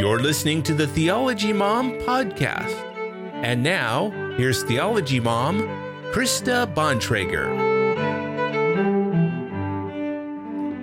You're 0.00 0.18
listening 0.18 0.64
to 0.64 0.74
the 0.74 0.88
Theology 0.88 1.52
Mom 1.52 1.92
podcast. 2.00 2.74
And 3.44 3.62
now, 3.62 4.10
here's 4.36 4.64
Theology 4.64 5.20
Mom, 5.20 5.60
Krista 6.12 6.66
Bontrager. 6.74 7.48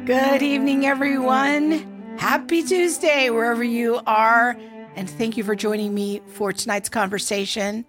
Good 0.06 0.42
evening, 0.42 0.86
everyone. 0.86 2.16
Happy 2.18 2.64
Tuesday, 2.64 3.30
wherever 3.30 3.66
you 3.66 4.00
are. 4.08 4.58
And 4.96 5.10
thank 5.10 5.36
you 5.36 5.44
for 5.44 5.56
joining 5.56 5.94
me 5.94 6.22
for 6.28 6.54
tonight's 6.54 6.88
conversation. 6.88 7.84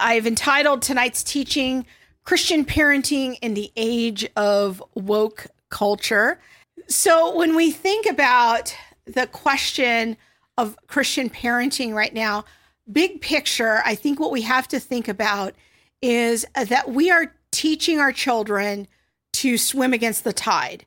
I've 0.00 0.26
entitled 0.26 0.80
tonight's 0.80 1.22
teaching 1.22 1.84
Christian 2.24 2.64
Parenting 2.64 3.36
in 3.42 3.52
the 3.52 3.70
Age 3.76 4.26
of 4.36 4.82
Woke 4.94 5.48
Culture. 5.68 6.40
So, 6.88 7.36
when 7.36 7.56
we 7.56 7.70
think 7.70 8.06
about 8.06 8.74
the 9.04 9.26
question 9.26 10.16
of 10.62 10.76
Christian 10.86 11.28
parenting 11.28 11.92
right 11.92 12.14
now, 12.14 12.44
big 12.90 13.20
picture, 13.20 13.82
I 13.84 13.96
think 13.96 14.20
what 14.20 14.30
we 14.30 14.42
have 14.42 14.68
to 14.68 14.78
think 14.78 15.08
about 15.08 15.54
is 16.00 16.46
that 16.54 16.90
we 16.90 17.10
are 17.10 17.34
teaching 17.50 17.98
our 17.98 18.12
children 18.12 18.86
to 19.34 19.58
swim 19.58 19.92
against 19.92 20.24
the 20.24 20.32
tide. 20.32 20.86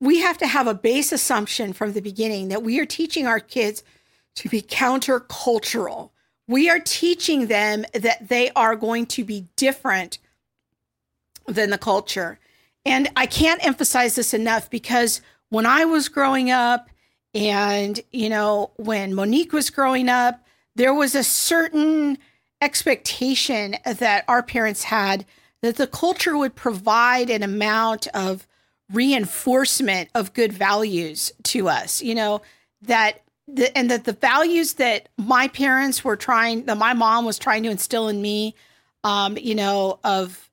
We 0.00 0.20
have 0.20 0.38
to 0.38 0.46
have 0.46 0.66
a 0.66 0.74
base 0.74 1.10
assumption 1.10 1.72
from 1.72 1.92
the 1.92 2.00
beginning 2.00 2.48
that 2.48 2.62
we 2.62 2.78
are 2.78 2.86
teaching 2.86 3.26
our 3.26 3.40
kids 3.40 3.82
to 4.36 4.48
be 4.48 4.62
countercultural. 4.62 6.10
We 6.46 6.70
are 6.70 6.78
teaching 6.78 7.48
them 7.48 7.84
that 7.94 8.28
they 8.28 8.50
are 8.50 8.76
going 8.76 9.06
to 9.06 9.24
be 9.24 9.46
different 9.56 10.18
than 11.48 11.70
the 11.70 11.78
culture. 11.78 12.38
And 12.84 13.08
I 13.16 13.26
can't 13.26 13.64
emphasize 13.66 14.14
this 14.14 14.34
enough 14.34 14.70
because 14.70 15.20
when 15.48 15.66
I 15.66 15.84
was 15.84 16.08
growing 16.08 16.50
up, 16.50 16.90
and, 17.36 18.00
you 18.12 18.30
know, 18.30 18.70
when 18.76 19.14
Monique 19.14 19.52
was 19.52 19.68
growing 19.68 20.08
up, 20.08 20.42
there 20.74 20.94
was 20.94 21.14
a 21.14 21.22
certain 21.22 22.16
expectation 22.62 23.76
that 23.84 24.24
our 24.26 24.42
parents 24.42 24.84
had 24.84 25.26
that 25.60 25.76
the 25.76 25.86
culture 25.86 26.38
would 26.38 26.54
provide 26.54 27.28
an 27.28 27.42
amount 27.42 28.06
of 28.14 28.46
reinforcement 28.90 30.08
of 30.14 30.32
good 30.32 30.52
values 30.52 31.30
to 31.42 31.68
us, 31.68 32.00
you 32.00 32.14
know, 32.14 32.40
that 32.80 33.22
the, 33.46 33.76
and 33.76 33.90
that 33.90 34.04
the 34.04 34.12
values 34.14 34.74
that 34.74 35.10
my 35.18 35.48
parents 35.48 36.02
were 36.02 36.16
trying, 36.16 36.64
that 36.64 36.78
my 36.78 36.94
mom 36.94 37.26
was 37.26 37.38
trying 37.38 37.62
to 37.64 37.70
instill 37.70 38.08
in 38.08 38.22
me, 38.22 38.54
um, 39.04 39.36
you 39.36 39.54
know, 39.54 39.98
of 40.04 40.48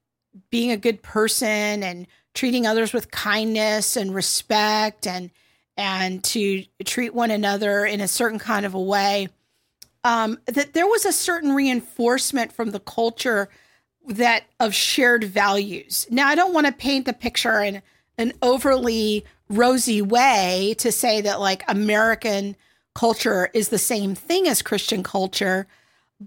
being 0.50 0.72
a 0.72 0.78
good 0.78 1.02
person 1.02 1.81
and 1.81 2.08
treating 2.34 2.67
others 2.67 2.92
with 2.92 3.09
kindness 3.09 3.95
and 3.95 4.14
respect 4.14 5.08
and 5.08 5.31
and 5.78 6.24
to 6.24 6.64
treat 6.86 7.14
one 7.14 7.32
another 7.32 7.86
in 7.86 8.02
a 8.02 8.08
certain 8.08 8.40
kind 8.40 8.66
of 8.66 8.74
a 8.74 8.82
way 8.82 9.30
um, 10.04 10.38
that 10.46 10.74
there 10.74 10.88
was 10.88 11.06
a 11.06 11.14
certain 11.14 11.54
reinforcement 11.54 12.52
from 12.52 12.72
the 12.72 12.80
culture 12.80 13.50
that 14.08 14.44
of 14.60 14.76
shared 14.76 15.24
values. 15.24 16.06
Now 16.10 16.28
i 16.28 16.36
don't 16.36 16.54
want 16.54 16.68
to 16.68 16.74
paint 16.74 17.06
the 17.06 17.14
picture 17.14 17.62
in 17.62 17.82
an 18.18 18.34
overly 18.42 19.26
rosy 19.50 20.02
way 20.02 20.76
to 20.80 20.92
say 20.92 21.22
that 21.22 21.40
like 21.40 21.64
american 21.68 22.56
culture 22.96 23.50
is 23.54 23.70
the 23.70 23.78
same 23.78 24.16
thing 24.16 24.48
as 24.48 24.62
christian 24.62 25.04
culture 25.04 25.68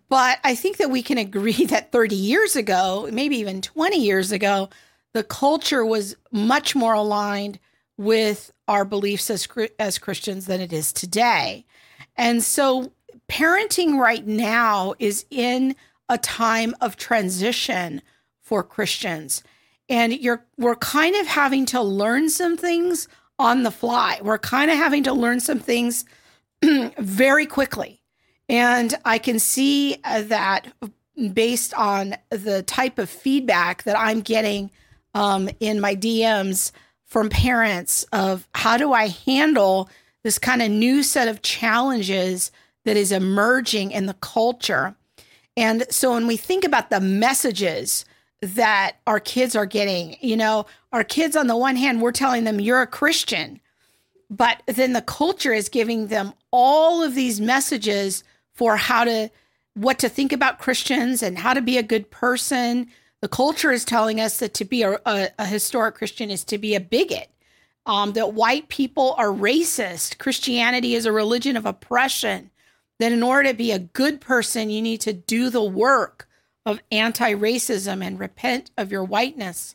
but 0.09 0.39
i 0.45 0.55
think 0.55 0.77
that 0.77 0.91
we 0.91 1.03
can 1.03 1.19
agree 1.19 1.65
that 1.67 1.93
30 1.93 2.15
years 2.15 2.57
ago 2.57 3.09
maybe 3.13 3.37
even 3.37 3.61
20 3.61 3.99
years 3.99 4.33
ago 4.33 4.69
the 5.13 5.25
culture 5.25 5.85
was 5.85 6.17
much 6.31 6.77
more 6.77 6.95
aligned 6.95 7.59
with 7.97 8.53
our 8.69 8.85
beliefs 8.85 9.31
as 9.31 9.49
as 9.79 9.99
Christians 9.99 10.47
than 10.47 10.61
it 10.61 10.73
is 10.73 10.93
today. 10.93 11.65
And 12.17 12.43
so 12.43 12.93
parenting 13.29 13.99
right 13.99 14.27
now 14.27 14.95
is 14.99 15.25
in 15.31 15.77
a 16.09 16.19
time 16.19 16.75
of 16.81 16.97
transition 16.97 18.03
for 18.43 18.63
Christians. 18.63 19.43
And 19.89 20.13
you're 20.13 20.45
we're 20.57 20.77
kind 20.77 21.17
of 21.17 21.27
having 21.27 21.67
to 21.67 21.83
learn 21.83 22.29
some 22.29 22.57
things 22.57 23.09
on 23.39 23.63
the 23.63 23.71
fly. 23.71 24.19
We're 24.23 24.39
kind 24.39 24.71
of 24.71 24.77
having 24.77 25.05
to 25.05 25.13
learn 25.13 25.41
some 25.41 25.59
things 25.59 26.05
very 26.99 27.47
quickly. 27.47 28.01
And 28.49 28.95
I 29.05 29.19
can 29.19 29.39
see 29.39 29.97
uh, 30.05 30.23
that 30.23 30.73
based 31.33 31.75
on 31.75 32.17
the 32.31 32.63
type 32.63 32.99
of 32.99 33.11
feedback 33.11 33.83
that 33.85 33.99
I'm 33.99 34.21
getting 34.21 34.71
um, 35.15 35.49
in 35.61 35.81
my 35.81 35.97
DMs 35.97 36.73
from 37.07 37.31
parents 37.31 38.05
of 38.13 38.47
how 38.55 38.77
do 38.77 38.93
I 38.93 39.09
handle 39.09 39.89
this 40.23 40.39
kind 40.39 40.61
of 40.61 40.71
new 40.71 41.03
set 41.03 41.29
of 41.29 41.43
challenges 41.43 42.51
that 42.85 42.97
is 42.97 43.13
emerging 43.13 43.93
in 43.93 44.07
the 44.07 44.15
culture. 44.15 44.95
And 45.57 45.85
so 45.89 46.13
when 46.13 46.27
we 46.27 46.37
think 46.37 46.65
about 46.65 46.91
the 46.91 47.01
messages 47.01 48.05
that 48.43 48.97
our 49.07 49.21
kids 49.21 49.57
are 49.57 49.67
getting, 49.67 50.17
you 50.21 50.37
know, 50.37 50.67
our 50.93 51.05
kids 51.05 51.37
on 51.37 51.47
the 51.47 51.57
one 51.57 51.77
hand, 51.77 52.03
we're 52.03 52.13
telling 52.13 52.45
them 52.45 52.61
you're 52.61 52.83
a 52.83 52.87
Christian, 52.87 53.61
but 54.29 54.63
then 54.67 54.93
the 54.93 55.03
culture 55.03 55.53
is 55.53 55.69
giving 55.69 56.09
them 56.09 56.33
all 56.51 57.03
of 57.03 57.15
these 57.15 57.41
messages 57.41 58.25
for 58.53 58.77
how 58.77 59.05
to 59.05 59.31
what 59.75 59.99
to 59.99 60.09
think 60.09 60.33
about 60.33 60.59
Christians 60.59 61.23
and 61.23 61.39
how 61.39 61.53
to 61.53 61.61
be 61.61 61.77
a 61.77 61.83
good 61.83 62.11
person, 62.11 62.89
the 63.27 63.31
culture 63.31 63.73
is 63.73 63.85
telling 63.85 64.21
us 64.21 64.39
that 64.39 64.55
to 64.55 64.65
be 64.65 64.85
a, 64.85 65.01
a, 65.05 65.29
a 65.37 65.47
historic 65.47 65.97
Christian 65.97 66.31
is 66.31 66.45
to 66.45 66.59
be 66.59 66.77
a 66.77 66.81
bigot, 66.81 67.29
um, 67.85 68.13
that 68.13 68.35
white 68.35 68.69
people 68.69 69.17
are 69.19 69.31
racist. 69.31 70.19
Christianity 70.19 70.95
is 70.95 71.07
a 71.07 71.11
religion 71.11 71.57
of 71.57 71.67
oppression. 71.67 72.53
That 73.01 73.11
in 73.11 73.25
order 73.25 73.49
to 73.49 73.55
be 73.57 73.73
a 73.73 73.81
good 73.81 74.21
person, 74.21 74.71
you 74.71 74.81
need 74.81 75.01
to 75.01 75.13
do 75.13 75.51
the 75.51 75.65
work 75.65 76.29
of 76.65 76.79
anti 76.93 77.35
racism 77.35 78.01
and 78.01 78.17
repent 78.21 78.71
of 78.79 78.93
your 78.93 79.03
whiteness. 79.03 79.75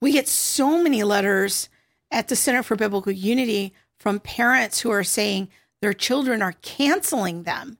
We 0.00 0.12
get 0.12 0.28
so 0.28 0.80
many 0.80 1.02
letters 1.02 1.68
at 2.12 2.28
the 2.28 2.36
Center 2.36 2.62
for 2.62 2.76
Biblical 2.76 3.10
Unity 3.10 3.74
from 3.98 4.20
parents 4.20 4.78
who 4.78 4.92
are 4.92 5.02
saying 5.02 5.48
their 5.80 5.92
children 5.92 6.40
are 6.40 6.54
canceling 6.62 7.42
them 7.42 7.78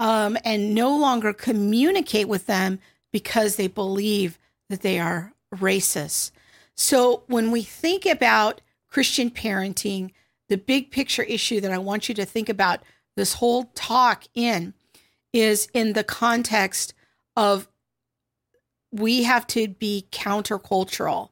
um, 0.00 0.36
and 0.44 0.74
no 0.74 0.98
longer 0.98 1.32
communicate 1.32 2.26
with 2.26 2.46
them 2.46 2.80
because 3.14 3.54
they 3.54 3.68
believe 3.68 4.40
that 4.68 4.80
they 4.80 4.98
are 4.98 5.32
racist. 5.54 6.32
So 6.74 7.22
when 7.28 7.52
we 7.52 7.62
think 7.62 8.06
about 8.06 8.60
Christian 8.90 9.30
parenting, 9.30 10.10
the 10.48 10.56
big 10.56 10.90
picture 10.90 11.22
issue 11.22 11.60
that 11.60 11.70
I 11.70 11.78
want 11.78 12.08
you 12.08 12.14
to 12.16 12.24
think 12.24 12.48
about 12.48 12.80
this 13.14 13.34
whole 13.34 13.70
talk 13.76 14.24
in 14.34 14.74
is 15.32 15.68
in 15.72 15.92
the 15.92 16.02
context 16.02 16.92
of 17.36 17.68
we 18.90 19.22
have 19.22 19.46
to 19.48 19.68
be 19.68 20.08
countercultural. 20.10 21.28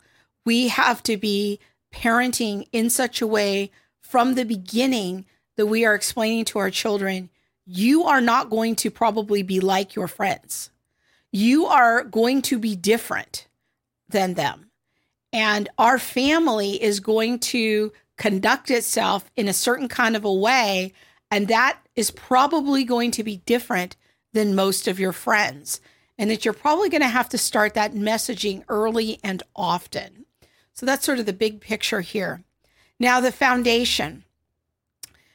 We 0.47 0.69
have 0.69 1.03
to 1.03 1.17
be 1.17 1.59
parenting 1.93 2.69
in 2.71 2.91
such 2.91 3.21
a 3.21 3.27
way 3.27 3.73
from 4.03 4.37
the 4.37 4.45
beginning 4.45 5.27
that 5.57 5.67
we 5.67 5.85
are 5.85 5.97
explaining 5.97 6.45
to 6.45 6.61
our 6.61 6.71
children, 6.71 7.29
you 7.67 8.05
are 8.05 8.21
not 8.21 8.51
going 8.51 8.77
to 8.77 8.91
probably 8.91 9.43
be 9.43 9.59
like 9.59 9.97
your 9.97 10.07
friends 10.07 10.71
you 11.33 11.67
are 11.67 12.05
going 12.05 12.43
to 12.43 12.59
be 12.59 12.77
different 12.77 13.49
than 14.09 14.35
them. 14.35 14.71
And 15.33 15.69
our 15.79 15.99
family 15.99 16.81
is 16.83 17.01
going 17.01 17.39
to 17.41 17.93
conduct 18.19 18.71
itself 18.71 19.31
in 19.35 19.49
a 19.49 19.55
certain 19.55 19.89
kind 19.89 20.15
of 20.15 20.25
a 20.25 20.33
way. 20.33 20.93
And 21.31 21.49
that 21.49 21.79
is 21.97 22.11
probably 22.11 22.85
going 22.85 23.11
to 23.13 23.25
be 23.25 23.39
different 23.39 23.97
than 24.35 24.55
most 24.55 24.87
of 24.87 25.01
your 25.01 25.13
friends. 25.13 25.81
And 26.19 26.31
that 26.31 26.45
you're 26.45 26.53
probably 26.53 26.91
going 26.91 27.01
to 27.01 27.09
have 27.09 27.31
to 27.31 27.39
start 27.39 27.73
that 27.75 27.95
messaging 27.95 28.63
early 28.69 29.19
and 29.25 29.43
often. 29.57 30.27
So 30.75 30.85
that's 30.85 31.05
sort 31.05 31.19
of 31.19 31.27
the 31.27 31.33
big 31.33 31.61
picture 31.61 32.03
here. 32.03 32.45
Now, 33.01 33.21
the 33.21 33.33
foundation 33.33 34.25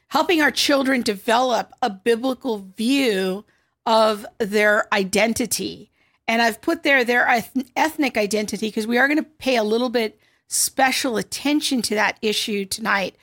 helping 0.09 0.41
our 0.41 0.51
children 0.51 1.01
develop 1.01 1.73
a 1.81 1.89
biblical 1.89 2.59
view 2.77 3.43
of 3.85 4.25
their 4.37 4.93
identity. 4.93 5.89
And 6.27 6.41
I've 6.41 6.61
put 6.61 6.83
there 6.83 7.03
their 7.03 7.27
ethnic 7.75 8.17
identity 8.17 8.67
because 8.67 8.87
we 8.87 8.97
are 8.97 9.07
going 9.07 9.23
to 9.23 9.23
pay 9.23 9.55
a 9.55 9.63
little 9.63 9.89
bit 9.89 10.19
special 10.47 11.17
attention 11.17 11.81
to 11.83 11.95
that 11.95 12.17
issue 12.21 12.65
tonight. 12.65 13.15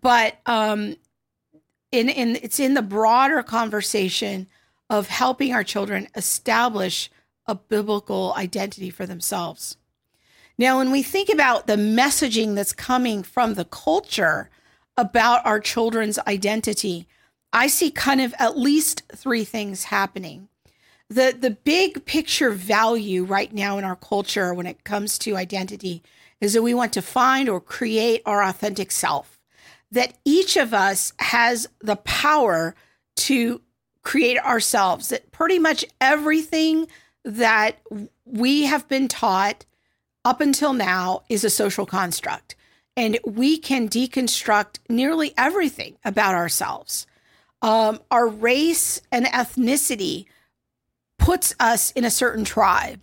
But 0.00 0.38
um, 0.46 0.96
in, 1.90 2.08
in 2.08 2.36
it's 2.36 2.60
in 2.60 2.74
the 2.74 2.82
broader 2.82 3.42
conversation 3.42 4.46
of 4.90 5.08
helping 5.08 5.52
our 5.52 5.64
children 5.64 6.08
establish 6.14 7.10
a 7.46 7.54
biblical 7.54 8.34
identity 8.36 8.90
for 8.90 9.06
themselves. 9.06 9.76
Now, 10.56 10.78
when 10.78 10.92
we 10.92 11.02
think 11.02 11.28
about 11.28 11.66
the 11.66 11.76
messaging 11.76 12.54
that's 12.54 12.72
coming 12.72 13.22
from 13.22 13.54
the 13.54 13.64
culture 13.64 14.50
about 14.96 15.44
our 15.44 15.58
children's 15.58 16.18
identity, 16.20 17.08
I 17.52 17.66
see 17.66 17.90
kind 17.90 18.20
of 18.20 18.34
at 18.38 18.56
least 18.56 19.02
three 19.14 19.44
things 19.44 19.84
happening. 19.84 20.48
The 21.14 21.36
the 21.38 21.50
big 21.50 22.04
picture 22.06 22.50
value 22.50 23.24
right 23.24 23.52
now 23.52 23.78
in 23.78 23.84
our 23.84 23.96
culture 23.96 24.52
when 24.52 24.66
it 24.66 24.84
comes 24.84 25.18
to 25.18 25.36
identity 25.36 26.02
is 26.40 26.52
that 26.52 26.62
we 26.62 26.74
want 26.74 26.92
to 26.94 27.02
find 27.02 27.48
or 27.48 27.60
create 27.60 28.20
our 28.26 28.42
authentic 28.42 28.90
self. 28.90 29.38
that 29.94 30.18
each 30.24 30.56
of 30.56 30.74
us 30.74 31.12
has 31.20 31.68
the 31.80 31.96
power 31.96 32.74
to 33.16 33.60
create 34.02 34.38
ourselves, 34.38 35.08
that 35.08 35.30
pretty 35.30 35.58
much 35.58 35.84
everything 36.00 36.86
that 37.24 37.80
we 38.24 38.64
have 38.64 38.86
been 38.88 39.08
taught 39.08 39.64
up 40.24 40.40
until 40.40 40.72
now 40.72 41.22
is 41.28 41.44
a 41.44 41.50
social 41.50 41.86
construct. 41.86 42.56
And 42.96 43.18
we 43.24 43.56
can 43.56 43.88
deconstruct 43.88 44.78
nearly 44.88 45.32
everything 45.38 45.96
about 46.04 46.34
ourselves. 46.34 47.06
Um, 47.62 48.00
our 48.10 48.28
race 48.28 49.00
and 49.10 49.26
ethnicity 49.26 50.26
puts 51.18 51.54
us 51.58 51.90
in 51.92 52.04
a 52.04 52.10
certain 52.10 52.44
tribe, 52.44 53.00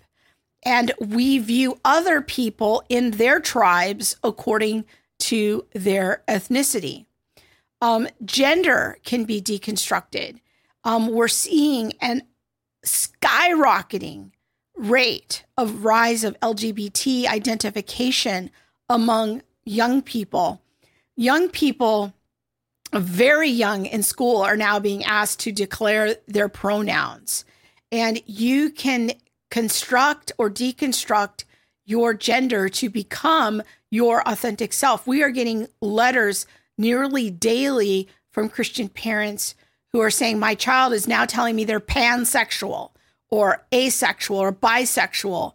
and 0.64 0.92
we 1.00 1.38
view 1.40 1.80
other 1.84 2.22
people 2.22 2.84
in 2.90 3.12
their 3.12 3.40
tribes 3.40 4.16
according 4.24 4.86
to 5.20 5.66
their 5.74 6.24
ethnicity. 6.28 7.06
Um, 7.82 8.08
gender 8.24 8.98
can 9.04 9.26
be 9.26 9.42
deconstructed. 9.42 10.40
Um, 10.84 11.08
we're 11.08 11.28
seeing 11.28 11.94
an 12.02 12.24
skyrocketing 12.86 14.32
rate 14.76 15.46
of 15.58 15.84
rise 15.84 16.24
of 16.24 16.40
LGBT 16.40 17.28
identification 17.28 18.50
among 18.90 19.42
young 19.64 20.02
people. 20.02 20.62
Young 21.16 21.50
people, 21.50 22.14
very 22.94 23.50
young 23.50 23.86
in 23.86 24.04
school, 24.04 24.42
are 24.42 24.58
now 24.58 24.80
being 24.80 25.04
asked 25.04 25.40
to 25.42 25.52
declare 25.52 26.16
their 26.28 26.50
pronouns. 26.50 27.46
And 27.92 28.22
you 28.26 28.70
can 28.70 29.12
construct 29.50 30.32
or 30.38 30.50
deconstruct 30.50 31.44
your 31.86 32.14
gender 32.14 32.70
to 32.70 32.90
become 32.90 33.62
your 33.90 34.28
authentic 34.28 34.72
self. 34.72 35.06
We 35.06 35.22
are 35.24 35.30
getting 35.30 35.68
letters 35.82 36.46
nearly 36.78 37.30
daily 37.30 38.08
from 38.32 38.50
Christian 38.50 38.88
parents 38.88 39.56
who 39.92 40.00
are 40.00 40.10
saying, 40.10 40.40
My 40.40 40.56
child 40.56 40.94
is 40.94 41.08
now 41.08 41.26
telling 41.26 41.56
me 41.56 41.66
they're 41.66 41.80
pansexual 41.80 42.92
or 43.30 43.66
asexual 43.74 44.38
or 44.38 44.54
bisexual. 44.54 45.54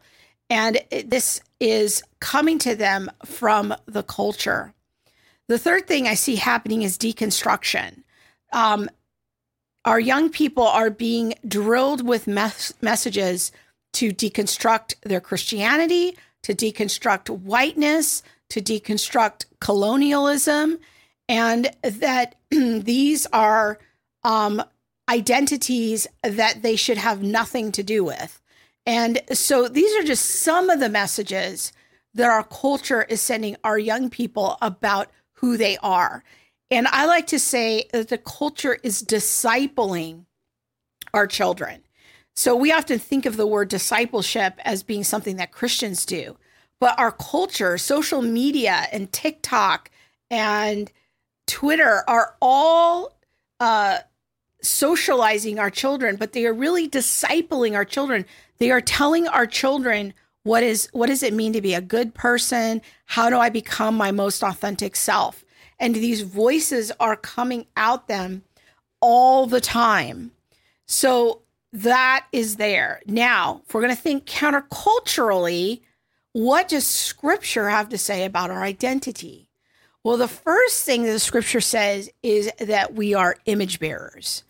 And 0.49 0.79
this 1.05 1.41
is 1.59 2.03
coming 2.21 2.59
to 2.61 2.75
them 2.75 3.11
from 3.25 3.75
the 3.87 4.03
culture. 4.03 4.75
The 5.49 5.59
third 5.59 5.87
thing 5.87 6.07
I 6.07 6.15
see 6.15 6.37
happening 6.37 6.83
is 6.83 6.99
deconstruction. 6.99 8.03
Um, 8.53 8.89
our 9.87 10.01
young 10.01 10.29
people 10.29 10.67
are 10.67 10.91
being 10.91 11.35
drilled 11.47 12.07
with 12.07 12.27
mes- 12.27 12.75
messages 12.83 13.53
to 13.95 14.11
deconstruct 14.11 14.95
their 15.03 15.21
Christianity, 15.21 16.19
to 16.43 16.55
deconstruct 16.55 17.31
whiteness, 17.31 18.23
to 18.51 18.61
deconstruct 18.61 19.47
colonialism, 19.61 20.79
and 21.29 21.71
that 21.83 22.35
these 22.51 23.27
are 23.27 23.79
um, 24.25 24.63
identities 25.09 26.07
that 26.23 26.63
they 26.63 26.77
should 26.77 26.99
have 26.99 27.23
nothing 27.23 27.71
to 27.73 27.83
do 27.83 28.05
with. 28.05 28.41
And 28.85 29.21
so 29.33 29.69
these 29.69 29.97
are 29.97 30.07
just 30.07 30.25
some 30.25 30.69
of 30.69 30.81
the 30.81 30.89
messages 30.89 31.73
that 32.15 32.29
our 32.29 32.45
culture 32.45 33.03
is 33.03 33.21
sending 33.21 33.57
our 33.63 33.79
young 33.79 34.11
people 34.11 34.57
about 34.61 35.11
who 35.35 35.57
they 35.57 35.77
are. 35.79 36.25
And 36.71 36.89
I 36.89 37.07
like 37.07 37.29
to 37.29 37.39
say 37.39 37.85
that 37.93 38.09
the 38.09 38.19
culture 38.19 38.79
is 38.83 39.03
discipling 39.03 40.25
our 41.15 41.27
children. 41.27 41.83
So 42.35 42.55
we 42.55 42.73
often 42.73 42.99
think 42.99 43.25
of 43.25 43.37
the 43.37 43.47
word 43.47 43.69
discipleship 43.69 44.55
as 44.65 44.83
being 44.83 45.05
something 45.05 45.37
that 45.37 45.53
Christians 45.53 46.05
do, 46.05 46.37
but 46.81 46.99
our 46.99 47.13
culture, 47.13 47.79
social 47.79 48.21
media, 48.21 48.87
and 48.93 49.11
TikTok 49.11 49.91
and 50.31 50.93
Twitter 51.47 52.03
are 52.07 52.35
all 52.43 53.17
uh, 53.61 53.99
socializing 54.61 55.59
our 55.59 55.71
children, 55.71 56.17
but 56.17 56.33
they 56.33 56.45
are 56.45 56.53
really 56.53 56.89
discipling 56.89 57.75
our 57.75 57.85
children. 57.85 58.27
They 58.59 58.71
are 58.71 58.81
telling 58.81 59.29
our 59.29 59.47
children 59.47 60.13
what 60.43 60.63
is 60.63 60.89
what 60.93 61.07
does 61.07 61.23
it 61.23 61.35
mean 61.35 61.53
to 61.55 61.61
be 61.61 61.75
a 61.75 61.81
good 61.81 62.15
person? 62.15 62.81
How 63.07 63.31
do 63.31 63.39
I 63.39 63.49
become 63.49 63.97
my 63.97 64.13
most 64.13 64.45
authentic 64.45 64.95
self? 64.95 65.45
And 65.79 65.95
these 65.95 66.23
voices 66.23 66.93
are 66.99 67.17
coming 67.17 67.67
out 67.77 68.09
them 68.09 68.43
all 69.01 69.47
the 69.47 69.61
time. 69.61 70.33
So 70.87 71.43
that 71.73 72.27
is 72.33 72.57
there. 72.57 73.03
Now, 73.07 73.63
if 73.67 73.75
we're 73.75 73.83
going 73.83 73.95
to 73.95 74.01
think 74.01 74.25
counterculturally, 74.27 75.83
what 76.33 76.69
does 76.69 76.87
scripture 76.87 77.69
have 77.69 77.89
to 77.91 77.99
say 77.99 78.25
about 78.25 78.51
our 78.51 78.63
identity? 78.63 79.49
Well, 80.03 80.17
the 80.17 80.29
first 80.29 80.85
thing 80.85 81.03
that 81.03 81.13
the 81.13 81.19
scripture 81.19 81.61
says 81.61 82.11
is 82.23 82.51
that 82.61 82.95
we 82.95 83.15
are 83.15 83.37
image 83.47 83.81
bearers. 83.81 84.45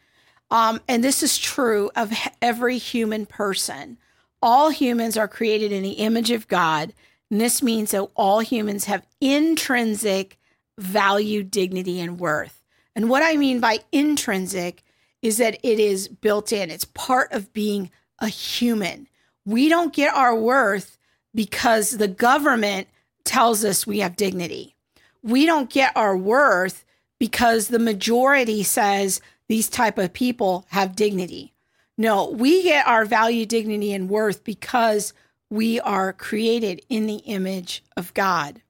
Um, 0.50 0.80
and 0.86 1.02
this 1.02 1.22
is 1.22 1.38
true 1.38 1.90
of 1.96 2.12
every 2.42 2.78
human 2.78 3.26
person. 3.26 3.98
All 4.42 4.70
humans 4.70 5.16
are 5.16 5.28
created 5.28 5.72
in 5.72 5.82
the 5.82 5.92
image 5.92 6.30
of 6.30 6.46
God. 6.46 6.92
And 7.30 7.40
this 7.40 7.62
means 7.62 7.90
that 7.90 8.08
all 8.14 8.40
humans 8.40 8.84
have 8.84 9.06
intrinsic 9.20 10.38
value, 10.78 11.42
dignity, 11.42 12.00
and 12.00 12.18
worth. 12.18 12.62
And 12.94 13.10
what 13.10 13.22
I 13.22 13.36
mean 13.36 13.60
by 13.60 13.80
intrinsic 13.92 14.82
is 15.22 15.38
that 15.38 15.58
it 15.62 15.80
is 15.80 16.08
built 16.08 16.52
in, 16.52 16.70
it's 16.70 16.84
part 16.84 17.32
of 17.32 17.52
being 17.52 17.90
a 18.18 18.28
human. 18.28 19.08
We 19.44 19.68
don't 19.68 19.92
get 19.92 20.14
our 20.14 20.34
worth 20.34 20.98
because 21.34 21.92
the 21.92 22.08
government 22.08 22.88
tells 23.24 23.64
us 23.64 23.86
we 23.86 24.00
have 24.00 24.16
dignity. 24.16 24.76
We 25.22 25.46
don't 25.46 25.70
get 25.70 25.96
our 25.96 26.16
worth 26.16 26.84
because 27.18 27.68
the 27.68 27.78
majority 27.78 28.62
says 28.62 29.20
these 29.48 29.68
type 29.68 29.98
of 29.98 30.12
people 30.12 30.66
have 30.70 30.96
dignity. 30.96 31.52
No, 31.98 32.30
we 32.30 32.62
get 32.62 32.86
our 32.86 33.04
value, 33.04 33.46
dignity, 33.46 33.92
and 33.92 34.08
worth 34.08 34.44
because 34.44 35.12
we 35.48 35.80
are 35.80 36.12
created 36.12 36.82
in 36.88 37.06
the 37.06 37.16
image 37.16 37.82
of 37.96 38.12
God. 38.14 38.62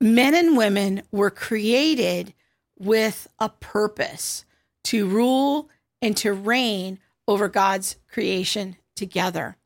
Men 0.00 0.34
and 0.34 0.56
women 0.56 1.02
were 1.10 1.30
created 1.30 2.34
with 2.78 3.26
a 3.38 3.48
purpose 3.48 4.44
to 4.84 5.06
rule 5.06 5.68
and 6.00 6.16
to 6.18 6.32
reign 6.32 6.98
over 7.26 7.48
God's 7.48 7.96
creation 8.10 8.76
together. 8.94 9.56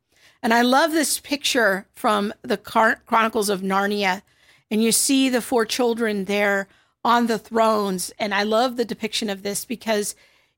And 0.41 0.53
I 0.53 0.61
love 0.61 0.91
this 0.91 1.19
picture 1.19 1.87
from 1.93 2.33
the 2.41 2.57
Chronicles 2.57 3.49
of 3.49 3.61
Narnia. 3.61 4.21
And 4.69 4.83
you 4.83 4.91
see 4.91 5.29
the 5.29 5.41
four 5.41 5.65
children 5.65 6.25
there 6.25 6.67
on 7.05 7.27
the 7.27 7.37
thrones. 7.37 8.11
And 8.19 8.33
I 8.33 8.43
love 8.43 8.75
the 8.75 8.85
depiction 8.85 9.29
of 9.29 9.43
this 9.43 9.63
because, 9.63 10.15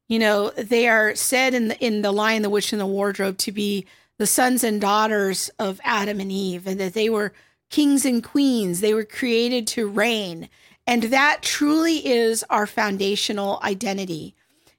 you 0.07 0.17
know, 0.17 0.49
they 0.51 0.87
are 0.87 1.13
said 1.15 1.53
in 1.53 1.67
the, 1.67 1.85
in 1.85 2.01
the 2.01 2.11
Lion, 2.11 2.41
the 2.41 2.49
Witch, 2.49 2.71
and 2.71 2.81
the 2.81 2.85
Wardrobe 2.87 3.37
to 3.39 3.51
be 3.51 3.85
the 4.17 4.25
sons 4.25 4.63
and 4.63 4.79
daughters 4.79 5.49
of 5.59 5.81
Adam 5.83 6.19
and 6.19 6.31
Eve, 6.31 6.65
and 6.65 6.79
that 6.79 6.93
they 6.93 7.09
were 7.09 7.33
kings 7.69 8.05
and 8.05 8.23
queens. 8.23 8.81
They 8.81 8.93
were 8.93 9.05
created 9.05 9.67
to 9.67 9.87
reign. 9.87 10.49
And 10.87 11.03
that 11.03 11.41
truly 11.41 12.05
is 12.05 12.43
our 12.49 12.67
foundational 12.67 13.59
identity. 13.63 14.35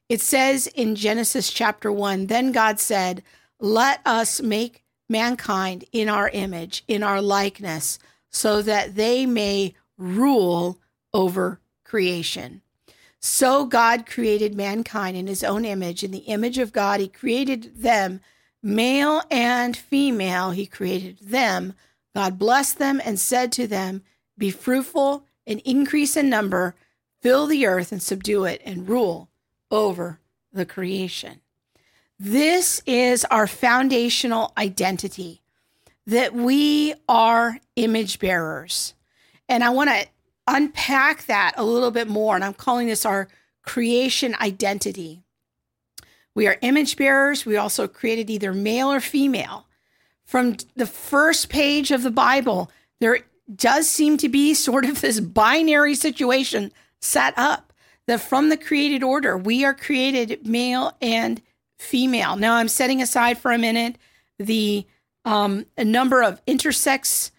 It 0.08 0.20
says 0.20 0.66
in 0.68 0.94
Genesis 0.94 1.50
chapter 1.50 1.90
1 1.90 2.26
Then 2.26 2.52
God 2.52 2.78
said, 2.78 3.22
Let 3.58 4.00
us 4.06 4.40
make 4.40 4.84
mankind 5.08 5.84
in 5.92 6.08
our 6.08 6.28
image, 6.28 6.84
in 6.86 7.02
our 7.02 7.20
likeness, 7.20 7.98
so 8.30 8.62
that 8.62 8.94
they 8.94 9.26
may 9.26 9.74
rule 9.98 10.78
over 11.12 11.60
creation. 11.84 12.62
So 13.18 13.64
God 13.64 14.06
created 14.06 14.54
mankind 14.54 15.16
in 15.16 15.26
his 15.26 15.42
own 15.42 15.64
image. 15.64 16.04
In 16.04 16.10
the 16.10 16.18
image 16.18 16.58
of 16.58 16.72
God, 16.72 17.00
he 17.00 17.08
created 17.08 17.76
them, 17.76 18.20
male 18.62 19.22
and 19.30 19.76
female, 19.76 20.50
he 20.50 20.66
created 20.66 21.18
them. 21.20 21.74
God 22.16 22.38
blessed 22.38 22.78
them 22.78 22.98
and 23.04 23.20
said 23.20 23.52
to 23.52 23.66
them, 23.66 24.02
Be 24.38 24.50
fruitful 24.50 25.26
and 25.46 25.60
increase 25.66 26.16
in 26.16 26.30
number, 26.30 26.74
fill 27.20 27.46
the 27.46 27.66
earth 27.66 27.92
and 27.92 28.02
subdue 28.02 28.46
it, 28.46 28.62
and 28.64 28.88
rule 28.88 29.28
over 29.70 30.18
the 30.50 30.64
creation. 30.64 31.42
This 32.18 32.80
is 32.86 33.26
our 33.26 33.46
foundational 33.46 34.54
identity 34.56 35.42
that 36.06 36.32
we 36.32 36.94
are 37.06 37.58
image 37.76 38.18
bearers. 38.18 38.94
And 39.46 39.62
I 39.62 39.68
want 39.68 39.90
to 39.90 40.06
unpack 40.46 41.26
that 41.26 41.52
a 41.58 41.64
little 41.66 41.90
bit 41.90 42.08
more. 42.08 42.34
And 42.34 42.42
I'm 42.42 42.54
calling 42.54 42.86
this 42.86 43.04
our 43.04 43.28
creation 43.62 44.34
identity. 44.40 45.22
We 46.34 46.46
are 46.46 46.56
image 46.62 46.96
bearers. 46.96 47.44
We 47.44 47.58
also 47.58 47.86
created 47.86 48.30
either 48.30 48.54
male 48.54 48.90
or 48.90 49.00
female. 49.00 49.65
From 50.26 50.56
the 50.74 50.86
first 50.86 51.48
page 51.48 51.90
of 51.90 52.02
the 52.02 52.10
Bible, 52.10 52.70
there 53.00 53.20
does 53.54 53.88
seem 53.88 54.16
to 54.18 54.28
be 54.28 54.54
sort 54.54 54.84
of 54.84 55.00
this 55.00 55.20
binary 55.20 55.94
situation 55.94 56.72
set 57.00 57.32
up 57.36 57.72
that 58.06 58.20
from 58.20 58.48
the 58.48 58.56
created 58.56 59.02
order, 59.02 59.36
we 59.38 59.64
are 59.64 59.74
created 59.74 60.46
male 60.46 60.96
and 61.00 61.40
female. 61.78 62.36
Now, 62.36 62.56
I'm 62.56 62.68
setting 62.68 63.00
aside 63.00 63.38
for 63.38 63.52
a 63.52 63.58
minute 63.58 63.98
the 64.38 64.86
um, 65.24 65.66
number 65.78 66.22
of 66.22 66.44
intersex 66.46 67.30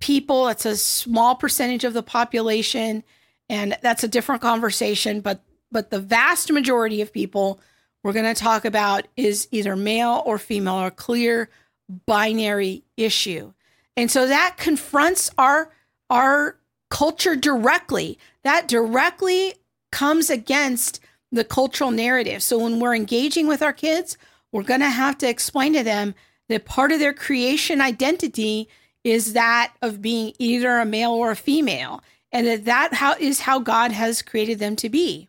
people. 0.00 0.48
It's 0.48 0.66
a 0.66 0.76
small 0.76 1.34
percentage 1.34 1.84
of 1.84 1.94
the 1.94 2.02
population. 2.02 3.02
And 3.48 3.76
that's 3.82 4.04
a 4.04 4.08
different 4.08 4.42
conversation, 4.42 5.20
but 5.20 5.42
but 5.72 5.90
the 5.90 6.00
vast 6.00 6.50
majority 6.52 7.00
of 7.02 7.12
people 7.12 7.60
we're 8.02 8.12
going 8.12 8.32
to 8.32 8.40
talk 8.40 8.64
about 8.64 9.08
is 9.16 9.48
either 9.50 9.74
male 9.74 10.22
or 10.24 10.38
female 10.38 10.76
or 10.76 10.92
clear 10.92 11.50
binary 11.88 12.84
issue. 12.96 13.52
And 13.96 14.10
so 14.10 14.26
that 14.26 14.56
confronts 14.58 15.30
our 15.38 15.70
our 16.10 16.58
culture 16.90 17.34
directly. 17.34 18.18
That 18.44 18.68
directly 18.68 19.54
comes 19.90 20.30
against 20.30 21.00
the 21.32 21.44
cultural 21.44 21.90
narrative. 21.90 22.42
So 22.42 22.58
when 22.58 22.78
we're 22.78 22.94
engaging 22.94 23.48
with 23.48 23.62
our 23.62 23.72
kids, 23.72 24.16
we're 24.52 24.62
going 24.62 24.80
to 24.80 24.90
have 24.90 25.18
to 25.18 25.28
explain 25.28 25.72
to 25.72 25.82
them 25.82 26.14
that 26.48 26.64
part 26.64 26.92
of 26.92 27.00
their 27.00 27.12
creation 27.12 27.80
identity 27.80 28.68
is 29.02 29.32
that 29.32 29.72
of 29.82 30.02
being 30.02 30.32
either 30.38 30.78
a 30.78 30.84
male 30.84 31.12
or 31.12 31.30
a 31.30 31.36
female 31.36 32.02
and 32.32 32.46
that 32.46 32.64
that 32.64 32.94
how 32.94 33.14
is 33.14 33.40
how 33.40 33.58
God 33.58 33.92
has 33.92 34.22
created 34.22 34.58
them 34.58 34.76
to 34.76 34.88
be. 34.88 35.28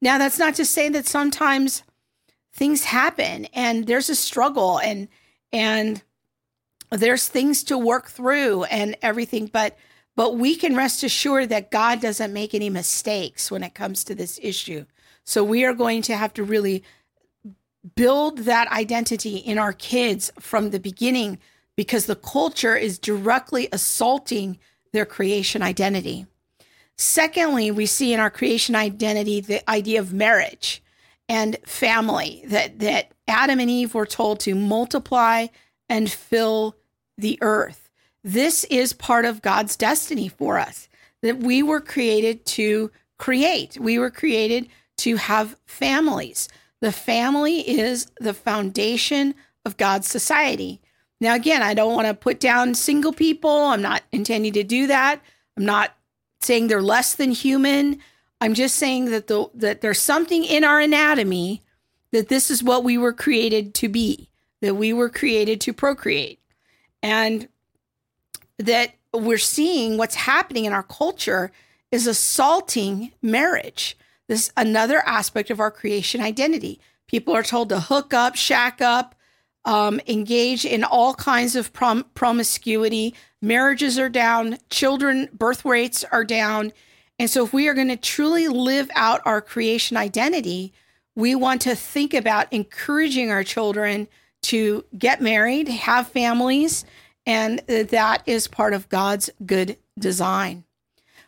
Now 0.00 0.18
that's 0.18 0.38
not 0.38 0.54
to 0.56 0.64
say 0.64 0.88
that 0.90 1.06
sometimes 1.06 1.82
things 2.52 2.84
happen 2.84 3.46
and 3.52 3.86
there's 3.86 4.10
a 4.10 4.14
struggle 4.14 4.78
and 4.78 5.08
and 5.52 6.02
there's 6.90 7.28
things 7.28 7.62
to 7.64 7.78
work 7.78 8.08
through 8.08 8.64
and 8.64 8.96
everything 9.02 9.46
but 9.46 9.76
but 10.16 10.36
we 10.36 10.56
can 10.56 10.76
rest 10.76 11.02
assured 11.02 11.48
that 11.48 11.70
God 11.70 12.00
doesn't 12.00 12.32
make 12.32 12.54
any 12.54 12.68
mistakes 12.68 13.50
when 13.50 13.62
it 13.62 13.74
comes 13.74 14.04
to 14.04 14.14
this 14.14 14.38
issue. 14.42 14.84
So 15.24 15.42
we 15.42 15.64
are 15.64 15.72
going 15.72 16.02
to 16.02 16.16
have 16.16 16.34
to 16.34 16.44
really 16.44 16.82
build 17.94 18.40
that 18.40 18.70
identity 18.70 19.36
in 19.36 19.56
our 19.56 19.72
kids 19.72 20.30
from 20.38 20.70
the 20.70 20.80
beginning 20.80 21.38
because 21.76 22.06
the 22.06 22.16
culture 22.16 22.76
is 22.76 22.98
directly 22.98 23.68
assaulting 23.72 24.58
their 24.92 25.06
creation 25.06 25.62
identity. 25.62 26.26
Secondly, 26.98 27.70
we 27.70 27.86
see 27.86 28.12
in 28.12 28.20
our 28.20 28.30
creation 28.30 28.74
identity 28.74 29.40
the 29.40 29.68
idea 29.70 30.00
of 30.00 30.12
marriage 30.12 30.82
and 31.30 31.56
family 31.64 32.42
that 32.48 32.80
that 32.80 33.12
Adam 33.28 33.60
and 33.60 33.70
Eve 33.70 33.94
were 33.94 34.04
told 34.04 34.40
to 34.40 34.54
multiply 34.56 35.46
and 35.88 36.10
fill 36.10 36.76
the 37.16 37.38
earth. 37.40 37.88
This 38.24 38.64
is 38.64 38.92
part 38.92 39.24
of 39.24 39.40
God's 39.40 39.76
destiny 39.76 40.28
for 40.28 40.58
us 40.58 40.88
that 41.22 41.38
we 41.38 41.62
were 41.62 41.80
created 41.80 42.44
to 42.46 42.90
create. 43.16 43.78
We 43.78 43.96
were 43.98 44.10
created 44.10 44.68
to 44.98 45.16
have 45.16 45.56
families. 45.66 46.48
The 46.80 46.92
family 46.92 47.60
is 47.60 48.10
the 48.18 48.34
foundation 48.34 49.36
of 49.64 49.76
God's 49.76 50.08
society. 50.08 50.80
Now, 51.20 51.34
again, 51.34 51.62
I 51.62 51.74
don't 51.74 51.94
want 51.94 52.08
to 52.08 52.14
put 52.14 52.40
down 52.40 52.74
single 52.74 53.12
people. 53.12 53.66
I'm 53.66 53.82
not 53.82 54.02
intending 54.10 54.54
to 54.54 54.64
do 54.64 54.88
that. 54.88 55.20
I'm 55.56 55.64
not 55.64 55.94
saying 56.40 56.66
they're 56.66 56.82
less 56.82 57.14
than 57.14 57.30
human. 57.30 58.00
I'm 58.40 58.54
just 58.54 58.76
saying 58.76 59.06
that 59.06 59.26
the 59.26 59.50
that 59.54 59.80
there's 59.80 60.00
something 60.00 60.44
in 60.44 60.64
our 60.64 60.80
anatomy 60.80 61.62
that 62.12 62.28
this 62.28 62.50
is 62.50 62.62
what 62.62 62.84
we 62.84 62.98
were 62.98 63.12
created 63.12 63.74
to 63.74 63.88
be, 63.88 64.28
that 64.60 64.74
we 64.74 64.92
were 64.92 65.08
created 65.08 65.60
to 65.62 65.72
procreate. 65.72 66.40
And 67.02 67.48
that 68.58 68.94
we're 69.14 69.38
seeing 69.38 69.96
what's 69.96 70.14
happening 70.14 70.64
in 70.64 70.72
our 70.72 70.82
culture 70.82 71.50
is 71.90 72.06
assaulting 72.06 73.12
marriage. 73.22 73.96
This 74.28 74.44
is 74.44 74.52
another 74.56 74.98
aspect 75.06 75.50
of 75.50 75.60
our 75.60 75.70
creation 75.70 76.20
identity. 76.20 76.80
People 77.06 77.34
are 77.34 77.42
told 77.42 77.68
to 77.70 77.80
hook 77.80 78.14
up, 78.14 78.36
shack 78.36 78.80
up, 78.80 79.14
um, 79.64 80.00
engage 80.06 80.64
in 80.64 80.84
all 80.84 81.14
kinds 81.14 81.56
of 81.56 81.72
prom- 81.72 82.04
promiscuity. 82.14 83.14
Marriages 83.42 83.98
are 83.98 84.08
down, 84.08 84.58
children 84.68 85.28
birth 85.32 85.64
rates 85.64 86.04
are 86.12 86.24
down. 86.24 86.72
And 87.20 87.28
so, 87.28 87.44
if 87.44 87.52
we 87.52 87.68
are 87.68 87.74
going 87.74 87.88
to 87.88 87.98
truly 87.98 88.48
live 88.48 88.90
out 88.94 89.20
our 89.26 89.42
creation 89.42 89.98
identity, 89.98 90.72
we 91.14 91.34
want 91.34 91.60
to 91.60 91.74
think 91.74 92.14
about 92.14 92.50
encouraging 92.50 93.30
our 93.30 93.44
children 93.44 94.08
to 94.44 94.86
get 94.96 95.20
married, 95.20 95.68
have 95.68 96.08
families, 96.08 96.86
and 97.26 97.58
that 97.68 98.22
is 98.24 98.48
part 98.48 98.72
of 98.72 98.88
God's 98.88 99.28
good 99.44 99.76
design. 99.98 100.64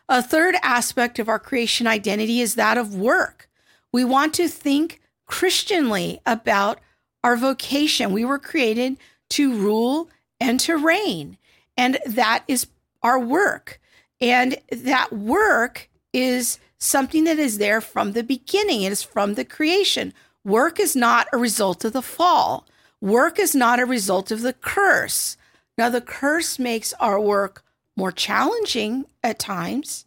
A 0.09 0.23
third 0.23 0.55
aspect 0.63 1.19
of 1.19 1.29
our 1.29 1.37
creation 1.37 1.85
identity 1.85 2.41
is 2.41 2.55
that 2.55 2.79
of 2.79 2.95
work. 2.95 3.47
We 3.91 4.03
want 4.03 4.33
to 4.33 4.47
think 4.47 4.99
Christianly 5.27 6.19
about 6.25 6.79
our 7.23 7.37
vocation. 7.37 8.11
We 8.11 8.25
were 8.25 8.39
created 8.39 8.97
to 9.29 9.55
rule 9.55 10.09
and 10.39 10.59
to 10.61 10.75
reign, 10.75 11.37
and 11.77 11.99
that 12.07 12.45
is 12.47 12.65
our 13.03 13.19
work. 13.19 13.79
And 14.23 14.55
that 14.71 15.11
work 15.11 15.89
is 16.13 16.57
something 16.77 17.25
that 17.25 17.39
is 17.39 17.57
there 17.57 17.81
from 17.81 18.13
the 18.13 18.23
beginning, 18.23 18.83
it 18.83 18.93
is 18.93 19.03
from 19.03 19.33
the 19.33 19.43
creation. 19.43 20.13
Work 20.45 20.79
is 20.79 20.95
not 20.95 21.27
a 21.33 21.37
result 21.37 21.83
of 21.83 21.91
the 21.91 22.01
fall, 22.01 22.65
work 23.01 23.37
is 23.37 23.53
not 23.53 23.81
a 23.81 23.85
result 23.85 24.31
of 24.31 24.41
the 24.41 24.53
curse. 24.53 25.35
Now, 25.77 25.89
the 25.89 25.99
curse 25.99 26.57
makes 26.57 26.93
our 27.01 27.19
work 27.19 27.65
more 27.97 28.13
challenging 28.13 29.07
at 29.25 29.39
times 29.39 30.05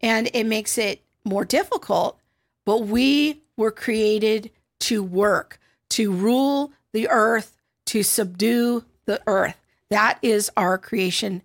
and 0.00 0.30
it 0.32 0.44
makes 0.44 0.78
it 0.78 1.02
more 1.24 1.44
difficult, 1.44 2.16
but 2.64 2.82
we 2.82 3.42
were 3.56 3.72
created 3.72 4.52
to 4.80 5.02
work, 5.02 5.58
to 5.88 6.12
rule 6.12 6.70
the 6.92 7.08
earth, 7.08 7.56
to 7.86 8.04
subdue 8.04 8.84
the 9.06 9.20
earth. 9.26 9.56
That 9.90 10.20
is 10.22 10.48
our 10.56 10.78
creation 10.78 11.42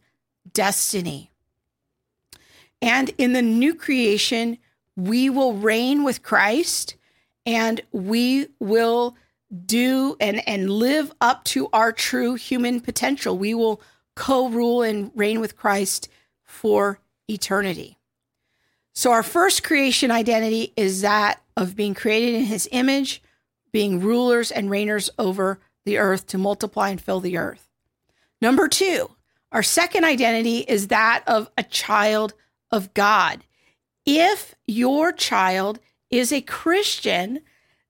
destiny. 0.54 1.32
And 2.84 3.12
in 3.18 3.32
the 3.32 3.42
new 3.42 3.76
creation, 3.76 4.58
we 4.98 5.30
will 5.30 5.54
reign 5.54 6.04
with 6.04 6.22
Christ 6.22 6.98
and 7.46 7.80
we 7.94 8.48
will 8.60 9.16
do 9.66 10.18
and, 10.20 10.46
and 10.46 10.70
live 10.70 11.14
up 11.22 11.46
to 11.46 11.70
our 11.72 11.94
true 11.94 12.36
human 12.36 12.82
potential. 12.82 13.38
We 13.38 13.54
will 13.54 13.82
co 14.18 14.50
rule 14.50 14.82
and 14.82 15.12
reign 15.16 15.40
with 15.40 15.56
Christ 15.56 16.10
for 16.44 17.00
eternity. 17.30 17.98
So, 18.94 19.14
our 19.14 19.24
first 19.24 19.64
creation 19.64 20.12
identity 20.12 20.74
is 20.76 21.02
that 21.02 21.42
of 21.56 21.78
being 21.78 21.94
created 21.94 22.36
in 22.36 22.44
his 22.44 22.68
image, 22.74 23.24
being 23.72 24.02
rulers 24.02 24.52
and 24.52 24.70
reigners 24.70 25.10
over 25.18 25.62
the 25.86 26.00
earth 26.00 26.28
to 26.28 26.38
multiply 26.38 26.90
and 26.90 27.00
fill 27.00 27.22
the 27.22 27.38
earth. 27.38 27.70
Number 28.42 28.68
two, 28.68 29.10
our 29.54 29.64
second 29.64 30.04
identity 30.04 30.58
is 30.58 30.88
that 30.88 31.24
of 31.28 31.50
a 31.58 31.64
child 31.64 32.34
of 32.74 32.94
God. 32.94 33.44
If 34.06 34.56
your 34.66 35.14
child 35.14 35.80
is 36.10 36.34
a 36.34 36.42
Christian, 36.42 37.40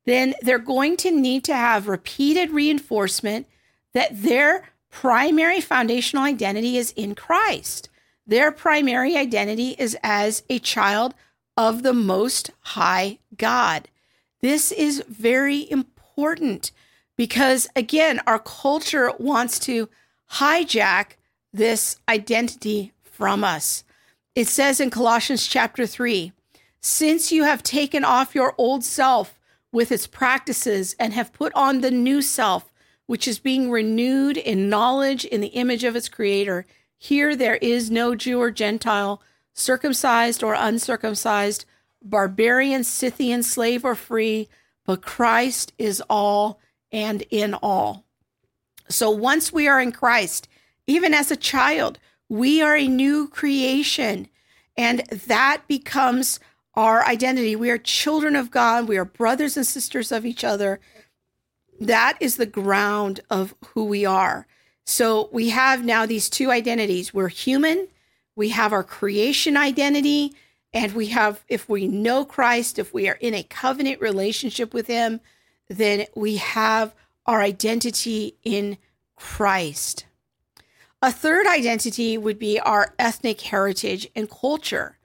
then 0.05 0.35
they're 0.41 0.59
going 0.59 0.97
to 0.97 1.09
need 1.09 1.45
to 1.45 1.55
have 1.55 1.87
repeated 1.87 2.51
reinforcement 2.51 3.47
that 3.93 4.21
their 4.21 4.69
primary 4.91 5.61
foundational 5.61 6.25
identity 6.25 6.77
is 6.77 6.91
in 6.91 7.15
Christ. 7.15 7.89
Their 8.27 8.51
primary 8.51 9.15
identity 9.15 9.75
is 9.79 9.97
as 10.03 10.43
a 10.49 10.59
child 10.59 11.15
of 11.55 11.83
the 11.83 11.93
Most 11.93 12.51
High 12.59 13.19
God. 13.37 13.87
This 14.41 14.71
is 14.71 15.03
very 15.07 15.69
important 15.71 16.71
because, 17.15 17.67
again, 17.75 18.19
our 18.27 18.39
culture 18.39 19.13
wants 19.17 19.57
to 19.59 19.87
hijack 20.33 21.11
this 21.53 21.97
identity 22.09 22.91
from 23.03 23.43
us. 23.43 23.83
It 24.35 24.47
says 24.47 24.79
in 24.79 24.89
Colossians 24.89 25.45
chapter 25.45 25.85
3 25.85 26.33
Since 26.81 27.31
you 27.31 27.43
have 27.43 27.61
taken 27.61 28.03
off 28.03 28.33
your 28.33 28.55
old 28.57 28.83
self 28.83 29.39
with 29.71 29.91
its 29.91 30.07
practices 30.07 30.95
and 30.99 31.13
have 31.13 31.33
put 31.33 31.53
on 31.53 31.81
the 31.81 31.91
new 31.91 32.21
self, 32.21 32.73
which 33.05 33.27
is 33.27 33.37
being 33.37 33.69
renewed 33.69 34.37
in 34.37 34.69
knowledge 34.69 35.23
in 35.23 35.41
the 35.41 35.49
image 35.49 35.83
of 35.83 35.95
its 35.95 36.09
creator, 36.09 36.65
here 36.97 37.35
there 37.35 37.57
is 37.57 37.91
no 37.91 38.15
Jew 38.15 38.39
or 38.39 38.49
Gentile, 38.49 39.21
circumcised 39.53 40.41
or 40.41 40.55
uncircumcised, 40.55 41.65
barbarian, 42.01 42.83
Scythian, 42.83 43.43
slave 43.43 43.85
or 43.85 43.93
free, 43.93 44.49
but 44.83 45.03
Christ 45.03 45.73
is 45.77 46.01
all 46.09 46.59
and 46.91 47.21
in 47.29 47.53
all. 47.53 48.03
So 48.89 49.11
once 49.11 49.53
we 49.53 49.67
are 49.67 49.79
in 49.79 49.91
Christ, 49.91 50.47
even 50.87 51.13
as 51.13 51.29
a 51.29 51.35
child, 51.35 51.99
we 52.33 52.63
are 52.63 52.75
a 52.75 52.87
new 52.87 53.27
creation, 53.27 54.27
and 54.75 55.01
that 55.27 55.61
becomes 55.67 56.39
our 56.73 57.05
identity. 57.05 57.55
We 57.55 57.69
are 57.69 57.77
children 57.77 58.35
of 58.35 58.49
God, 58.49 58.87
we 58.87 58.97
are 58.97 59.05
brothers 59.05 59.55
and 59.55 59.67
sisters 59.67 60.11
of 60.11 60.25
each 60.25 60.43
other. 60.43 60.79
That 61.79 62.17
is 62.19 62.37
the 62.37 62.47
ground 62.47 63.19
of 63.29 63.53
who 63.67 63.85
we 63.85 64.03
are. 64.03 64.47
So 64.83 65.29
we 65.31 65.49
have 65.49 65.85
now 65.85 66.07
these 66.07 66.27
two 66.27 66.49
identities. 66.49 67.13
We're 67.13 67.27
human, 67.27 67.87
we 68.35 68.49
have 68.49 68.73
our 68.73 68.83
creation 68.83 69.55
identity, 69.55 70.33
and 70.73 70.93
we 70.93 71.09
have, 71.09 71.43
if 71.47 71.69
we 71.69 71.87
know 71.87 72.25
Christ, 72.25 72.79
if 72.79 72.95
we 72.95 73.07
are 73.07 73.19
in 73.21 73.35
a 73.35 73.43
covenant 73.43 74.01
relationship 74.01 74.73
with 74.73 74.87
Him, 74.87 75.19
then 75.69 76.07
we 76.15 76.37
have 76.37 76.95
our 77.27 77.41
identity 77.41 78.37
in 78.43 78.79
Christ. 79.15 80.07
A 81.03 81.12
third 81.12 81.48
identity 81.48 82.17
would 82.17 82.39
be 82.39 82.62
our 82.62 82.95
ethnic 82.98 83.41
heritage 83.41 84.07
and 84.15 84.31
culture. 84.31 84.98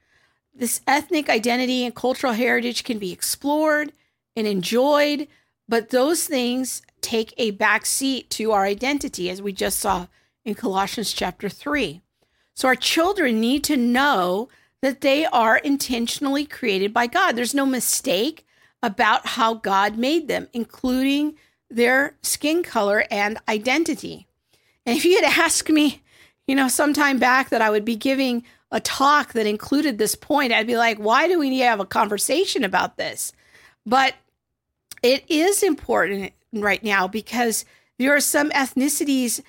this 0.55 0.79
ethnic 0.87 1.29
identity 1.29 1.83
and 1.83 1.93
cultural 1.93 2.33
heritage 2.33 2.85
can 2.85 2.99
be 2.99 3.11
explored 3.11 3.91
and 4.33 4.47
enjoyed, 4.47 5.27
but 5.67 5.89
those 5.89 6.25
things 6.25 6.81
take 7.01 7.33
a 7.37 7.51
back 7.51 7.85
seat 7.85 8.29
to 8.29 8.53
our 8.53 8.63
identity, 8.63 9.29
as 9.29 9.41
we 9.41 9.51
just 9.51 9.77
saw 9.79 10.07
in 10.45 10.55
Colossians 10.55 11.11
chapter 11.11 11.49
3. 11.49 12.01
So 12.55 12.69
our 12.69 12.75
children 12.75 13.41
need 13.41 13.65
to 13.65 13.75
know 13.75 14.47
that 14.81 15.01
they 15.01 15.25
are 15.25 15.57
intentionally 15.57 16.45
created 16.45 16.93
by 16.93 17.07
God. 17.07 17.33
There's 17.33 17.53
no 17.53 17.65
mistake 17.65 18.45
about 18.81 19.27
how 19.27 19.53
God 19.53 19.97
made 19.97 20.29
them, 20.29 20.47
including 20.53 21.35
their 21.69 22.15
skin 22.21 22.63
color 22.63 23.03
and 23.11 23.37
identity. 23.49 24.28
And 24.89 24.97
if 24.97 25.05
you 25.05 25.21
had 25.21 25.37
asked 25.45 25.69
me, 25.69 26.01
you 26.47 26.55
know, 26.55 26.67
sometime 26.67 27.19
back 27.19 27.49
that 27.49 27.61
I 27.61 27.69
would 27.69 27.85
be 27.85 27.95
giving 27.95 28.43
a 28.71 28.79
talk 28.79 29.33
that 29.33 29.45
included 29.45 29.99
this 29.99 30.15
point, 30.15 30.51
I'd 30.51 30.65
be 30.65 30.77
like, 30.77 30.97
why 30.97 31.27
do 31.27 31.37
we 31.37 31.51
need 31.51 31.59
to 31.59 31.65
have 31.65 31.79
a 31.79 31.85
conversation 31.85 32.63
about 32.63 32.97
this? 32.97 33.31
But 33.85 34.15
it 35.03 35.23
is 35.29 35.61
important 35.61 36.33
right 36.51 36.83
now 36.83 37.07
because 37.07 37.65
there 37.99 38.15
are 38.15 38.19
some 38.19 38.49
ethnicities 38.49 39.41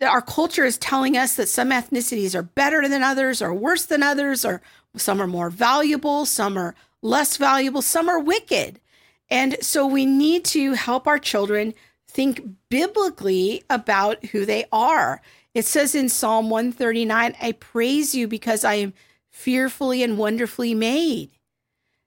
that 0.00 0.10
our 0.10 0.22
culture 0.22 0.64
is 0.64 0.78
telling 0.78 1.14
us 1.14 1.34
that 1.36 1.50
some 1.50 1.72
ethnicities 1.72 2.34
are 2.34 2.42
better 2.42 2.88
than 2.88 3.02
others 3.02 3.42
or 3.42 3.52
worse 3.52 3.84
than 3.84 4.02
others 4.02 4.46
or 4.46 4.62
some 4.96 5.20
are 5.20 5.26
more 5.26 5.50
valuable 5.50 6.24
some 6.24 6.56
are 6.56 6.74
less 7.02 7.36
valuable 7.36 7.82
some 7.82 8.08
are 8.08 8.18
wicked 8.18 8.80
and 9.28 9.58
so 9.60 9.86
we 9.86 10.06
need 10.06 10.42
to 10.46 10.72
help 10.72 11.06
our 11.06 11.18
children 11.18 11.74
think 12.16 12.40
biblically 12.70 13.62
about 13.68 14.24
who 14.26 14.46
they 14.46 14.64
are. 14.72 15.20
It 15.52 15.66
says 15.66 15.94
in 15.94 16.08
psalm 16.08 16.48
139 16.48 17.34
i 17.40 17.52
praise 17.52 18.14
you 18.14 18.26
because 18.26 18.64
i 18.64 18.74
am 18.74 18.94
fearfully 19.30 20.02
and 20.02 20.16
wonderfully 20.16 20.72
made. 20.72 21.30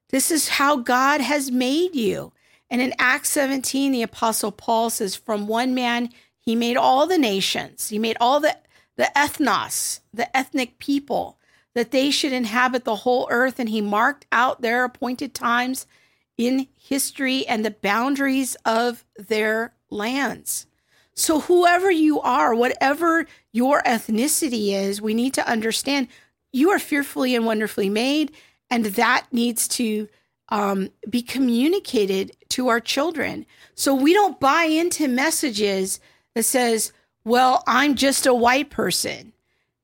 This 0.09 0.31
is 0.31 0.49
how 0.49 0.77
god 0.77 1.21
has 1.21 1.51
made 1.51 1.95
you. 1.95 2.33
And 2.71 2.81
in 2.81 2.93
Acts 2.97 3.29
17, 3.29 3.91
the 3.91 4.01
Apostle 4.01 4.51
Paul 4.51 4.89
says, 4.89 5.15
From 5.15 5.47
one 5.47 5.75
man, 5.75 6.09
he 6.39 6.55
made 6.55 6.77
all 6.77 7.05
the 7.05 7.17
nations, 7.19 7.89
he 7.89 7.99
made 7.99 8.17
all 8.19 8.39
the, 8.39 8.57
the 8.97 9.11
ethnos, 9.15 9.99
the 10.11 10.35
ethnic 10.35 10.79
people, 10.79 11.37
that 11.75 11.91
they 11.91 12.09
should 12.09 12.33
inhabit 12.33 12.83
the 12.83 12.97
whole 12.97 13.27
earth. 13.29 13.59
And 13.59 13.69
he 13.69 13.81
marked 13.81 14.25
out 14.31 14.61
their 14.61 14.83
appointed 14.83 15.35
times 15.35 15.85
in 16.39 16.67
history 16.77 17.45
and 17.45 17.65
the 17.65 17.71
boundaries 17.71 18.55
of 18.63 19.03
their 19.17 19.73
lands. 19.89 20.65
So, 21.13 21.41
whoever 21.41 21.91
you 21.91 22.21
are, 22.21 22.55
whatever 22.55 23.27
your 23.51 23.83
ethnicity 23.83 24.73
is, 24.73 25.01
we 25.01 25.13
need 25.13 25.33
to 25.33 25.47
understand 25.47 26.07
you 26.53 26.69
are 26.69 26.79
fearfully 26.79 27.35
and 27.35 27.45
wonderfully 27.45 27.89
made, 27.89 28.31
and 28.69 28.85
that 28.85 29.27
needs 29.33 29.67
to 29.67 30.07
um, 30.47 30.89
be 31.09 31.21
communicated 31.21 32.31
to 32.49 32.69
our 32.69 32.79
children. 32.79 33.45
So 33.75 33.93
we 33.93 34.13
don't 34.13 34.39
buy 34.39 34.63
into 34.63 35.09
messages 35.09 35.99
that 36.35 36.43
says, 36.43 36.93
well, 37.25 37.63
I'm 37.67 37.95
just 37.95 38.25
a 38.25 38.33
white 38.33 38.69
person, 38.69 39.33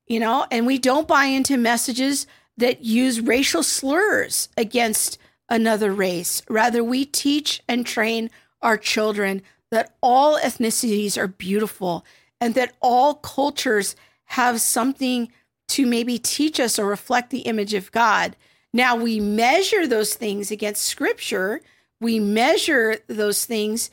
you 0.07 0.21
know, 0.21 0.47
and 0.49 0.65
we 0.65 0.79
don't 0.79 1.07
buy 1.07 1.25
into 1.25 1.57
messages 1.57 2.25
that 2.57 2.81
use 2.81 3.19
racial 3.19 3.61
slurs 3.61 4.47
against 4.57 5.19
another 5.49 5.93
race. 5.93 6.41
Rather, 6.49 6.83
we 6.83 7.05
teach 7.05 7.61
and 7.67 7.85
train 7.85 8.29
our 8.61 8.77
children 8.77 9.41
that 9.71 9.95
all 10.01 10.39
ethnicities 10.39 11.17
are 11.17 11.27
beautiful 11.27 12.05
and 12.39 12.55
that 12.55 12.73
all 12.81 13.15
cultures 13.15 13.95
have 14.25 14.61
something 14.61 15.31
to 15.67 15.85
maybe 15.85 16.17
teach 16.17 16.59
us 16.59 16.77
or 16.77 16.85
reflect 16.85 17.29
the 17.29 17.39
image 17.39 17.73
of 17.73 17.91
God. 17.91 18.35
Now 18.73 18.95
we 18.95 19.19
measure 19.19 19.87
those 19.87 20.13
things 20.13 20.51
against 20.51 20.83
scripture. 20.83 21.61
We 22.01 22.19
measure 22.19 22.97
those 23.07 23.45
things 23.45 23.89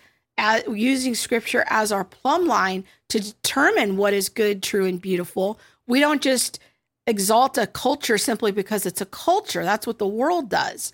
using 0.69 1.15
scripture 1.15 1.65
as 1.69 1.93
our 1.93 2.05
plumb 2.05 2.47
line 2.47 2.85
to 3.09 3.21
determine 3.21 3.97
what 3.97 4.13
is 4.13 4.29
good, 4.29 4.63
true, 4.63 4.87
and 4.87 5.01
beautiful. 5.01 5.59
We 5.87 6.01
don't 6.01 6.23
just 6.23 6.59
exalt 7.07 7.59
a 7.59 7.67
culture 7.67 8.19
simply 8.19 8.53
because 8.53 8.87
it's 8.87 9.01
a 9.01 9.07
culture. 9.07 9.65
That's 9.65 9.87
what 9.87 9.99
the 9.99 10.07
world 10.07 10.49
does. 10.49 10.93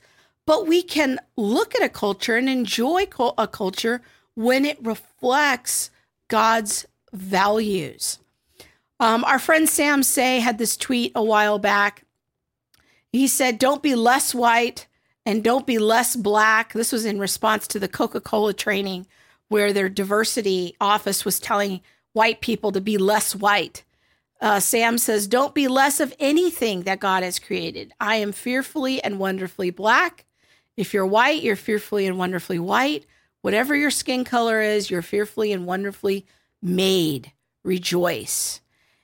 But 0.48 0.66
we 0.66 0.80
can 0.80 1.20
look 1.36 1.74
at 1.74 1.82
a 1.82 1.90
culture 1.90 2.36
and 2.36 2.48
enjoy 2.48 3.06
a 3.36 3.46
culture 3.46 4.00
when 4.34 4.64
it 4.64 4.82
reflects 4.82 5.90
God's 6.28 6.86
values. 7.12 8.18
Um, 8.98 9.24
our 9.24 9.38
friend 9.38 9.68
Sam 9.68 10.02
Sey 10.02 10.40
had 10.40 10.56
this 10.56 10.78
tweet 10.78 11.12
a 11.14 11.22
while 11.22 11.58
back 11.58 12.06
he 13.12 13.26
said, 13.26 13.58
Don't 13.58 13.82
be 13.82 13.94
less 13.94 14.34
white 14.34 14.86
and 15.26 15.44
don't 15.44 15.66
be 15.66 15.78
less 15.78 16.16
black. 16.16 16.72
This 16.72 16.92
was 16.92 17.04
in 17.04 17.18
response 17.18 17.66
to 17.68 17.78
the 17.78 17.88
Coca 17.88 18.20
Cola 18.20 18.54
training 18.54 19.06
where 19.48 19.72
their 19.72 19.90
diversity 19.90 20.76
office 20.80 21.24
was 21.24 21.40
telling 21.40 21.80
white 22.14 22.40
people 22.40 22.72
to 22.72 22.80
be 22.80 22.98
less 22.98 23.34
white. 23.34 23.84
Uh, 24.40 24.60
Sam 24.60 24.96
says, 24.98 25.26
Don't 25.26 25.54
be 25.54 25.68
less 25.68 26.00
of 26.00 26.14
anything 26.18 26.82
that 26.82 27.00
God 27.00 27.22
has 27.22 27.38
created. 27.38 27.92
I 28.00 28.16
am 28.16 28.32
fearfully 28.32 29.02
and 29.02 29.18
wonderfully 29.18 29.70
black. 29.70 30.24
If 30.78 30.94
you're 30.94 31.04
white, 31.04 31.42
you're 31.42 31.56
fearfully 31.56 32.06
and 32.06 32.16
wonderfully 32.16 32.60
white. 32.60 33.04
Whatever 33.42 33.74
your 33.74 33.90
skin 33.90 34.22
color 34.22 34.62
is, 34.62 34.88
you're 34.88 35.02
fearfully 35.02 35.52
and 35.52 35.66
wonderfully 35.66 36.24
made. 36.62 37.32
Rejoice. 37.64 38.60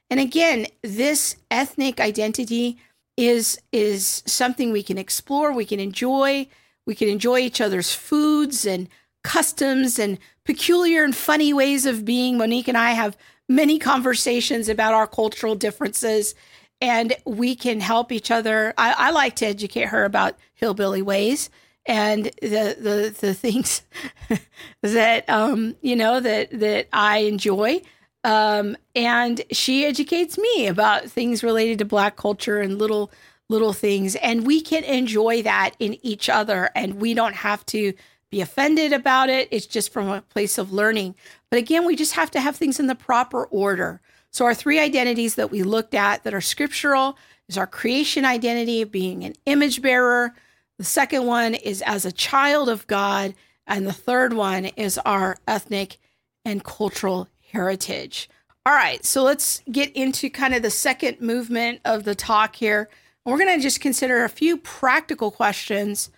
And 0.08 0.20
again, 0.20 0.68
this 0.82 1.34
ethnic 1.50 2.00
identity 2.00 2.78
is 3.16 3.58
is 3.72 4.22
something 4.24 4.70
we 4.70 4.84
can 4.84 4.98
explore, 4.98 5.52
we 5.52 5.64
can 5.64 5.80
enjoy, 5.80 6.46
we 6.86 6.94
can 6.94 7.08
enjoy 7.08 7.40
each 7.40 7.60
other's 7.60 7.92
foods 7.92 8.64
and 8.64 8.88
customs 9.24 9.98
and 9.98 10.18
peculiar 10.44 11.02
and 11.02 11.16
funny 11.16 11.52
ways 11.52 11.86
of 11.86 12.04
being. 12.04 12.38
Monique 12.38 12.68
and 12.68 12.78
I 12.78 12.92
have 12.92 13.16
many 13.48 13.80
conversations 13.80 14.68
about 14.68 14.94
our 14.94 15.08
cultural 15.08 15.56
differences 15.56 16.36
and 16.80 17.14
we 17.24 17.56
can 17.56 17.80
help 17.80 18.12
each 18.12 18.30
other. 18.30 18.74
I, 18.78 18.94
I 18.96 19.10
like 19.10 19.34
to 19.36 19.46
educate 19.46 19.88
her 19.88 20.04
about 20.04 20.38
hillbilly 20.54 21.02
ways 21.02 21.50
and 21.86 22.26
the 22.40 22.76
the 22.78 23.14
the 23.20 23.34
things 23.34 23.82
that 24.82 25.28
um 25.28 25.76
you 25.82 25.96
know 25.96 26.20
that 26.20 26.50
that 26.58 26.88
I 26.92 27.18
enjoy 27.18 27.82
um, 28.24 28.76
and 28.94 29.42
she 29.52 29.84
educates 29.84 30.38
me 30.38 30.66
about 30.66 31.04
things 31.04 31.44
related 31.44 31.78
to 31.78 31.84
Black 31.84 32.16
culture 32.16 32.58
and 32.58 32.78
little 32.78 33.12
little 33.50 33.74
things, 33.74 34.16
and 34.16 34.46
we 34.46 34.62
can 34.62 34.82
enjoy 34.84 35.42
that 35.42 35.72
in 35.78 35.98
each 36.02 36.30
other, 36.30 36.70
and 36.74 36.94
we 36.94 37.12
don't 37.12 37.34
have 37.34 37.64
to 37.66 37.92
be 38.30 38.40
offended 38.40 38.94
about 38.94 39.28
it. 39.28 39.46
It's 39.50 39.66
just 39.66 39.92
from 39.92 40.08
a 40.08 40.22
place 40.22 40.56
of 40.56 40.72
learning. 40.72 41.14
But 41.50 41.58
again, 41.58 41.84
we 41.84 41.94
just 41.94 42.14
have 42.14 42.30
to 42.32 42.40
have 42.40 42.56
things 42.56 42.80
in 42.80 42.86
the 42.86 42.94
proper 42.94 43.44
order. 43.44 44.00
So 44.30 44.46
our 44.46 44.54
three 44.54 44.80
identities 44.80 45.34
that 45.34 45.50
we 45.50 45.62
looked 45.62 45.94
at 45.94 46.24
that 46.24 46.32
are 46.32 46.40
scriptural 46.40 47.18
is 47.48 47.58
our 47.58 47.66
creation 47.66 48.24
identity 48.24 48.80
of 48.80 48.90
being 48.90 49.22
an 49.24 49.34
image 49.44 49.82
bearer. 49.82 50.34
The 50.78 50.84
second 50.84 51.26
one 51.26 51.54
is 51.54 51.82
as 51.82 52.04
a 52.04 52.12
child 52.12 52.68
of 52.68 52.86
God. 52.86 53.34
And 53.66 53.86
the 53.86 53.92
third 53.92 54.32
one 54.32 54.66
is 54.66 54.98
our 54.98 55.36
ethnic 55.48 55.98
and 56.44 56.64
cultural 56.64 57.28
heritage. 57.52 58.28
All 58.66 58.74
right, 58.74 59.04
so 59.04 59.22
let's 59.22 59.62
get 59.70 59.92
into 59.92 60.30
kind 60.30 60.54
of 60.54 60.62
the 60.62 60.70
second 60.70 61.20
movement 61.20 61.80
of 61.84 62.04
the 62.04 62.14
talk 62.14 62.56
here. 62.56 62.88
We're 63.24 63.38
going 63.38 63.56
to 63.56 63.62
just 63.62 63.80
consider 63.80 64.24
a 64.24 64.28
few 64.28 64.58
practical 64.58 65.30
questions 65.30 66.10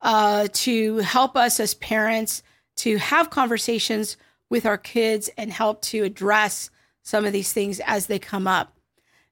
uh, 0.00 0.48
to 0.52 0.98
help 0.98 1.36
us 1.36 1.60
as 1.60 1.74
parents 1.74 2.42
to 2.76 2.98
have 2.98 3.30
conversations 3.30 4.16
with 4.50 4.66
our 4.66 4.78
kids 4.78 5.30
and 5.36 5.52
help 5.52 5.82
to 5.82 6.02
address 6.02 6.70
some 7.02 7.24
of 7.24 7.32
these 7.32 7.52
things 7.52 7.80
as 7.86 8.06
they 8.06 8.18
come 8.18 8.46
up. 8.46 8.76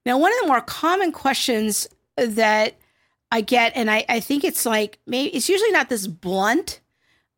Now, 0.07 0.19
one 0.19 0.33
of 0.33 0.41
the 0.41 0.49
more 0.49 0.61
common 0.61 1.13
questions 1.13 1.89
that 2.17 2.77
I 3.31 3.41
get, 3.41 3.73
and 3.75 3.91
I, 3.91 4.05
I 4.09 4.21
think 4.21 4.45
it's 4.45 4.67
like 4.67 4.99
maybe 5.07 5.35
it's 5.35 5.49
usually 5.49 5.71
not 5.71 5.89
this 5.89 6.07
blunt, 6.07 6.81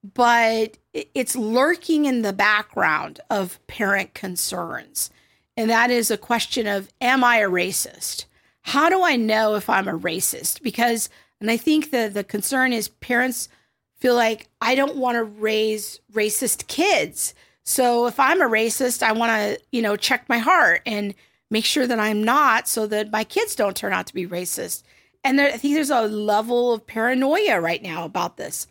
but 0.03 0.79
it's 0.93 1.37
lurking 1.37 2.07
in 2.07 2.23
the 2.23 2.33
background 2.33 3.21
of 3.31 3.65
parent 3.67 4.15
concerns. 4.15 5.11
And 5.57 5.71
that 5.71 5.91
is 5.91 6.11
a 6.11 6.17
question 6.17 6.67
of 6.67 6.89
Am 7.01 7.23
I 7.23 7.39
a 7.39 7.49
racist? 7.49 8.25
How 8.63 8.89
do 8.89 9.03
I 9.03 9.17
know 9.17 9.55
if 9.55 9.69
I'm 9.69 9.89
a 9.89 9.99
racist? 9.99 10.63
Because, 10.63 11.09
and 11.41 11.51
I 11.51 11.57
think 11.57 11.91
the, 11.91 12.11
the 12.13 12.25
concern 12.25 12.73
is 12.73 12.89
parents 12.89 13.49
feel 13.97 14.15
like 14.15 14.49
I 14.61 14.75
don't 14.75 14.97
want 14.97 15.17
to 15.17 15.25
raise 15.25 16.01
racist 16.13 16.69
kids. 16.69 17.35
So 17.65 18.07
if 18.07 18.19
I'm 18.19 18.41
a 18.41 18.49
racist, 18.49 19.03
I 19.03 19.13
want 19.13 19.31
to, 19.31 19.61
you 19.71 19.83
know, 19.83 19.97
check 19.97 20.29
my 20.29 20.39
heart 20.39 20.83
and 20.87 21.15
make 21.51 21.65
sure 21.65 21.87
that 21.87 22.01
I'm 22.01 22.25
not 22.25 22.67
so 22.67 22.87
that 22.89 23.13
my 23.13 23.25
kids 23.25 23.55
don't 23.55 23.77
turn 23.77 23.93
out 23.93 24.07
to 24.07 24.15
be 24.15 24.27
racist. 24.27 24.83
And 25.25 25.39
there, 25.39 25.49
I 25.49 25.57
think 25.57 25.75
there's 25.75 25.91
a 25.91 26.03
level 26.03 26.73
of 26.73 26.87
paranoia 26.87 27.61
right 27.61 27.83
now 27.83 28.05
about 28.05 28.37
this 28.37 28.67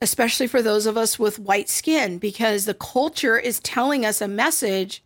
especially 0.00 0.46
for 0.46 0.62
those 0.62 0.86
of 0.86 0.96
us 0.96 1.18
with 1.18 1.38
white 1.38 1.68
skin, 1.68 2.18
because 2.18 2.64
the 2.64 2.74
culture 2.74 3.38
is 3.38 3.60
telling 3.60 4.04
us 4.04 4.20
a 4.20 4.28
message 4.28 5.02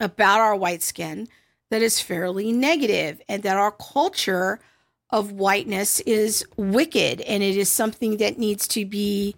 about 0.00 0.40
our 0.40 0.56
white 0.56 0.82
skin 0.82 1.28
that 1.70 1.82
is 1.82 2.00
fairly 2.00 2.52
negative, 2.52 3.20
and 3.28 3.42
that 3.42 3.56
our 3.56 3.70
culture 3.70 4.60
of 5.10 5.32
whiteness 5.32 6.00
is 6.00 6.44
wicked 6.56 7.20
and 7.20 7.42
it 7.42 7.56
is 7.56 7.70
something 7.70 8.16
that 8.16 8.38
needs 8.38 8.66
to 8.66 8.84
be 8.84 9.34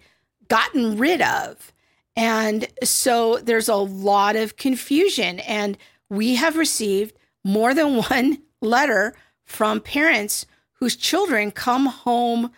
gotten 0.47 0.97
rid 0.97 1.21
of. 1.21 1.71
And 2.15 2.67
so 2.83 3.37
there's 3.37 3.69
a 3.69 3.75
lot 3.75 4.35
of 4.35 4.57
confusion. 4.57 5.39
And 5.41 5.77
we 6.09 6.35
have 6.35 6.57
received 6.57 7.15
more 7.43 7.75
than 7.75 7.97
one 8.09 8.39
letter 8.59 9.13
from 9.47 9.81
parents 9.81 10.45
whose 10.73 10.95
children 10.95 11.49
come 11.49 11.87
home 11.87 12.51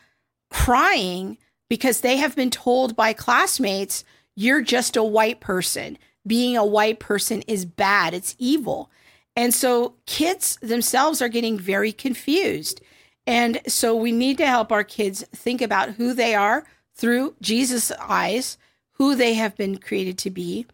crying 0.50 1.38
because 1.70 2.02
they 2.02 2.18
have 2.18 2.36
been 2.36 2.50
told 2.50 2.96
by 2.96 3.14
classmates, 3.14 4.04
you're 4.36 4.62
just 4.62 4.98
a 4.98 5.04
white 5.04 5.40
person. 5.40 5.98
Being 6.28 6.58
a 6.58 6.66
white 6.66 7.00
person 7.00 7.44
is 7.48 7.64
bad, 7.64 8.14
it's 8.14 8.36
evil. 8.38 8.92
And 9.36 9.54
so 9.54 9.94
kids 10.06 10.58
themselves 10.62 11.22
are 11.22 11.30
getting 11.30 11.58
very 11.58 11.94
confused. 11.94 12.82
And 13.26 13.62
so 13.68 13.96
we 13.96 14.12
need 14.12 14.38
to 14.40 14.48
help 14.48 14.72
our 14.72 14.84
kids 14.84 15.24
think 15.34 15.62
about 15.62 15.92
who 15.92 16.14
they 16.14 16.36
are 16.36 16.66
through 16.96 17.36
Jesus' 17.40 17.92
eyes, 18.02 18.58
who 18.94 19.16
they 19.16 19.36
have 19.36 19.56
been 19.56 19.78
created 19.78 20.18
to 20.18 20.30
be, 20.30 20.66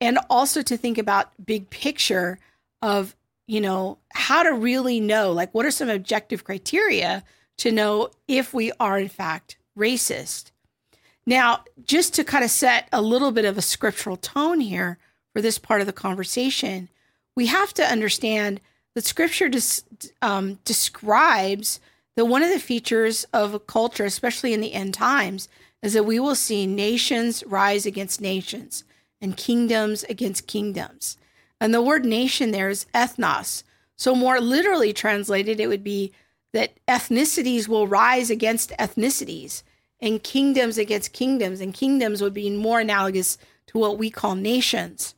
and 0.00 0.18
also 0.28 0.62
to 0.62 0.76
think 0.76 0.98
about 0.98 1.32
big 1.44 1.70
picture 1.70 2.38
of, 2.82 3.16
you 3.46 3.60
know, 3.60 3.98
how 4.12 4.42
to 4.42 4.52
really 4.52 5.00
know 5.00 5.32
like 5.32 5.52
what 5.54 5.66
are 5.66 5.70
some 5.70 5.88
objective 5.88 6.44
criteria 6.44 7.22
to 7.58 7.70
know 7.70 8.10
if 8.26 8.54
we 8.54 8.72
are 8.80 8.98
in 8.98 9.08
fact 9.08 9.56
racist. 9.78 10.50
Now, 11.26 11.64
just 11.84 12.14
to 12.14 12.24
kind 12.24 12.44
of 12.44 12.50
set 12.50 12.88
a 12.92 13.00
little 13.00 13.32
bit 13.32 13.44
of 13.44 13.56
a 13.56 13.62
scriptural 13.62 14.16
tone 14.16 14.60
here 14.60 14.98
for 15.32 15.40
this 15.40 15.58
part 15.58 15.80
of 15.80 15.86
the 15.86 15.92
conversation, 15.92 16.88
we 17.34 17.46
have 17.46 17.72
to 17.74 17.82
understand 17.82 18.60
that 18.94 19.04
scripture 19.04 19.48
des- 19.48 19.82
um, 20.22 20.58
describes 20.64 21.80
that 22.16 22.26
one 22.26 22.42
of 22.42 22.50
the 22.50 22.60
features 22.60 23.24
of 23.32 23.54
a 23.54 23.58
culture, 23.58 24.04
especially 24.04 24.52
in 24.52 24.60
the 24.60 24.74
end 24.74 24.94
times, 24.94 25.48
is 25.82 25.94
that 25.94 26.04
we 26.04 26.20
will 26.20 26.34
see 26.34 26.66
nations 26.66 27.42
rise 27.46 27.86
against 27.86 28.20
nations 28.20 28.84
and 29.20 29.36
kingdoms 29.36 30.04
against 30.04 30.46
kingdoms. 30.46 31.16
And 31.64 31.72
the 31.72 31.80
word 31.80 32.04
nation 32.04 32.50
there 32.50 32.68
is 32.68 32.84
ethnos. 32.92 33.62
So, 33.96 34.14
more 34.14 34.38
literally 34.38 34.92
translated, 34.92 35.58
it 35.58 35.68
would 35.68 35.82
be 35.82 36.12
that 36.52 36.74
ethnicities 36.86 37.68
will 37.68 37.88
rise 37.88 38.28
against 38.28 38.68
ethnicities 38.78 39.62
and 39.98 40.22
kingdoms 40.22 40.76
against 40.76 41.14
kingdoms, 41.14 41.62
and 41.62 41.72
kingdoms 41.72 42.20
would 42.20 42.34
be 42.34 42.50
more 42.50 42.80
analogous 42.80 43.38
to 43.68 43.78
what 43.78 43.96
we 43.96 44.10
call 44.10 44.34
nations. 44.34 45.14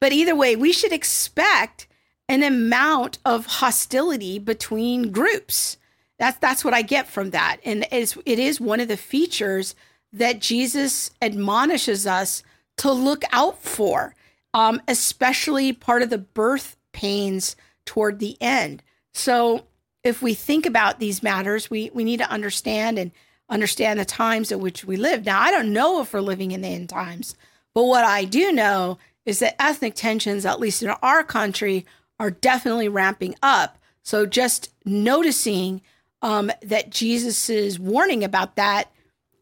But 0.00 0.12
either 0.12 0.34
way, 0.34 0.56
we 0.56 0.72
should 0.72 0.90
expect 0.90 1.86
an 2.26 2.42
amount 2.42 3.18
of 3.22 3.44
hostility 3.44 4.38
between 4.38 5.12
groups. 5.12 5.76
That's 6.18 6.38
that's 6.38 6.64
what 6.64 6.72
I 6.72 6.80
get 6.80 7.08
from 7.08 7.28
that, 7.32 7.58
and 7.62 7.86
it's, 7.92 8.16
it 8.24 8.38
is 8.38 8.58
one 8.58 8.80
of 8.80 8.88
the 8.88 8.96
features 8.96 9.74
that 10.14 10.40
Jesus 10.40 11.10
admonishes 11.20 12.06
us 12.06 12.42
to 12.78 12.90
look 12.90 13.24
out 13.32 13.62
for, 13.62 14.14
um, 14.54 14.80
especially 14.88 15.72
part 15.72 16.02
of 16.02 16.10
the 16.10 16.18
birth 16.18 16.76
pains 16.92 17.56
toward 17.84 18.18
the 18.18 18.36
end. 18.40 18.82
So, 19.12 19.66
if 20.02 20.22
we 20.22 20.32
think 20.32 20.64
about 20.64 20.98
these 20.98 21.22
matters, 21.22 21.70
we 21.70 21.90
we 21.92 22.04
need 22.04 22.18
to 22.18 22.30
understand 22.30 22.98
and 22.98 23.12
understand 23.48 23.98
the 23.98 24.04
times 24.04 24.52
at 24.52 24.60
which 24.60 24.84
we 24.84 24.96
live. 24.96 25.26
Now, 25.26 25.40
I 25.40 25.50
don't 25.50 25.72
know 25.72 26.00
if 26.00 26.12
we're 26.12 26.20
living 26.20 26.52
in 26.52 26.62
the 26.62 26.68
end 26.68 26.88
times, 26.88 27.34
but 27.74 27.84
what 27.84 28.04
I 28.04 28.24
do 28.24 28.52
know 28.52 28.98
is 29.26 29.40
that 29.40 29.60
ethnic 29.60 29.94
tensions, 29.94 30.46
at 30.46 30.60
least 30.60 30.82
in 30.82 30.90
our 30.90 31.22
country, 31.22 31.84
are 32.18 32.30
definitely 32.30 32.88
ramping 32.88 33.34
up. 33.42 33.78
So 34.02 34.26
just 34.26 34.72
noticing 34.84 35.82
um, 36.22 36.50
that 36.62 36.90
Jesus' 36.90 37.78
warning 37.78 38.24
about 38.24 38.56
that, 38.56 38.90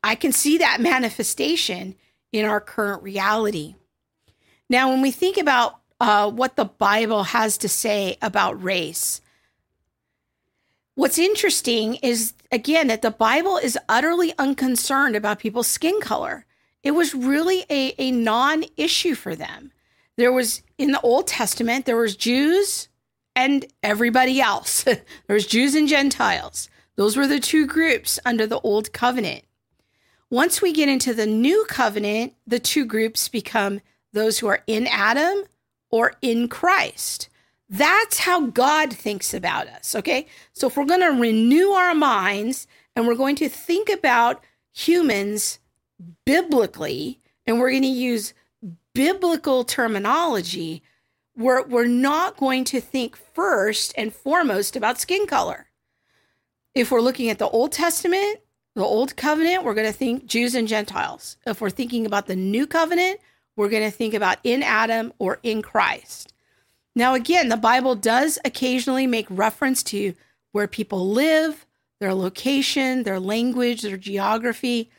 I 0.02 0.14
can 0.14 0.32
see 0.32 0.58
that 0.58 0.80
manifestation 0.80 1.94
in 2.32 2.44
our 2.44 2.60
current 2.60 3.02
reality. 3.02 3.74
Now, 4.68 4.90
when 4.90 5.00
we 5.00 5.10
think 5.10 5.38
about 5.38 5.80
uh, 6.00 6.30
what 6.30 6.56
the 6.56 6.66
Bible 6.66 7.24
has 7.24 7.56
to 7.58 7.68
say 7.68 8.18
about 8.20 8.62
race, 8.62 9.20
what's 10.94 11.18
interesting 11.18 11.94
is, 11.96 12.34
again, 12.52 12.88
that 12.88 13.02
the 13.02 13.10
Bible 13.10 13.56
is 13.56 13.78
utterly 13.88 14.34
unconcerned 14.38 15.16
about 15.16 15.38
people's 15.38 15.66
skin 15.66 16.00
color. 16.00 16.44
It 16.82 16.92
was 16.92 17.14
really 17.14 17.64
a, 17.70 17.94
a 17.98 18.10
non 18.10 18.64
issue 18.76 19.14
for 19.14 19.34
them. 19.34 19.72
There 20.16 20.32
was 20.32 20.62
in 20.76 20.92
the 20.92 21.00
Old 21.00 21.26
Testament, 21.26 21.86
there 21.86 21.96
was 21.96 22.16
Jews 22.16 22.88
and 23.34 23.66
everybody 23.82 24.40
else. 24.40 24.82
there 24.82 25.02
was 25.28 25.46
Jews 25.46 25.74
and 25.74 25.88
Gentiles. 25.88 26.68
Those 26.96 27.16
were 27.16 27.28
the 27.28 27.40
two 27.40 27.66
groups 27.66 28.18
under 28.26 28.46
the 28.46 28.60
Old 28.60 28.92
Covenant. 28.92 29.44
Once 30.30 30.60
we 30.60 30.72
get 30.72 30.88
into 30.88 31.14
the 31.14 31.26
New 31.26 31.64
Covenant, 31.68 32.34
the 32.46 32.58
two 32.58 32.84
groups 32.84 33.28
become 33.28 33.80
those 34.18 34.38
who 34.38 34.46
are 34.46 34.62
in 34.66 34.86
Adam 34.86 35.44
or 35.90 36.14
in 36.20 36.48
Christ. 36.48 37.28
That's 37.70 38.20
how 38.20 38.46
God 38.46 38.92
thinks 38.92 39.34
about 39.34 39.66
us, 39.68 39.94
okay? 39.94 40.26
So 40.52 40.68
if 40.68 40.76
we're 40.76 40.86
going 40.86 41.00
to 41.00 41.20
renew 41.20 41.70
our 41.70 41.94
minds 41.94 42.66
and 42.96 43.06
we're 43.06 43.14
going 43.14 43.36
to 43.36 43.48
think 43.48 43.90
about 43.90 44.42
humans 44.72 45.58
biblically 46.24 47.20
and 47.46 47.58
we're 47.58 47.70
going 47.70 47.82
to 47.82 47.88
use 47.88 48.32
biblical 48.94 49.64
terminology, 49.64 50.82
we're, 51.36 51.64
we're 51.66 51.86
not 51.86 52.36
going 52.36 52.64
to 52.64 52.80
think 52.80 53.16
first 53.16 53.92
and 53.96 54.14
foremost 54.14 54.74
about 54.74 54.98
skin 54.98 55.26
color. 55.26 55.66
If 56.74 56.90
we're 56.90 57.00
looking 57.00 57.28
at 57.28 57.38
the 57.38 57.48
Old 57.48 57.72
Testament, 57.72 58.40
the 58.74 58.82
Old 58.82 59.16
Covenant, 59.16 59.64
we're 59.64 59.74
going 59.74 59.86
to 59.86 59.92
think 59.92 60.26
Jews 60.26 60.54
and 60.54 60.68
Gentiles. 60.68 61.36
If 61.46 61.60
we're 61.60 61.70
thinking 61.70 62.06
about 62.06 62.26
the 62.26 62.36
New 62.36 62.66
Covenant, 62.66 63.20
we're 63.58 63.68
going 63.68 63.82
to 63.82 63.90
think 63.90 64.14
about 64.14 64.38
in 64.44 64.62
Adam 64.62 65.12
or 65.18 65.40
in 65.42 65.62
Christ. 65.62 66.32
Now, 66.94 67.14
again, 67.14 67.48
the 67.48 67.56
Bible 67.56 67.96
does 67.96 68.38
occasionally 68.44 69.04
make 69.08 69.26
reference 69.28 69.82
to 69.84 70.14
where 70.52 70.68
people 70.68 71.10
live, 71.10 71.66
their 71.98 72.14
location, 72.14 73.02
their 73.02 73.18
language, 73.18 73.82
their 73.82 73.96
geography, 73.96 74.90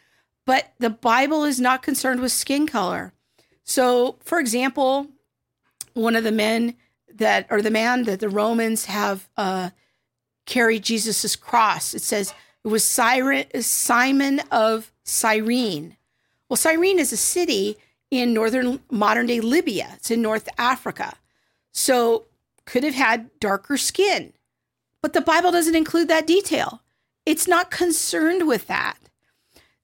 but 0.46 0.74
the 0.78 0.90
Bible 0.90 1.46
is 1.46 1.62
not 1.62 1.82
concerned 1.82 2.20
with 2.20 2.34
skin 2.34 2.68
color. 2.68 3.14
So, 3.64 4.18
for 4.26 4.42
example, 4.42 5.08
one 5.94 6.18
of 6.18 6.26
the 6.26 6.32
men 6.32 6.76
that, 7.16 7.48
or 7.50 7.62
the 7.62 7.72
man 7.72 8.04
that 8.04 8.20
the 8.20 8.28
Romans 8.28 8.86
have 8.86 9.30
uh, 9.38 9.70
carried 10.46 10.84
Jesus's 10.84 11.38
cross, 11.38 11.94
it 11.94 12.02
says 12.02 12.34
it 12.66 12.68
was 12.68 12.84
Simon 12.84 14.42
of 14.52 14.92
Cyrene. 15.06 15.96
Well, 16.50 16.58
Cyrene 16.58 17.00
is 17.00 17.14
a 17.14 17.18
city 17.18 17.78
in 18.12 18.34
northern 18.34 18.80
modern 18.90 19.28
day 19.28 19.40
Libya. 19.40 19.92
It's 19.96 20.12
in 20.12 20.22
North 20.22 20.50
Africa. 20.58 21.14
So 21.72 22.26
could 22.66 22.84
have 22.84 22.96
had 22.96 23.30
darker 23.40 23.78
skin. 23.78 24.34
But 25.02 25.14
the 25.14 25.22
Bible 25.22 25.52
doesn't 25.52 25.76
include 25.76 26.08
that 26.10 26.28
detail. 26.28 26.82
It's 27.26 27.48
not 27.48 27.72
concerned 27.72 28.48
with 28.48 28.68
that. 28.68 28.98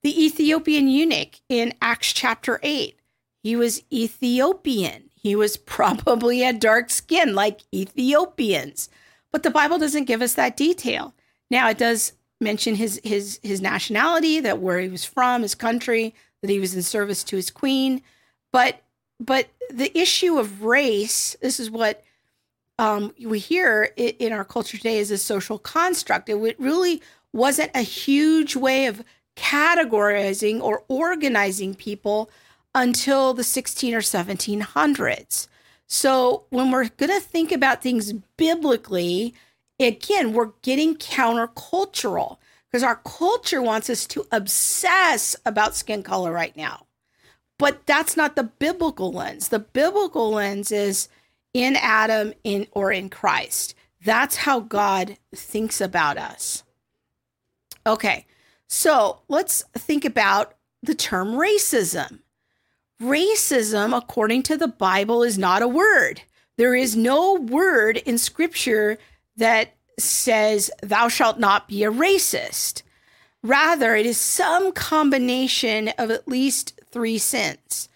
The 0.02 0.24
Ethiopian 0.24 0.88
eunuch 0.88 1.40
in 1.48 1.74
Acts 1.80 2.12
chapter 2.12 2.60
8 2.62 2.96
he 3.46 3.54
was 3.54 3.84
Ethiopian. 3.92 5.04
He 5.14 5.36
was 5.36 5.56
probably 5.76 6.40
had 6.40 6.58
dark 6.58 6.90
skin 6.90 7.36
like 7.36 7.60
Ethiopians. 7.72 8.88
But 9.30 9.44
the 9.44 9.52
Bible 9.52 9.78
doesn't 9.78 10.06
give 10.06 10.20
us 10.20 10.34
that 10.34 10.56
detail. 10.56 11.14
Now 11.48 11.70
it 11.70 11.78
does 11.78 12.12
mention 12.40 12.74
his 12.74 13.00
his 13.04 13.38
his 13.44 13.60
nationality, 13.60 14.40
that 14.40 14.58
where 14.58 14.80
he 14.80 14.88
was 14.88 15.04
from, 15.04 15.42
his 15.42 15.54
country, 15.54 16.12
that 16.42 16.50
he 16.50 16.58
was 16.58 16.74
in 16.74 16.82
service 16.82 17.22
to 17.22 17.36
his 17.36 17.52
queen. 17.52 18.02
But 18.56 18.80
but 19.20 19.50
the 19.68 19.92
issue 19.94 20.38
of 20.38 20.62
race, 20.62 21.36
this 21.42 21.60
is 21.60 21.70
what 21.70 22.02
um, 22.78 23.12
we 23.22 23.38
hear 23.38 23.90
in 23.98 24.32
our 24.32 24.46
culture 24.46 24.78
today 24.78 24.96
is 24.96 25.10
a 25.10 25.18
social 25.18 25.58
construct. 25.58 26.30
It 26.30 26.58
really 26.58 27.02
wasn't 27.34 27.70
a 27.74 27.82
huge 27.82 28.56
way 28.56 28.86
of 28.86 29.04
categorizing 29.36 30.62
or 30.62 30.84
organizing 30.88 31.74
people 31.74 32.30
until 32.74 33.34
the 33.34 33.44
16 33.44 33.94
or 33.94 34.00
1700s. 34.00 35.48
So 35.86 36.44
when 36.48 36.70
we're 36.70 36.88
going 36.88 37.12
to 37.12 37.20
think 37.20 37.52
about 37.52 37.82
things 37.82 38.14
biblically, 38.38 39.34
again, 39.78 40.32
we're 40.32 40.52
getting 40.62 40.96
countercultural 40.96 42.38
because 42.70 42.82
our 42.82 43.02
culture 43.04 43.60
wants 43.60 43.90
us 43.90 44.06
to 44.06 44.26
obsess 44.32 45.36
about 45.44 45.76
skin 45.76 46.02
color 46.02 46.32
right 46.32 46.56
now. 46.56 46.85
But 47.58 47.86
that's 47.86 48.16
not 48.16 48.36
the 48.36 48.44
biblical 48.44 49.12
lens. 49.12 49.48
The 49.48 49.58
biblical 49.58 50.30
lens 50.30 50.70
is 50.70 51.08
in 51.54 51.76
Adam 51.76 52.34
in 52.44 52.66
or 52.72 52.92
in 52.92 53.08
Christ. 53.08 53.74
That's 54.04 54.36
how 54.36 54.60
God 54.60 55.16
thinks 55.34 55.80
about 55.80 56.18
us. 56.18 56.62
Okay. 57.86 58.26
So, 58.68 59.20
let's 59.28 59.62
think 59.74 60.04
about 60.04 60.54
the 60.82 60.94
term 60.94 61.32
racism. 61.32 62.20
Racism, 63.00 63.96
according 63.96 64.42
to 64.44 64.56
the 64.56 64.68
Bible, 64.68 65.22
is 65.22 65.38
not 65.38 65.62
a 65.62 65.68
word. 65.68 66.22
There 66.56 66.74
is 66.74 66.96
no 66.96 67.34
word 67.34 67.98
in 67.98 68.18
scripture 68.18 68.98
that 69.36 69.74
says, 69.98 70.70
Thou 70.82 71.08
shalt 71.08 71.38
not 71.38 71.68
be 71.68 71.84
a 71.84 71.90
racist. 71.90 72.82
Rather, 73.42 73.94
it 73.94 74.06
is 74.06 74.18
some 74.18 74.72
combination 74.72 75.88
of 75.98 76.10
at 76.10 76.26
least 76.26 76.75
three 76.96 77.18
sins. 77.18 77.90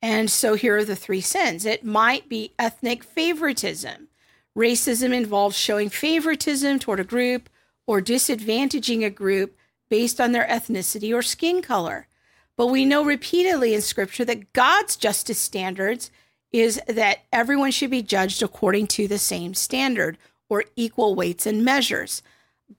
And 0.00 0.30
so 0.30 0.54
here 0.54 0.78
are 0.78 0.84
the 0.84 0.96
three 0.96 1.20
sins. 1.20 1.66
It 1.66 1.84
might 1.84 2.26
be 2.26 2.54
ethnic 2.58 3.04
favoritism. 3.04 4.08
Racism 4.56 5.12
involves 5.12 5.58
showing 5.58 5.90
favoritism 5.90 6.78
toward 6.78 6.98
a 6.98 7.04
group 7.04 7.50
or 7.86 8.00
disadvantaging 8.00 9.04
a 9.04 9.10
group 9.10 9.58
based 9.90 10.22
on 10.22 10.32
their 10.32 10.46
ethnicity 10.46 11.14
or 11.14 11.20
skin 11.20 11.60
color. 11.60 12.08
But 12.56 12.68
we 12.68 12.86
know 12.86 13.04
repeatedly 13.04 13.74
in 13.74 13.82
scripture 13.82 14.24
that 14.24 14.54
God's 14.54 14.96
justice 14.96 15.38
standards 15.38 16.10
is 16.50 16.80
that 16.88 17.24
everyone 17.30 17.72
should 17.72 17.90
be 17.90 18.00
judged 18.00 18.42
according 18.42 18.86
to 18.86 19.06
the 19.06 19.18
same 19.18 19.52
standard 19.52 20.16
or 20.48 20.64
equal 20.76 21.14
weights 21.14 21.44
and 21.44 21.62
measures. 21.62 22.22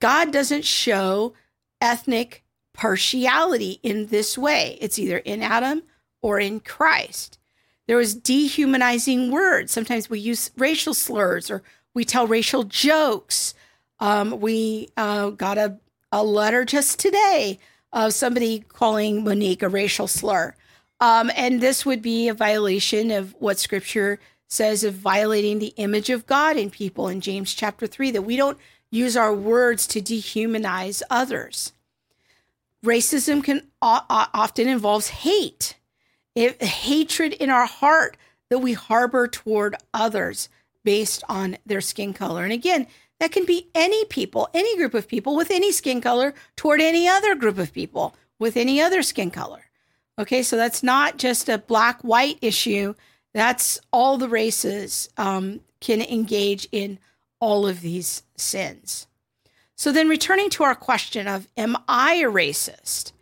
God 0.00 0.32
doesn't 0.32 0.64
show 0.64 1.34
ethnic 1.80 2.42
partiality 2.78 3.80
in 3.82 4.06
this 4.06 4.38
way. 4.38 4.78
It's 4.80 5.00
either 5.00 5.18
in 5.18 5.42
Adam 5.42 5.82
or 6.22 6.38
in 6.38 6.60
Christ. 6.60 7.36
There 7.88 7.96
was 7.96 8.14
dehumanizing 8.14 9.32
words. 9.32 9.72
Sometimes 9.72 10.08
we 10.08 10.20
use 10.20 10.52
racial 10.56 10.94
slurs 10.94 11.50
or 11.50 11.64
we 11.92 12.04
tell 12.04 12.28
racial 12.28 12.62
jokes. 12.62 13.52
Um, 13.98 14.38
we 14.38 14.90
uh, 14.96 15.30
got 15.30 15.58
a, 15.58 15.78
a 16.12 16.22
letter 16.22 16.64
just 16.64 17.00
today 17.00 17.58
of 17.92 18.14
somebody 18.14 18.60
calling 18.60 19.24
Monique 19.24 19.64
a 19.64 19.68
racial 19.68 20.06
slur. 20.06 20.54
Um, 21.00 21.32
and 21.34 21.60
this 21.60 21.84
would 21.84 22.00
be 22.00 22.28
a 22.28 22.34
violation 22.34 23.10
of 23.10 23.34
what 23.40 23.58
scripture 23.58 24.20
says 24.46 24.84
of 24.84 24.94
violating 24.94 25.58
the 25.58 25.74
image 25.78 26.10
of 26.10 26.26
God 26.26 26.56
in 26.56 26.70
people 26.70 27.08
in 27.08 27.20
James 27.20 27.54
chapter 27.54 27.88
3, 27.88 28.12
that 28.12 28.22
we 28.22 28.36
don't 28.36 28.58
use 28.92 29.16
our 29.16 29.34
words 29.34 29.86
to 29.88 30.00
dehumanize 30.00 31.02
others. 31.10 31.72
Racism 32.84 33.42
can 33.42 33.62
often 33.82 34.68
involves 34.68 35.08
hate, 35.08 35.76
hatred 36.34 37.32
in 37.32 37.50
our 37.50 37.66
heart 37.66 38.16
that 38.50 38.58
we 38.58 38.72
harbor 38.72 39.26
toward 39.28 39.76
others 39.92 40.48
based 40.84 41.22
on 41.28 41.58
their 41.66 41.80
skin 41.80 42.12
color. 42.12 42.44
And 42.44 42.52
again, 42.52 42.86
that 43.20 43.32
can 43.32 43.44
be 43.44 43.68
any 43.74 44.04
people, 44.04 44.48
any 44.54 44.76
group 44.76 44.94
of 44.94 45.08
people 45.08 45.36
with 45.36 45.50
any 45.50 45.72
skin 45.72 46.00
color 46.00 46.34
toward 46.56 46.80
any 46.80 47.08
other 47.08 47.34
group 47.34 47.58
of 47.58 47.72
people 47.72 48.14
with 48.38 48.56
any 48.56 48.80
other 48.80 49.02
skin 49.02 49.30
color. 49.30 49.64
Okay, 50.18 50.42
so 50.42 50.56
that's 50.56 50.82
not 50.82 51.16
just 51.16 51.48
a 51.48 51.58
black 51.58 52.00
white 52.02 52.38
issue. 52.40 52.94
That's 53.34 53.80
all 53.92 54.18
the 54.18 54.28
races 54.28 55.08
um, 55.16 55.60
can 55.80 56.00
engage 56.00 56.68
in 56.72 56.98
all 57.40 57.66
of 57.66 57.80
these 57.80 58.22
sins. 58.36 59.06
So 59.78 59.92
then, 59.92 60.08
returning 60.08 60.50
to 60.50 60.64
our 60.64 60.74
question 60.74 61.28
of, 61.28 61.46
Am 61.56 61.76
I 61.86 62.14
a 62.14 62.24
racist? 62.24 63.12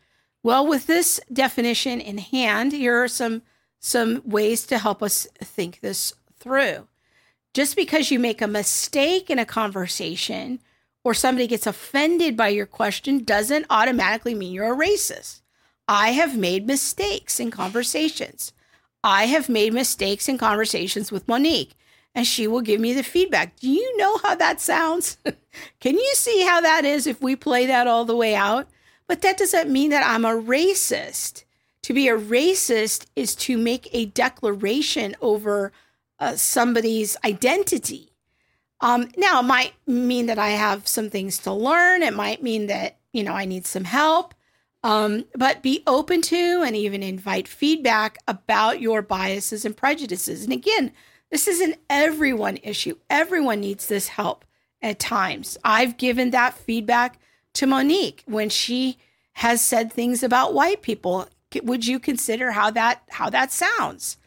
Well, 0.42 0.66
with 0.66 0.86
this 0.86 1.20
definition 1.30 2.00
in 2.00 2.16
hand, 2.16 2.72
here 2.72 3.04
are 3.04 3.08
some, 3.08 3.42
some 3.78 4.22
ways 4.24 4.66
to 4.68 4.78
help 4.78 5.02
us 5.02 5.28
think 5.38 5.80
this 5.80 6.14
through. 6.38 6.88
Just 7.52 7.76
because 7.76 8.10
you 8.10 8.18
make 8.18 8.40
a 8.40 8.46
mistake 8.46 9.28
in 9.28 9.38
a 9.38 9.44
conversation 9.44 10.60
or 11.04 11.12
somebody 11.12 11.46
gets 11.46 11.66
offended 11.66 12.38
by 12.38 12.48
your 12.48 12.66
question 12.66 13.22
doesn't 13.22 13.66
automatically 13.68 14.34
mean 14.34 14.54
you're 14.54 14.72
a 14.72 14.76
racist. 14.76 15.42
I 15.86 16.12
have 16.12 16.38
made 16.38 16.66
mistakes 16.66 17.38
in 17.38 17.50
conversations. 17.50 18.54
I 19.04 19.26
have 19.26 19.50
made 19.50 19.74
mistakes 19.74 20.26
in 20.26 20.38
conversations 20.38 21.12
with 21.12 21.28
Monique, 21.28 21.74
and 22.16 22.26
she 22.26 22.48
will 22.48 22.62
give 22.62 22.80
me 22.80 22.94
the 22.94 23.02
feedback. 23.02 23.56
Do 23.60 23.70
you 23.70 23.96
know 23.98 24.16
how 24.16 24.34
that 24.36 24.58
sounds? 24.58 25.18
Can 25.80 25.96
you 25.96 26.12
see 26.14 26.44
how 26.44 26.62
that 26.62 26.86
is 26.86 27.06
if 27.06 27.20
we 27.20 27.36
play 27.36 27.66
that 27.66 27.86
all 27.86 28.06
the 28.06 28.16
way 28.16 28.34
out? 28.34 28.68
But 29.06 29.20
that 29.20 29.36
doesn't 29.36 29.70
mean 29.70 29.90
that 29.90 30.04
I'm 30.04 30.24
a 30.24 30.30
racist. 30.30 31.44
To 31.82 31.92
be 31.92 32.08
a 32.08 32.18
racist 32.18 33.06
is 33.14 33.36
to 33.36 33.58
make 33.58 33.90
a 33.92 34.06
declaration 34.06 35.14
over 35.20 35.72
uh, 36.18 36.36
somebody's 36.36 37.18
identity. 37.22 38.10
Um, 38.80 39.10
now, 39.18 39.40
it 39.40 39.44
might 39.44 39.74
mean 39.86 40.26
that 40.26 40.38
I 40.38 40.50
have 40.50 40.88
some 40.88 41.10
things 41.10 41.36
to 41.40 41.52
learn. 41.52 42.02
It 42.02 42.14
might 42.14 42.42
mean 42.42 42.66
that, 42.66 42.96
you 43.12 43.24
know, 43.24 43.34
I 43.34 43.44
need 43.44 43.66
some 43.66 43.84
help. 43.84 44.34
Um, 44.82 45.26
but 45.34 45.62
be 45.62 45.82
open 45.86 46.22
to 46.22 46.62
and 46.64 46.74
even 46.74 47.02
invite 47.02 47.46
feedback 47.46 48.18
about 48.26 48.80
your 48.80 49.02
biases 49.02 49.66
and 49.66 49.76
prejudices. 49.76 50.44
And 50.44 50.52
again, 50.52 50.92
this 51.30 51.48
is 51.48 51.60
an 51.60 51.74
everyone 51.90 52.58
issue. 52.62 52.96
Everyone 53.10 53.60
needs 53.60 53.88
this 53.88 54.08
help 54.08 54.44
at 54.80 54.98
times. 54.98 55.58
I've 55.64 55.96
given 55.96 56.30
that 56.30 56.54
feedback 56.54 57.18
to 57.54 57.66
Monique 57.66 58.22
when 58.26 58.48
she 58.48 58.98
has 59.34 59.60
said 59.60 59.92
things 59.92 60.22
about 60.22 60.54
white 60.54 60.82
people. 60.82 61.28
Would 61.62 61.86
you 61.86 61.98
consider 61.98 62.52
how 62.52 62.70
that 62.72 63.02
how 63.10 63.30
that 63.30 63.52
sounds? 63.52 64.18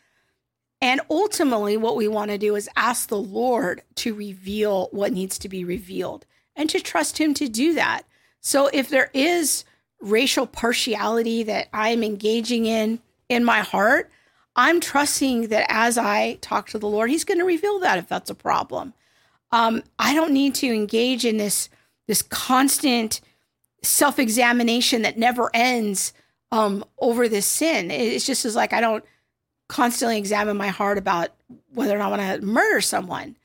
And 0.81 1.01
ultimately, 1.09 1.75
what 1.77 1.97
we 1.97 2.07
want 2.07 2.31
to 2.31 2.37
do 2.37 2.55
is 2.55 2.69
ask 2.75 3.09
the 3.09 3.17
Lord 3.17 3.83
to 3.95 4.13
reveal 4.13 4.87
what 4.91 5.11
needs 5.11 5.37
to 5.39 5.49
be 5.49 5.63
revealed 5.63 6.25
and 6.55 6.69
to 6.69 6.79
trust 6.79 7.17
Him 7.17 7.33
to 7.35 7.49
do 7.49 7.73
that. 7.73 8.03
So 8.41 8.69
if 8.71 8.89
there 8.89 9.11
is 9.13 9.65
racial 9.99 10.47
partiality 10.47 11.43
that 11.43 11.67
I'm 11.73 12.03
engaging 12.03 12.65
in 12.65 12.99
in 13.27 13.43
my 13.43 13.59
heart, 13.59 14.09
I'm 14.59 14.81
trusting 14.81 15.47
that 15.47 15.67
as 15.69 15.97
I 15.97 16.33
talk 16.41 16.67
to 16.69 16.77
the 16.77 16.89
Lord, 16.89 17.09
He's 17.09 17.23
going 17.23 17.37
to 17.39 17.45
reveal 17.45 17.79
that 17.79 17.97
if 17.97 18.09
that's 18.09 18.29
a 18.29 18.35
problem. 18.35 18.93
Um, 19.53 19.83
I 19.97 20.13
don't 20.13 20.33
need 20.33 20.53
to 20.55 20.67
engage 20.67 21.23
in 21.23 21.37
this 21.37 21.69
this 22.07 22.21
constant 22.21 23.21
self 23.83 24.19
examination 24.19 25.03
that 25.03 25.17
never 25.17 25.49
ends 25.53 26.11
um, 26.51 26.83
over 26.99 27.29
this 27.29 27.45
sin. 27.45 27.89
It's 27.89 28.25
just 28.25 28.43
as 28.43 28.53
like 28.53 28.73
I 28.73 28.81
don't 28.81 29.05
constantly 29.69 30.17
examine 30.17 30.57
my 30.57 30.67
heart 30.67 30.97
about 30.97 31.29
whether 31.73 31.95
or 31.95 31.99
not 31.99 32.11
I 32.11 32.17
want 32.17 32.41
to 32.41 32.45
murder 32.45 32.81
someone. 32.81 33.37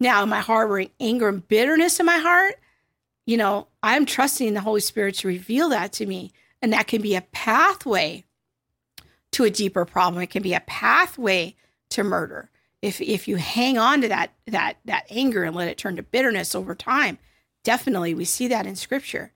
Now, 0.00 0.22
am 0.22 0.32
I 0.32 0.40
harboring 0.40 0.88
anger 0.98 1.28
and 1.28 1.46
bitterness 1.46 2.00
in 2.00 2.06
my 2.06 2.16
heart? 2.16 2.58
You 3.26 3.36
know, 3.36 3.68
I'm 3.82 4.06
trusting 4.06 4.54
the 4.54 4.62
Holy 4.62 4.80
Spirit 4.80 5.16
to 5.16 5.28
reveal 5.28 5.68
that 5.68 5.92
to 5.94 6.06
me. 6.06 6.32
And 6.62 6.72
that 6.72 6.86
can 6.86 7.02
be 7.02 7.14
a 7.14 7.20
pathway 7.20 8.24
to 9.32 9.44
a 9.44 9.50
deeper 9.50 9.84
problem. 9.84 10.22
It 10.22 10.30
can 10.30 10.42
be 10.42 10.54
a 10.54 10.60
pathway 10.60 11.56
to 11.90 12.04
murder. 12.04 12.50
If 12.80 13.00
if 13.00 13.28
you 13.28 13.36
hang 13.36 13.78
on 13.78 14.00
to 14.02 14.08
that 14.08 14.32
that 14.46 14.78
that 14.84 15.06
anger 15.10 15.44
and 15.44 15.54
let 15.54 15.68
it 15.68 15.78
turn 15.78 15.96
to 15.96 16.02
bitterness 16.02 16.54
over 16.54 16.74
time, 16.74 17.18
definitely 17.62 18.14
we 18.14 18.24
see 18.24 18.48
that 18.48 18.66
in 18.66 18.76
scripture. 18.76 19.32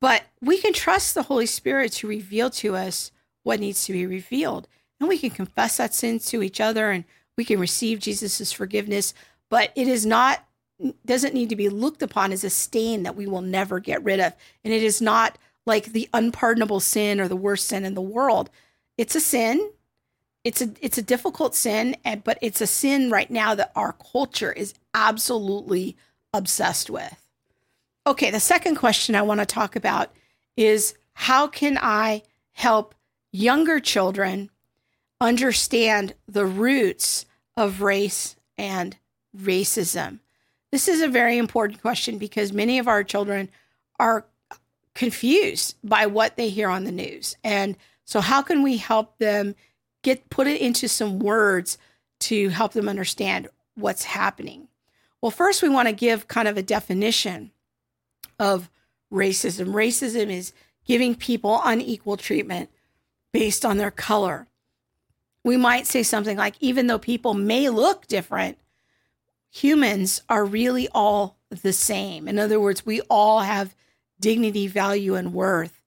But 0.00 0.24
we 0.40 0.58
can 0.58 0.72
trust 0.72 1.14
the 1.14 1.24
Holy 1.24 1.46
Spirit 1.46 1.92
to 1.92 2.08
reveal 2.08 2.50
to 2.50 2.74
us 2.74 3.12
what 3.42 3.60
needs 3.60 3.84
to 3.84 3.92
be 3.92 4.06
revealed 4.06 4.66
and 5.00 5.08
we 5.08 5.18
can 5.18 5.30
confess 5.30 5.78
that 5.78 5.94
sin 5.94 6.18
to 6.20 6.42
each 6.42 6.60
other 6.60 6.90
and 6.90 7.04
we 7.36 7.44
can 7.44 7.58
receive 7.58 8.00
Jesus's 8.00 8.52
forgiveness, 8.52 9.14
but 9.48 9.72
it 9.74 9.88
is 9.88 10.04
not 10.04 10.44
doesn't 11.04 11.34
need 11.34 11.50
to 11.50 11.56
be 11.56 11.68
looked 11.68 12.02
upon 12.02 12.32
as 12.32 12.42
a 12.42 12.48
stain 12.48 13.02
that 13.02 13.16
we 13.16 13.26
will 13.26 13.42
never 13.42 13.80
get 13.80 14.02
rid 14.02 14.18
of. 14.18 14.34
And 14.64 14.72
it 14.72 14.82
is 14.82 15.02
not 15.02 15.36
like 15.66 15.86
the 15.86 16.08
unpardonable 16.14 16.80
sin 16.80 17.20
or 17.20 17.28
the 17.28 17.36
worst 17.36 17.68
sin 17.68 17.84
in 17.84 17.92
the 17.92 18.00
world. 18.00 18.48
It's 19.00 19.14
a 19.14 19.20
sin. 19.20 19.70
It's 20.44 20.60
a 20.60 20.68
it's 20.82 20.98
a 20.98 21.02
difficult 21.02 21.54
sin, 21.54 21.96
and 22.04 22.22
but 22.22 22.36
it's 22.42 22.60
a 22.60 22.66
sin 22.66 23.10
right 23.10 23.30
now 23.30 23.54
that 23.54 23.72
our 23.74 23.94
culture 23.94 24.52
is 24.52 24.74
absolutely 24.92 25.96
obsessed 26.34 26.90
with. 26.90 27.26
Okay, 28.06 28.30
the 28.30 28.38
second 28.38 28.76
question 28.76 29.14
I 29.14 29.22
want 29.22 29.40
to 29.40 29.46
talk 29.46 29.74
about 29.74 30.10
is 30.54 30.92
how 31.14 31.46
can 31.46 31.78
I 31.80 32.24
help 32.52 32.94
younger 33.32 33.80
children 33.80 34.50
understand 35.18 36.12
the 36.28 36.44
roots 36.44 37.24
of 37.56 37.80
race 37.80 38.36
and 38.58 38.98
racism? 39.34 40.18
This 40.72 40.88
is 40.88 41.00
a 41.00 41.08
very 41.08 41.38
important 41.38 41.80
question 41.80 42.18
because 42.18 42.52
many 42.52 42.78
of 42.78 42.86
our 42.86 43.02
children 43.02 43.48
are 43.98 44.26
confused 44.94 45.76
by 45.82 46.04
what 46.04 46.36
they 46.36 46.50
hear 46.50 46.68
on 46.68 46.84
the 46.84 46.92
news. 46.92 47.38
And 47.42 47.78
so 48.10 48.20
how 48.20 48.42
can 48.42 48.62
we 48.62 48.78
help 48.78 49.18
them 49.18 49.54
get 50.02 50.30
put 50.30 50.46
it 50.46 50.60
into 50.60 50.88
some 50.88 51.20
words 51.20 51.78
to 52.20 52.48
help 52.48 52.72
them 52.72 52.88
understand 52.88 53.48
what's 53.76 54.04
happening? 54.04 54.66
Well, 55.20 55.30
first 55.30 55.62
we 55.62 55.68
want 55.68 55.86
to 55.88 55.94
give 55.94 56.26
kind 56.26 56.48
of 56.48 56.56
a 56.56 56.62
definition 56.62 57.52
of 58.38 58.68
racism. 59.12 59.68
Racism 59.68 60.28
is 60.28 60.52
giving 60.84 61.14
people 61.14 61.60
unequal 61.64 62.16
treatment 62.16 62.70
based 63.32 63.64
on 63.64 63.76
their 63.76 63.92
color, 63.92 64.48
we 65.44 65.56
might 65.56 65.86
say 65.86 66.02
something 66.02 66.36
like, 66.36 66.56
even 66.60 66.86
though 66.86 66.98
people 66.98 67.34
may 67.34 67.68
look 67.68 68.06
different, 68.06 68.58
humans 69.50 70.20
are 70.28 70.44
really 70.44 70.88
all 70.92 71.38
the 71.48 71.72
same. 71.72 72.28
In 72.28 72.38
other 72.38 72.60
words, 72.60 72.84
we 72.84 73.00
all 73.02 73.40
have 73.40 73.74
dignity, 74.20 74.66
value, 74.66 75.14
and 75.14 75.32
worth. 75.32 75.79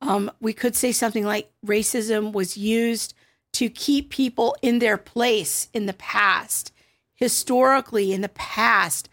Um, 0.00 0.30
we 0.40 0.52
could 0.52 0.74
say 0.74 0.92
something 0.92 1.24
like 1.24 1.50
racism 1.64 2.32
was 2.32 2.56
used 2.56 3.14
to 3.52 3.68
keep 3.68 4.10
people 4.10 4.56
in 4.62 4.78
their 4.78 4.96
place 4.96 5.68
in 5.74 5.86
the 5.86 5.92
past. 5.94 6.72
Historically, 7.14 8.12
in 8.12 8.22
the 8.22 8.30
past, 8.30 9.08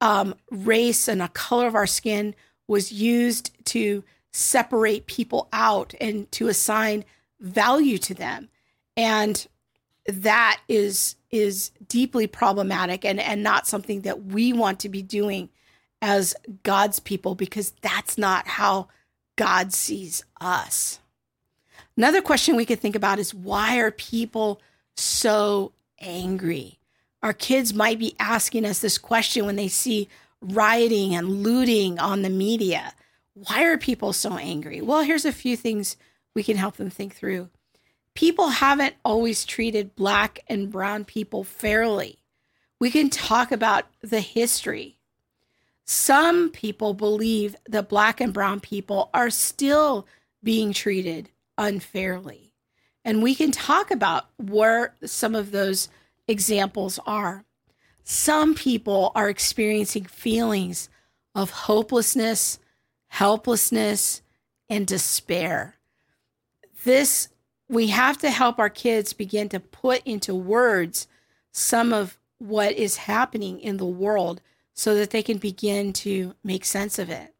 um, 0.00 0.34
race 0.50 1.06
and 1.06 1.22
a 1.22 1.28
color 1.28 1.66
of 1.66 1.74
our 1.74 1.86
skin 1.86 2.34
was 2.66 2.92
used 2.92 3.52
to 3.66 4.02
separate 4.32 5.06
people 5.06 5.48
out 5.52 5.94
and 6.00 6.30
to 6.32 6.48
assign 6.48 7.04
value 7.40 7.98
to 7.98 8.14
them. 8.14 8.48
And 8.96 9.46
that 10.06 10.60
is 10.68 11.16
is 11.30 11.70
deeply 11.88 12.26
problematic 12.26 13.04
and, 13.04 13.18
and 13.18 13.42
not 13.42 13.66
something 13.66 14.02
that 14.02 14.24
we 14.26 14.52
want 14.52 14.78
to 14.80 14.88
be 14.88 15.02
doing 15.02 15.48
as 16.00 16.34
God's 16.62 17.00
people 17.00 17.34
because 17.34 17.72
that's 17.82 18.16
not 18.16 18.46
how 18.46 18.88
God 19.36 19.72
sees 19.72 20.24
us. 20.40 21.00
Another 21.96 22.22
question 22.22 22.56
we 22.56 22.66
could 22.66 22.80
think 22.80 22.96
about 22.96 23.18
is 23.18 23.34
why 23.34 23.78
are 23.78 23.90
people 23.90 24.60
so 24.96 25.72
angry? 26.00 26.78
Our 27.22 27.32
kids 27.32 27.72
might 27.72 27.98
be 27.98 28.16
asking 28.18 28.66
us 28.66 28.80
this 28.80 28.98
question 28.98 29.46
when 29.46 29.56
they 29.56 29.68
see 29.68 30.08
rioting 30.40 31.14
and 31.14 31.42
looting 31.42 31.98
on 31.98 32.22
the 32.22 32.30
media. 32.30 32.92
Why 33.34 33.64
are 33.64 33.78
people 33.78 34.12
so 34.12 34.36
angry? 34.36 34.80
Well, 34.80 35.02
here's 35.02 35.24
a 35.24 35.32
few 35.32 35.56
things 35.56 35.96
we 36.34 36.42
can 36.42 36.56
help 36.56 36.76
them 36.76 36.90
think 36.90 37.14
through. 37.14 37.48
People 38.14 38.48
haven't 38.48 38.94
always 39.04 39.44
treated 39.44 39.96
black 39.96 40.40
and 40.48 40.70
brown 40.70 41.04
people 41.04 41.42
fairly. 41.44 42.18
We 42.78 42.90
can 42.90 43.10
talk 43.10 43.50
about 43.50 43.86
the 44.02 44.20
history. 44.20 44.93
Some 45.84 46.50
people 46.50 46.94
believe 46.94 47.56
that 47.68 47.88
black 47.88 48.20
and 48.20 48.32
brown 48.32 48.60
people 48.60 49.10
are 49.12 49.30
still 49.30 50.06
being 50.42 50.72
treated 50.72 51.30
unfairly. 51.58 52.52
And 53.04 53.22
we 53.22 53.34
can 53.34 53.50
talk 53.50 53.90
about 53.90 54.26
where 54.38 54.94
some 55.04 55.34
of 55.34 55.50
those 55.50 55.88
examples 56.26 56.98
are. 57.06 57.44
Some 58.02 58.54
people 58.54 59.12
are 59.14 59.28
experiencing 59.28 60.04
feelings 60.04 60.88
of 61.34 61.50
hopelessness, 61.50 62.58
helplessness, 63.08 64.22
and 64.68 64.86
despair. 64.86 65.76
This, 66.84 67.28
we 67.68 67.88
have 67.88 68.18
to 68.18 68.30
help 68.30 68.58
our 68.58 68.70
kids 68.70 69.12
begin 69.12 69.48
to 69.50 69.60
put 69.60 70.02
into 70.06 70.34
words 70.34 71.08
some 71.50 71.92
of 71.92 72.18
what 72.38 72.72
is 72.72 72.96
happening 72.96 73.60
in 73.60 73.76
the 73.76 73.86
world 73.86 74.40
so 74.74 74.94
that 74.94 75.10
they 75.10 75.22
can 75.22 75.38
begin 75.38 75.92
to 75.92 76.34
make 76.42 76.64
sense 76.64 76.98
of 76.98 77.08
it. 77.08 77.32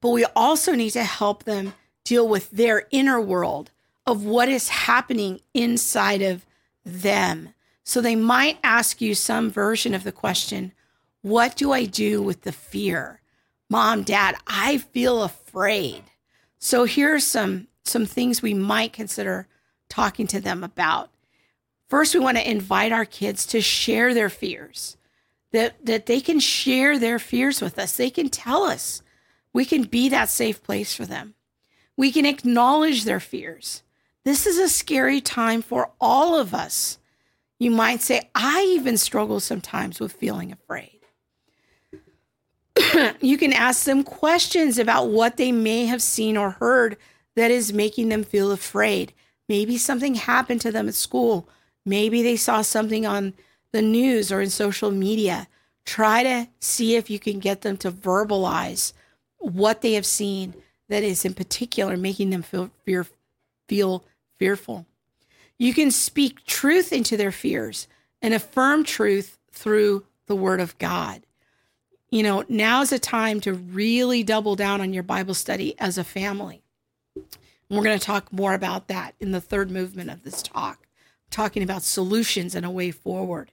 But 0.00 0.10
we 0.10 0.24
also 0.36 0.74
need 0.74 0.90
to 0.90 1.04
help 1.04 1.44
them 1.44 1.74
deal 2.04 2.28
with 2.28 2.50
their 2.50 2.86
inner 2.90 3.20
world 3.20 3.70
of 4.06 4.24
what 4.24 4.48
is 4.48 4.68
happening 4.68 5.40
inside 5.52 6.22
of 6.22 6.46
them. 6.84 7.50
So 7.82 8.00
they 8.00 8.16
might 8.16 8.58
ask 8.62 9.00
you 9.00 9.14
some 9.14 9.50
version 9.50 9.94
of 9.94 10.04
the 10.04 10.12
question 10.12 10.72
What 11.22 11.56
do 11.56 11.72
I 11.72 11.84
do 11.84 12.22
with 12.22 12.42
the 12.42 12.52
fear? 12.52 13.20
Mom, 13.70 14.02
dad, 14.02 14.36
I 14.46 14.78
feel 14.78 15.22
afraid. 15.22 16.04
So 16.58 16.84
here 16.84 17.14
are 17.14 17.20
some, 17.20 17.68
some 17.82 18.06
things 18.06 18.40
we 18.40 18.54
might 18.54 18.92
consider 18.92 19.48
talking 19.88 20.26
to 20.28 20.40
them 20.40 20.62
about. 20.62 21.10
First, 21.88 22.14
we 22.14 22.20
want 22.20 22.36
to 22.36 22.50
invite 22.50 22.92
our 22.92 23.04
kids 23.04 23.46
to 23.46 23.60
share 23.60 24.14
their 24.14 24.30
fears, 24.30 24.96
that, 25.54 25.86
that 25.86 26.06
they 26.06 26.20
can 26.20 26.40
share 26.40 26.98
their 26.98 27.20
fears 27.20 27.62
with 27.62 27.78
us. 27.78 27.96
They 27.96 28.10
can 28.10 28.28
tell 28.28 28.64
us. 28.64 29.02
We 29.52 29.64
can 29.64 29.84
be 29.84 30.08
that 30.08 30.28
safe 30.28 30.60
place 30.64 30.92
for 30.92 31.06
them. 31.06 31.34
We 31.96 32.10
can 32.10 32.26
acknowledge 32.26 33.04
their 33.04 33.20
fears. 33.20 33.84
This 34.24 34.48
is 34.48 34.58
a 34.58 34.68
scary 34.68 35.20
time 35.20 35.62
for 35.62 35.92
all 36.00 36.36
of 36.36 36.54
us. 36.54 36.98
You 37.60 37.70
might 37.70 38.00
say, 38.00 38.30
I 38.34 38.64
even 38.76 38.96
struggle 38.96 39.38
sometimes 39.38 40.00
with 40.00 40.14
feeling 40.14 40.50
afraid. 40.50 40.98
you 43.20 43.38
can 43.38 43.52
ask 43.52 43.84
them 43.84 44.02
questions 44.02 44.76
about 44.76 45.10
what 45.10 45.36
they 45.36 45.52
may 45.52 45.86
have 45.86 46.02
seen 46.02 46.36
or 46.36 46.50
heard 46.50 46.96
that 47.36 47.52
is 47.52 47.72
making 47.72 48.08
them 48.08 48.24
feel 48.24 48.50
afraid. 48.50 49.12
Maybe 49.48 49.78
something 49.78 50.16
happened 50.16 50.62
to 50.62 50.72
them 50.72 50.88
at 50.88 50.94
school. 50.94 51.48
Maybe 51.86 52.24
they 52.24 52.34
saw 52.34 52.62
something 52.62 53.06
on 53.06 53.34
the 53.74 53.82
news 53.82 54.30
or 54.30 54.40
in 54.40 54.50
social 54.50 54.92
media. 54.92 55.48
Try 55.84 56.22
to 56.22 56.48
see 56.60 56.94
if 56.94 57.10
you 57.10 57.18
can 57.18 57.40
get 57.40 57.62
them 57.62 57.76
to 57.78 57.90
verbalize 57.90 58.92
what 59.38 59.80
they 59.80 59.94
have 59.94 60.06
seen 60.06 60.54
that 60.88 61.02
is 61.02 61.24
in 61.24 61.34
particular 61.34 61.96
making 61.96 62.30
them 62.30 62.42
feel 62.42 62.70
fear, 62.84 63.04
feel 63.68 64.04
fearful. 64.38 64.86
You 65.58 65.74
can 65.74 65.90
speak 65.90 66.46
truth 66.46 66.92
into 66.92 67.16
their 67.16 67.32
fears 67.32 67.88
and 68.22 68.32
affirm 68.32 68.84
truth 68.84 69.38
through 69.50 70.04
the 70.26 70.36
word 70.36 70.60
of 70.60 70.78
God. 70.78 71.22
You 72.10 72.22
know, 72.22 72.44
now 72.48 72.80
is 72.82 72.92
a 72.92 72.98
time 73.00 73.40
to 73.40 73.54
really 73.54 74.22
double 74.22 74.54
down 74.54 74.80
on 74.82 74.92
your 74.92 75.02
Bible 75.02 75.34
study 75.34 75.74
as 75.80 75.98
a 75.98 76.04
family. 76.04 76.62
And 77.16 77.24
we're 77.70 77.82
going 77.82 77.98
to 77.98 78.06
talk 78.06 78.32
more 78.32 78.54
about 78.54 78.86
that 78.86 79.16
in 79.18 79.32
the 79.32 79.40
third 79.40 79.68
movement 79.68 80.10
of 80.10 80.22
this 80.22 80.42
talk, 80.42 80.86
talking 81.28 81.64
about 81.64 81.82
solutions 81.82 82.54
and 82.54 82.64
a 82.64 82.70
way 82.70 82.92
forward. 82.92 83.50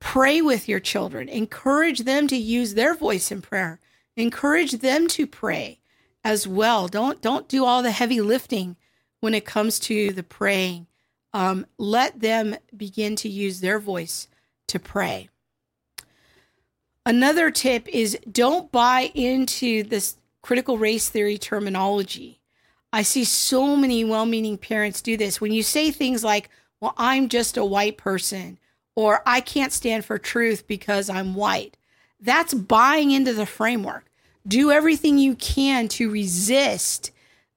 Pray 0.00 0.40
with 0.40 0.68
your 0.68 0.80
children, 0.80 1.28
encourage 1.28 2.00
them 2.00 2.26
to 2.28 2.36
use 2.36 2.74
their 2.74 2.94
voice 2.94 3.30
in 3.30 3.42
prayer, 3.42 3.78
encourage 4.16 4.72
them 4.72 5.06
to 5.08 5.26
pray 5.26 5.78
as 6.24 6.48
well. 6.48 6.88
Don't 6.88 7.20
don't 7.20 7.48
do 7.48 7.64
all 7.64 7.82
the 7.82 7.92
heavy 7.92 8.20
lifting 8.20 8.76
when 9.20 9.34
it 9.34 9.44
comes 9.44 9.78
to 9.80 10.12
the 10.12 10.22
praying. 10.22 10.86
Um, 11.32 11.66
let 11.78 12.20
them 12.20 12.56
begin 12.76 13.14
to 13.16 13.28
use 13.28 13.60
their 13.60 13.78
voice 13.78 14.26
to 14.68 14.78
pray. 14.78 15.28
Another 17.06 17.50
tip 17.50 17.88
is 17.88 18.18
don't 18.30 18.72
buy 18.72 19.10
into 19.14 19.82
this 19.82 20.16
critical 20.42 20.78
race 20.78 21.08
theory 21.08 21.38
terminology. 21.38 22.40
I 22.92 23.02
see 23.02 23.24
so 23.24 23.76
many 23.76 24.04
well 24.04 24.26
meaning 24.26 24.58
parents 24.58 25.00
do 25.00 25.16
this. 25.16 25.40
When 25.40 25.52
you 25.52 25.62
say 25.62 25.90
things 25.90 26.24
like, 26.24 26.50
well, 26.80 26.94
I'm 26.96 27.28
just 27.28 27.56
a 27.56 27.64
white 27.64 27.96
person, 27.96 28.58
or 28.94 29.22
I 29.26 29.40
can't 29.40 29.72
stand 29.72 30.04
for 30.04 30.18
truth 30.18 30.66
because 30.66 31.08
I'm 31.08 31.34
white, 31.34 31.76
that's 32.20 32.54
buying 32.54 33.10
into 33.10 33.32
the 33.32 33.46
framework 33.46 34.10
do 34.46 34.70
everything 34.70 35.18
you 35.18 35.34
can 35.34 35.88
to 35.88 36.10
resist 36.10 37.10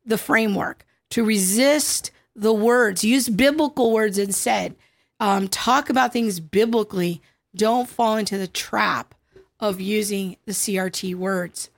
the 0.06 0.18
framework, 0.18 0.86
to 1.12 1.24
resist 1.24 2.12
the 2.36 2.54
words. 2.54 3.04
Use 3.04 3.30
biblical 3.30 3.92
words 3.92 4.18
instead. 4.18 4.76
Um, 5.20 5.48
talk 5.48 5.90
about 5.90 6.12
things 6.12 6.40
biblically. 6.40 7.22
Don't 7.56 7.88
fall 7.88 8.18
into 8.18 8.38
the 8.38 8.48
trap 8.48 9.16
of 9.60 9.80
using 9.80 10.38
the 10.46 10.52
CRT 10.52 11.16
words. 11.16 11.70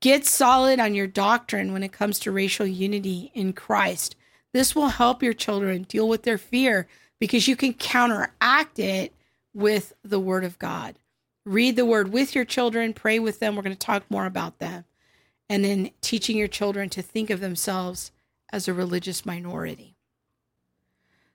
Get 0.00 0.24
solid 0.24 0.78
on 0.78 0.94
your 0.94 1.08
doctrine 1.08 1.72
when 1.72 1.82
it 1.82 1.92
comes 1.92 2.20
to 2.20 2.30
racial 2.30 2.66
unity 2.66 3.32
in 3.34 3.52
Christ. 3.52 4.14
This 4.52 4.76
will 4.76 4.88
help 4.88 5.22
your 5.22 5.32
children 5.32 5.82
deal 5.82 6.08
with 6.08 6.22
their 6.22 6.38
fear 6.38 6.86
because 7.18 7.48
you 7.48 7.56
can 7.56 7.74
counteract 7.74 8.78
it 8.78 9.12
with 9.54 9.92
the 10.04 10.20
Word 10.20 10.44
of 10.44 10.58
God 10.58 10.96
read 11.48 11.76
the 11.76 11.86
word 11.86 12.12
with 12.12 12.34
your 12.34 12.44
children, 12.44 12.92
pray 12.92 13.18
with 13.18 13.40
them. 13.40 13.56
We're 13.56 13.62
going 13.62 13.76
to 13.76 13.86
talk 13.86 14.04
more 14.10 14.26
about 14.26 14.58
that. 14.58 14.84
And 15.48 15.64
then 15.64 15.90
teaching 16.02 16.36
your 16.36 16.48
children 16.48 16.90
to 16.90 17.02
think 17.02 17.30
of 17.30 17.40
themselves 17.40 18.12
as 18.52 18.68
a 18.68 18.74
religious 18.74 19.24
minority. 19.24 19.94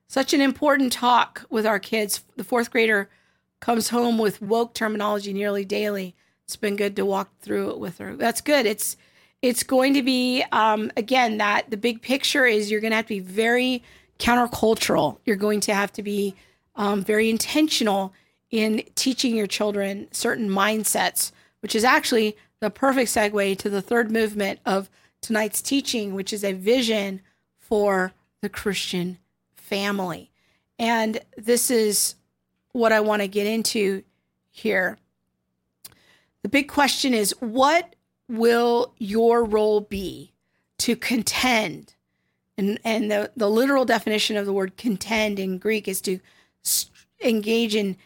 Such 0.06 0.32
an 0.32 0.40
important 0.40 0.92
talk 0.92 1.44
with 1.50 1.66
our 1.66 1.80
kids. 1.80 2.22
The 2.36 2.44
fourth 2.44 2.70
grader 2.70 3.10
comes 3.58 3.88
home 3.88 4.18
with 4.18 4.40
woke 4.40 4.74
terminology 4.74 5.32
nearly 5.32 5.64
daily. 5.64 6.14
It's 6.44 6.56
been 6.56 6.76
good 6.76 6.94
to 6.96 7.04
walk 7.04 7.30
through 7.40 7.70
it 7.70 7.78
with 7.80 7.98
her. 7.98 8.14
That's 8.14 8.40
good. 8.40 8.66
It's 8.66 8.96
it's 9.42 9.62
going 9.62 9.94
to 9.94 10.02
be 10.02 10.42
um, 10.52 10.90
again 10.96 11.38
that 11.38 11.70
the 11.70 11.76
big 11.76 12.02
picture 12.02 12.46
is 12.46 12.70
you're 12.70 12.80
going 12.80 12.92
to 12.92 12.96
have 12.96 13.06
to 13.06 13.14
be 13.14 13.20
very 13.20 13.82
countercultural. 14.18 15.18
You're 15.24 15.36
going 15.36 15.60
to 15.60 15.74
have 15.74 15.92
to 15.92 16.02
be 16.02 16.34
um, 16.76 17.02
very 17.02 17.30
intentional 17.30 18.12
in 18.50 18.84
teaching 18.94 19.36
your 19.36 19.46
children 19.46 20.08
certain 20.12 20.48
mindsets, 20.48 21.32
which 21.60 21.74
is 21.74 21.84
actually 21.84 22.36
the 22.60 22.70
perfect 22.70 23.10
segue 23.10 23.58
to 23.58 23.68
the 23.68 23.82
third 23.82 24.10
movement 24.10 24.60
of 24.64 24.88
tonight's 25.20 25.60
teaching, 25.60 26.14
which 26.14 26.32
is 26.32 26.44
a 26.44 26.52
vision 26.52 27.20
for 27.58 28.12
the 28.42 28.48
Christian 28.48 29.18
family. 29.56 30.30
And 30.78 31.20
this 31.36 31.70
is 31.70 32.14
what 32.72 32.92
I 32.92 33.00
want 33.00 33.22
to 33.22 33.28
get 33.28 33.46
into 33.46 34.02
here. 34.50 34.98
The 36.42 36.48
big 36.48 36.68
question 36.68 37.14
is 37.14 37.34
what 37.40 37.96
will 38.28 38.94
your 38.98 39.44
role 39.44 39.80
be 39.80 40.32
to 40.78 40.96
contend? 40.96 41.93
And, 42.56 42.78
and 42.84 43.10
the, 43.10 43.30
the 43.36 43.50
literal 43.50 43.84
definition 43.84 44.36
of 44.36 44.46
the 44.46 44.52
word 44.52 44.76
contend 44.76 45.38
in 45.38 45.58
Greek 45.58 45.88
is 45.88 46.00
to 46.02 46.20
engage 47.22 47.74
in 47.74 47.96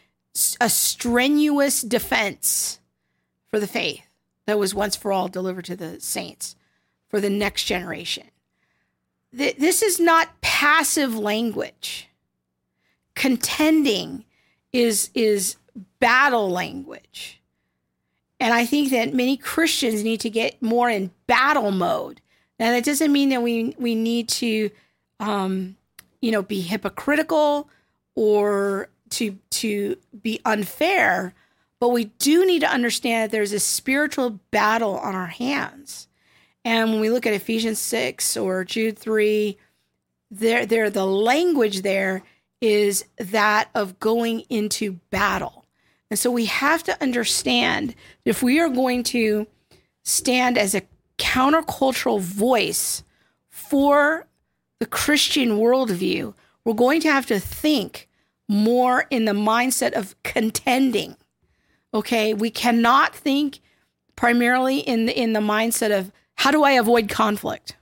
a 0.61 0.71
strenuous 0.71 1.83
defense 1.83 2.81
for 3.51 3.61
the 3.61 3.67
faith 3.67 4.03
that 4.47 4.59
was 4.59 4.75
once 4.75 4.97
for 4.97 5.13
all 5.13 5.29
delivered 5.29 5.65
to 5.67 5.77
the 5.77 6.01
saints 6.01 6.57
for 7.09 7.21
the 7.21 7.31
next 7.31 7.65
generation. 7.65 8.25
This 9.33 9.83
is 9.83 10.01
not 10.01 10.41
passive 10.41 11.15
language. 11.15 12.09
Contending 13.15 14.25
is 14.73 15.11
is 15.15 15.57
battle 16.01 16.49
language. 16.51 17.41
And 18.41 18.55
I 18.55 18.65
think 18.65 18.91
that 18.91 19.13
many 19.13 19.37
Christians 19.37 20.05
need 20.05 20.21
to 20.21 20.31
get 20.31 20.63
more 20.63 20.89
in 20.89 21.11
battle 21.27 21.73
mode. 21.73 22.21
Now, 22.59 22.71
that 22.71 22.85
doesn't 22.85 23.13
mean 23.13 23.29
that 23.29 23.43
we, 23.43 23.75
we 23.79 23.95
need 23.95 24.29
to, 24.31 24.71
um, 25.21 25.77
you 26.21 26.33
know, 26.33 26.43
be 26.43 26.61
hypocritical 26.61 27.69
or 28.15 28.89
to, 29.11 29.39
to 29.51 29.97
be 30.23 30.41
unfair, 30.45 31.35
but 31.81 31.91
we 31.91 32.07
do 32.19 32.45
need 32.45 32.61
to 32.61 32.71
understand 32.71 33.25
that 33.25 33.31
there's 33.31 33.53
a 33.53 33.61
spiritual 33.61 34.41
battle 34.51 34.99
on 34.99 35.15
our 35.15 35.27
hands. 35.29 36.09
And 36.65 36.91
when 36.91 37.01
we 37.01 37.11
look 37.11 37.27
at 37.27 37.33
Ephesians 37.33 37.79
6 37.79 38.37
or 38.37 38.65
Jude 38.65 38.99
3, 38.99 39.57
there, 40.31 40.67
there 40.67 40.91
the 40.91 41.07
language 41.07 41.83
there 41.83 42.23
is 42.61 43.05
that 43.19 43.71
of 43.75 44.01
going 44.01 44.41
into 44.51 44.99
battle. 45.11 45.65
And 46.11 46.19
so 46.19 46.31
we 46.31 46.47
have 46.47 46.83
to 46.85 47.03
understand 47.03 47.95
if 48.25 48.43
we 48.43 48.61
are 48.61 48.69
going 48.69 49.03
to 49.05 49.47
stand 50.05 50.59
as 50.59 50.75
a 50.75 50.83
countercultural 51.19 52.21
voice 52.21 53.03
for 53.51 54.27
the 54.79 54.87
Christian 54.87 55.59
worldview, 55.59 56.35
we're 56.64 56.75
going 56.75 57.01
to 57.01 57.12
have 57.12 57.27
to 57.27 57.41
think 57.41 58.09
more 58.49 59.07
in 59.11 59.25
the 59.25 59.33
mindset 59.33 59.93
of 59.93 60.14
contending. 60.23 61.16
Okay, 61.93 62.35
we 62.35 62.51
cannot 62.51 63.14
think 63.14 63.61
primarily 64.16 64.79
in 64.79 65.07
the, 65.07 65.19
in 65.19 65.33
the 65.33 65.41
mindset 65.41 65.97
of 65.97 66.12
how 66.35 66.51
do 66.51 66.62
I 66.62 66.73
avoid 66.73 67.09
conflict? 67.09 67.77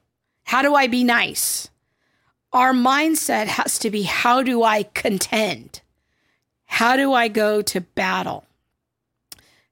How 0.45 0.63
do 0.63 0.75
I 0.75 0.87
be 0.87 1.05
nice? 1.05 1.69
Our 2.53 2.73
mindset 2.73 3.47
has 3.47 3.79
to 3.81 3.91
be 3.91 4.03
how 4.03 4.43
do 4.43 4.63
I 4.63 4.85
contend? 4.85 5.83
How 6.65 6.97
do 6.97 7.13
I 7.13 7.29
go 7.29 7.63
to 7.63 7.81
battle? 7.81 8.45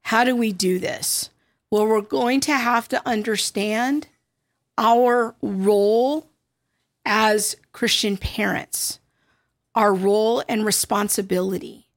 How 0.03 0.25
do 0.25 0.37
we 0.37 0.53
do 0.53 0.79
this? 0.79 1.31
Well, 1.75 1.89
we're 1.89 2.03
going 2.03 2.39
to 2.43 2.55
have 2.57 2.87
to 2.91 3.03
understand 3.05 4.07
our 4.79 5.35
role 5.43 6.31
as 7.05 7.57
Christian 7.73 8.17
parents, 8.17 9.01
our 9.75 9.93
role 9.93 10.45
and 10.49 10.65
responsibility. 10.65 11.89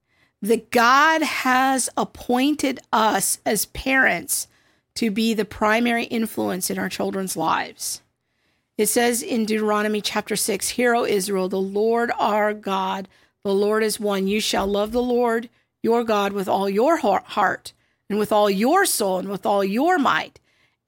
That 0.41 0.71
God 0.71 1.21
has 1.21 1.91
appointed 1.95 2.80
us 2.91 3.38
as 3.45 3.67
parents 3.67 4.47
to 4.95 5.11
be 5.11 5.36
the 5.36 5.45
primary 5.45 6.05
influence 6.05 6.71
in 6.71 6.80
our 6.80 6.89
children's 6.89 7.38
lives. 7.38 8.01
It 8.80 8.88
says 8.88 9.21
in 9.21 9.45
Deuteronomy 9.45 10.01
chapter 10.01 10.36
6 10.36 10.69
Hear, 10.69 10.95
O 10.95 11.05
Israel, 11.05 11.49
the 11.49 11.61
Lord 11.61 12.11
our 12.17 12.51
God, 12.51 13.07
the 13.43 13.53
Lord 13.53 13.84
is 13.84 13.99
one. 13.99 14.25
You 14.25 14.41
shall 14.41 14.65
love 14.65 14.91
the 14.91 15.03
Lord 15.03 15.49
your 15.84 16.03
God 16.03 16.34
with 16.34 16.47
all 16.47 16.67
your 16.67 16.97
heart 16.97 17.73
and 18.10 18.20
with 18.20 18.32
all 18.32 18.49
your 18.49 18.86
soul 18.86 19.20
and 19.20 19.30
with 19.30 19.45
all 19.45 19.64
your 19.64 19.97
might. 19.97 20.39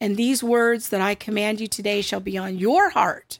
And 0.01 0.15
these 0.15 0.43
words 0.43 0.89
that 0.89 1.01
I 1.01 1.15
command 1.15 1.59
you 1.59 1.67
today 1.67 2.01
shall 2.01 2.19
be 2.21 2.37
on 2.37 2.57
your 2.57 2.89
heart. 2.89 3.39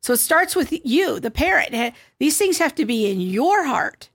So 0.00 0.12
it 0.14 0.18
starts 0.18 0.56
with 0.56 0.72
you, 0.86 1.20
the 1.20 1.30
parent. 1.30 1.94
These 2.18 2.38
things 2.38 2.58
have 2.58 2.74
to 2.76 2.86
be 2.86 3.10
in 3.10 3.20
your 3.20 3.66
heart. 3.66 4.08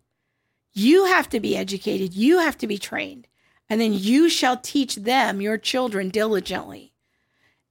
You 0.73 1.05
have 1.05 1.29
to 1.29 1.39
be 1.39 1.55
educated, 1.55 2.15
you 2.15 2.39
have 2.39 2.57
to 2.57 2.67
be 2.67 2.79
trained. 2.79 3.27
And 3.69 3.79
then 3.79 3.93
you 3.93 4.29
shall 4.29 4.57
teach 4.57 4.95
them, 4.95 5.41
your 5.41 5.57
children, 5.57 6.09
diligently. 6.09 6.93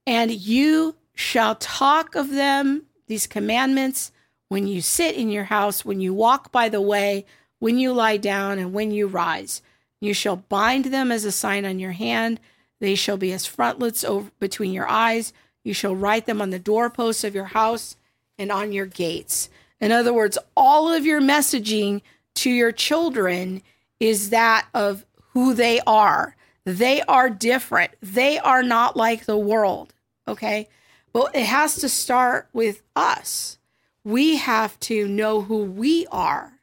And 0.07 0.31
you 0.31 0.95
shall 1.13 1.55
talk 1.55 2.15
of 2.15 2.29
them, 2.29 2.83
these 3.07 3.27
commandments, 3.27 4.11
when 4.47 4.67
you 4.67 4.81
sit 4.81 5.15
in 5.15 5.29
your 5.29 5.45
house, 5.45 5.83
when 5.83 5.99
you 5.99 6.13
walk 6.13 6.51
by 6.51 6.69
the 6.69 6.81
way, 6.81 7.25
when 7.59 7.77
you 7.77 7.91
lie 7.91 8.17
down, 8.17 8.59
and 8.59 8.73
when 8.73 8.91
you 8.91 9.07
rise. 9.07 9.61
You 10.03 10.13
shall 10.13 10.35
bind 10.35 10.85
them 10.85 11.13
as 11.13 11.23
a 11.23 11.31
sign 11.31 11.63
on 11.63 11.79
your 11.79 11.93
hand. 11.93 12.41
They 12.81 12.93
shall 12.93 13.15
be 13.15 13.31
as 13.31 13.45
frontlets 13.45 14.03
over 14.03 14.31
between 14.37 14.73
your 14.73 14.89
eyes. 14.89 15.31
You 15.63 15.73
shall 15.73 15.95
write 15.95 16.25
them 16.25 16.41
on 16.41 16.49
the 16.49 16.59
doorposts 16.59 17.23
of 17.23 17.33
your 17.33 17.45
house 17.45 17.95
and 18.37 18.51
on 18.51 18.73
your 18.73 18.85
gates. 18.85 19.47
In 19.79 19.93
other 19.93 20.11
words, 20.11 20.37
all 20.57 20.91
of 20.91 21.05
your 21.05 21.21
messaging 21.21 22.01
to 22.35 22.49
your 22.49 22.73
children 22.73 23.61
is 24.01 24.29
that 24.31 24.67
of 24.73 25.05
who 25.29 25.53
they 25.53 25.79
are. 25.87 26.35
They 26.65 27.01
are 27.03 27.29
different. 27.29 27.93
They 28.01 28.37
are 28.39 28.61
not 28.61 28.97
like 28.97 29.23
the 29.23 29.37
world. 29.37 29.93
Okay. 30.27 30.67
But 31.13 31.33
it 31.33 31.45
has 31.45 31.77
to 31.77 31.87
start 31.87 32.49
with 32.51 32.81
us. 32.93 33.57
We 34.03 34.35
have 34.35 34.77
to 34.81 35.07
know 35.07 35.43
who 35.43 35.63
we 35.63 36.07
are. 36.07 36.59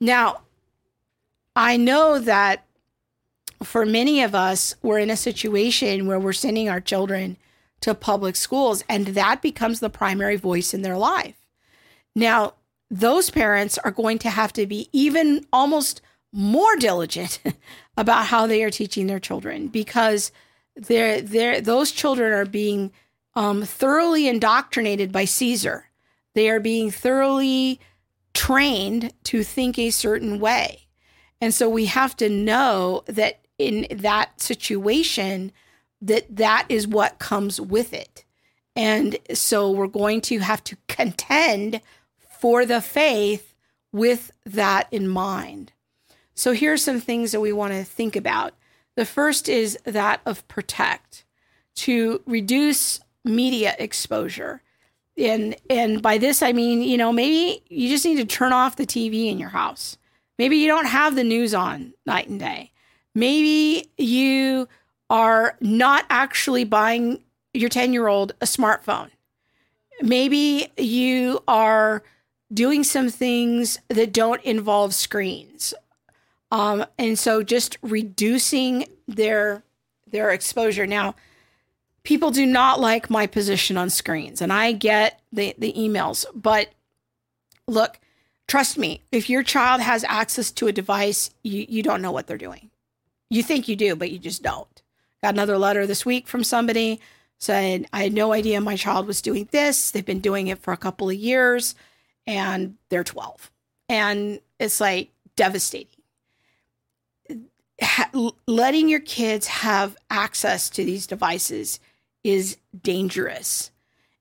Now, 0.00 0.40
I 1.54 1.76
know 1.76 2.18
that 2.18 2.66
for 3.62 3.84
many 3.86 4.22
of 4.22 4.34
us, 4.34 4.74
we're 4.82 4.98
in 4.98 5.10
a 5.10 5.16
situation 5.16 6.06
where 6.06 6.18
we're 6.18 6.32
sending 6.32 6.68
our 6.68 6.80
children 6.80 7.36
to 7.80 7.94
public 7.94 8.36
schools, 8.36 8.84
and 8.88 9.08
that 9.08 9.42
becomes 9.42 9.80
the 9.80 9.90
primary 9.90 10.36
voice 10.36 10.72
in 10.72 10.82
their 10.82 10.96
life. 10.96 11.36
Now, 12.14 12.54
those 12.90 13.30
parents 13.30 13.78
are 13.78 13.90
going 13.90 14.18
to 14.20 14.30
have 14.30 14.52
to 14.54 14.66
be 14.66 14.88
even 14.92 15.46
almost 15.52 16.00
more 16.32 16.76
diligent 16.76 17.40
about 17.96 18.26
how 18.26 18.46
they 18.46 18.62
are 18.62 18.70
teaching 18.70 19.06
their 19.06 19.20
children 19.20 19.68
because 19.68 20.30
they're, 20.76 21.20
they're, 21.20 21.60
those 21.60 21.90
children 21.90 22.32
are 22.32 22.46
being 22.46 22.92
um, 23.34 23.62
thoroughly 23.62 24.28
indoctrinated 24.28 25.10
by 25.10 25.24
Caesar. 25.24 25.86
They 26.34 26.48
are 26.50 26.60
being 26.60 26.90
thoroughly 26.90 27.80
trained 28.34 29.12
to 29.24 29.42
think 29.42 29.78
a 29.78 29.90
certain 29.90 30.38
way. 30.38 30.86
And 31.40 31.52
so 31.52 31.68
we 31.68 31.86
have 31.86 32.16
to 32.18 32.28
know 32.28 33.02
that 33.06 33.41
in 33.58 33.86
that 33.90 34.40
situation, 34.40 35.52
that 36.00 36.36
that 36.36 36.66
is 36.68 36.86
what 36.86 37.18
comes 37.18 37.60
with 37.60 37.92
it. 37.92 38.24
And 38.74 39.16
so 39.34 39.70
we're 39.70 39.86
going 39.86 40.20
to 40.22 40.38
have 40.38 40.64
to 40.64 40.76
contend 40.88 41.80
for 42.40 42.64
the 42.64 42.80
faith 42.80 43.54
with 43.92 44.32
that 44.44 44.88
in 44.90 45.08
mind. 45.08 45.72
So 46.34 46.52
here 46.52 46.72
are 46.72 46.78
some 46.78 47.00
things 47.00 47.32
that 47.32 47.40
we 47.40 47.52
want 47.52 47.72
to 47.72 47.84
think 47.84 48.16
about. 48.16 48.54
The 48.96 49.04
first 49.04 49.48
is 49.48 49.78
that 49.84 50.20
of 50.26 50.46
protect, 50.48 51.24
to 51.76 52.22
reduce 52.26 53.00
media 53.24 53.74
exposure. 53.78 54.62
And 55.16 55.56
and 55.70 56.02
by 56.02 56.18
this 56.18 56.42
I 56.42 56.52
mean, 56.52 56.82
you 56.82 56.96
know, 56.96 57.12
maybe 57.12 57.62
you 57.68 57.88
just 57.88 58.04
need 58.04 58.16
to 58.16 58.24
turn 58.24 58.52
off 58.52 58.76
the 58.76 58.86
TV 58.86 59.30
in 59.30 59.38
your 59.38 59.50
house. 59.50 59.98
Maybe 60.38 60.56
you 60.56 60.66
don't 60.66 60.86
have 60.86 61.14
the 61.14 61.24
news 61.24 61.54
on 61.54 61.94
night 62.06 62.28
and 62.28 62.40
day. 62.40 62.72
Maybe 63.14 63.90
you 63.98 64.68
are 65.10 65.56
not 65.60 66.06
actually 66.08 66.64
buying 66.64 67.22
your 67.52 67.68
10-year-old 67.68 68.32
a 68.40 68.46
smartphone. 68.46 69.10
Maybe 70.00 70.72
you 70.76 71.42
are 71.46 72.02
doing 72.52 72.84
some 72.84 73.10
things 73.10 73.78
that 73.88 74.12
don't 74.12 74.42
involve 74.42 74.94
screens. 74.94 75.74
Um, 76.50 76.84
and 76.98 77.18
so 77.18 77.42
just 77.42 77.78
reducing 77.82 78.86
their 79.08 79.62
their 80.12 80.30
exposure. 80.30 80.86
Now, 80.86 81.14
people 82.02 82.30
do 82.30 82.44
not 82.44 82.78
like 82.78 83.08
my 83.08 83.26
position 83.26 83.78
on 83.78 83.88
screens 83.88 84.42
and 84.42 84.52
I 84.52 84.72
get 84.72 85.20
the, 85.32 85.54
the 85.56 85.72
emails, 85.72 86.26
but 86.34 86.68
look, 87.66 87.98
trust 88.46 88.76
me, 88.76 89.02
if 89.10 89.30
your 89.30 89.42
child 89.42 89.80
has 89.80 90.04
access 90.04 90.50
to 90.52 90.66
a 90.66 90.72
device, 90.72 91.30
you, 91.42 91.64
you 91.66 91.82
don't 91.82 92.02
know 92.02 92.12
what 92.12 92.26
they're 92.26 92.36
doing. 92.36 92.68
You 93.32 93.42
think 93.42 93.66
you 93.66 93.76
do, 93.76 93.96
but 93.96 94.10
you 94.10 94.18
just 94.18 94.42
don't. 94.42 94.82
Got 95.22 95.32
another 95.32 95.56
letter 95.56 95.86
this 95.86 96.04
week 96.04 96.28
from 96.28 96.44
somebody 96.44 97.00
said, 97.38 97.86
I 97.90 98.02
had 98.02 98.12
no 98.12 98.34
idea 98.34 98.60
my 98.60 98.76
child 98.76 99.06
was 99.06 99.22
doing 99.22 99.48
this. 99.50 99.90
They've 99.90 100.04
been 100.04 100.20
doing 100.20 100.48
it 100.48 100.58
for 100.58 100.74
a 100.74 100.76
couple 100.76 101.08
of 101.08 101.16
years 101.16 101.74
and 102.26 102.76
they're 102.90 103.02
12. 103.02 103.50
And 103.88 104.40
it's 104.58 104.82
like 104.82 105.12
devastating. 105.34 105.88
Ha- 107.80 108.30
letting 108.46 108.90
your 108.90 109.00
kids 109.00 109.46
have 109.46 109.96
access 110.10 110.68
to 110.68 110.84
these 110.84 111.06
devices 111.06 111.80
is 112.22 112.58
dangerous. 112.82 113.70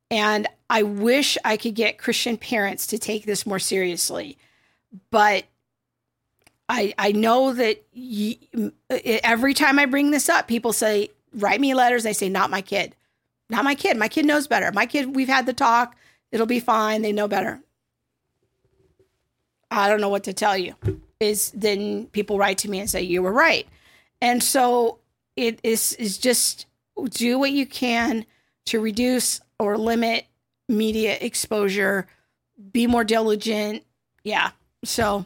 And 0.10 0.48
I 0.70 0.84
wish 0.84 1.38
I 1.44 1.58
could 1.58 1.76
get 1.76 1.98
Christian 1.98 2.38
parents 2.38 2.88
to 2.88 2.98
take 2.98 3.26
this 3.26 3.46
more 3.46 3.60
seriously. 3.60 4.38
But 5.10 5.44
I, 6.74 6.94
I 6.98 7.12
know 7.12 7.52
that 7.52 7.84
every 8.90 9.54
time 9.54 9.78
I 9.78 9.86
bring 9.86 10.12
this 10.12 10.30
up, 10.30 10.48
people 10.48 10.72
say, 10.72 11.10
write 11.34 11.60
me 11.60 11.74
letters. 11.74 12.04
They 12.04 12.14
say, 12.14 12.30
not 12.30 12.50
my 12.50 12.62
kid. 12.62 12.96
Not 13.50 13.66
my 13.66 13.76
kid. 13.76 13.98
My 13.98 14.08
kid 14.08 14.26
knows 14.26 14.48
better. 14.48 14.72
My 14.72 14.86
kid, 14.86 15.14
we've 15.14 15.28
had 15.28 15.46
the 15.46 15.52
talk. 15.54 15.98
It'll 16.32 16.46
be 16.46 16.62
fine. 16.62 17.02
They 17.02 17.12
know 17.12 17.28
better. 17.28 17.60
I 19.70 19.90
don't 19.90 20.00
know 20.00 20.08
what 20.08 20.24
to 20.24 20.34
tell 20.34 20.58
you. 20.58 20.76
Is 21.20 21.52
then 21.52 22.06
people 22.08 22.38
write 22.38 22.60
to 22.60 22.70
me 22.70 22.80
and 22.80 22.90
say, 22.90 23.02
you 23.02 23.22
were 23.22 23.34
right. 23.34 23.68
And 24.22 24.42
so 24.42 25.00
it 25.36 25.60
is, 25.64 25.92
is 25.94 26.18
just 26.18 26.68
do 27.10 27.38
what 27.38 27.52
you 27.52 27.66
can 27.66 28.26
to 28.68 28.80
reduce 28.80 29.42
or 29.60 29.78
limit 29.78 30.26
media 30.70 31.18
exposure, 31.20 32.08
be 32.72 32.88
more 32.88 33.04
diligent. 33.04 33.84
Yeah. 34.24 34.52
So 34.86 35.26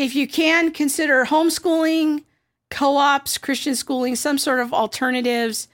if 0.00 0.14
you 0.14 0.26
can, 0.26 0.72
consider 0.72 1.26
homeschooling, 1.26 2.24
co 2.70 2.96
ops, 2.96 3.36
Christian 3.36 3.74
schooling, 3.74 4.16
some 4.16 4.38
sort 4.38 4.60
of 4.60 4.72
alternatives. 4.72 5.68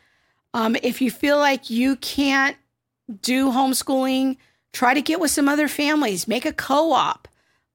Um, 0.52 0.76
if 0.82 1.00
you 1.00 1.12
feel 1.12 1.38
like 1.38 1.70
you 1.70 1.94
can't 1.94 2.56
do 3.22 3.52
homeschooling, 3.52 4.36
try 4.72 4.94
to 4.94 5.00
get 5.00 5.20
with 5.20 5.30
some 5.30 5.48
other 5.48 5.68
families, 5.68 6.26
make 6.26 6.44
a 6.44 6.52
co 6.52 6.92
op, 6.92 7.28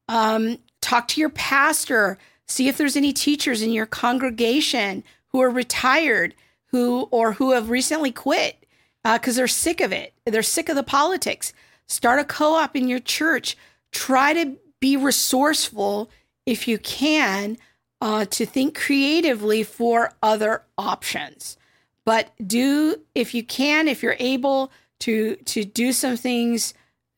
um, 0.10 0.58
talk 0.82 1.08
to 1.10 1.22
your 1.22 1.30
pastor, 1.30 2.18
see 2.48 2.68
if 2.68 2.78
there's 2.78 2.98
any 2.98 3.14
teachers 3.14 3.62
in 3.62 3.72
your 3.72 3.86
congregation 3.86 5.06
who 5.30 5.42
are 5.42 5.50
retired 5.50 6.36
who 6.66 7.08
or 7.12 7.34
who 7.34 7.52
have 7.52 7.70
recently 7.70 8.12
quit 8.12 8.66
because 9.04 9.38
uh, 9.38 9.40
they're 9.40 9.48
sick 9.48 9.80
of 9.80 9.92
it. 9.92 10.14
They're 10.26 10.44
sick 10.44 10.68
of 10.70 10.76
the 10.76 10.84
politics. 10.84 11.54
Start 11.88 12.20
a 12.20 12.26
co 12.26 12.56
op 12.56 12.76
in 12.76 12.90
your 12.90 13.00
church. 13.00 13.58
Try 13.92 14.34
to 14.34 14.58
be 14.80 14.98
resourceful 14.98 16.10
if 16.46 16.68
you 16.68 16.78
can 16.78 17.58
uh, 18.02 18.26
to 18.26 18.46
think 18.46 18.78
creatively 18.78 19.64
for 19.64 20.14
other 20.24 20.64
options. 20.78 21.58
But 22.06 22.32
do, 22.46 23.02
if 23.14 23.34
you 23.34 23.44
can, 23.44 23.88
if 23.88 24.02
you're 24.02 24.18
able 24.20 24.72
to 25.02 25.36
to 25.36 25.64
do 25.64 25.94
some 25.94 26.18
things 26.18 26.74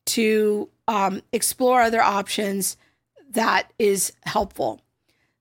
to 0.06 0.68
um, 0.86 1.22
explore 1.32 1.80
other 1.80 2.02
options, 2.02 2.76
that 3.30 3.72
is 3.78 4.12
helpful. 4.24 4.80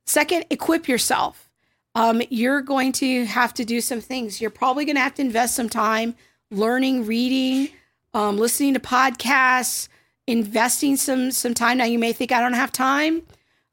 Second, 0.06 0.46
equip 0.50 0.88
yourself. 0.88 1.50
Um, 1.96 2.22
you're 2.30 2.62
going 2.62 2.92
to 2.94 3.26
have 3.26 3.54
to 3.56 3.66
do 3.66 3.80
some 3.80 4.02
things. 4.02 4.42
You're 4.42 4.50
probably 4.50 4.86
going 4.86 4.96
to 4.96 5.02
have 5.02 5.14
to 5.16 5.22
invest 5.22 5.56
some 5.56 5.70
time 5.70 6.16
learning, 6.50 7.06
reading, 7.06 7.70
um, 8.14 8.38
listening 8.38 8.74
to 8.74 8.80
podcasts, 8.80 9.88
investing 10.28 10.96
some 10.96 11.32
some 11.32 11.54
time. 11.54 11.78
Now 11.78 11.86
you 11.86 12.00
may 12.00 12.14
think 12.14 12.32
I 12.32 12.40
don't 12.40 12.54
have 12.54 12.72
time. 12.72 13.24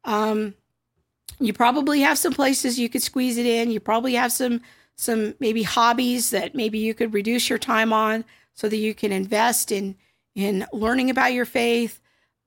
Um, 0.05 0.55
you 1.39 1.53
probably 1.53 2.01
have 2.01 2.19
some 2.19 2.33
places 2.33 2.79
you 2.79 2.89
could 2.89 3.03
squeeze 3.03 3.39
it 3.39 3.47
in. 3.47 3.71
You 3.71 3.81
probably 3.81 4.15
have 4.15 4.33
some 4.33 4.61
some 4.97 5.35
maybe 5.41 5.63
hobbies 5.63 6.29
that 6.31 6.55
maybe 6.55 6.79
you 6.79 6.93
could 6.93 7.15
reduce 7.15 7.49
your 7.49 7.59
time 7.59 7.91
on 7.93 8.25
so 8.53 8.69
that 8.69 8.77
you 8.77 8.95
can 8.95 9.13
invest 9.13 9.73
in 9.73 9.97
in 10.35 10.67
learning 10.73 11.11
about 11.11 11.33
your 11.33 11.47
faith. 11.47 12.01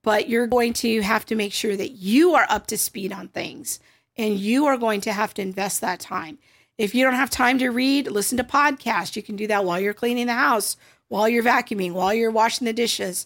But 0.03 0.27
you're 0.27 0.47
going 0.47 0.73
to 0.73 1.01
have 1.01 1.25
to 1.27 1.35
make 1.35 1.53
sure 1.53 1.77
that 1.77 1.91
you 1.91 2.35
are 2.35 2.45
up 2.49 2.67
to 2.67 2.77
speed 2.77 3.13
on 3.13 3.29
things 3.29 3.79
and 4.17 4.37
you 4.37 4.65
are 4.65 4.77
going 4.77 5.01
to 5.01 5.13
have 5.13 5.33
to 5.35 5.41
invest 5.41 5.81
that 5.81 5.99
time. 5.99 6.37
If 6.77 6.93
you 6.93 7.03
don't 7.03 7.13
have 7.13 7.29
time 7.29 7.59
to 7.59 7.69
read, 7.69 8.07
listen 8.07 8.37
to 8.37 8.43
podcasts. 8.43 9.15
You 9.15 9.23
can 9.23 9.35
do 9.35 9.47
that 9.47 9.63
while 9.63 9.79
you're 9.79 9.93
cleaning 9.93 10.27
the 10.27 10.33
house, 10.33 10.75
while 11.07 11.29
you're 11.29 11.43
vacuuming, 11.43 11.93
while 11.93 12.13
you're 12.13 12.31
washing 12.31 12.65
the 12.65 12.73
dishes. 12.73 13.25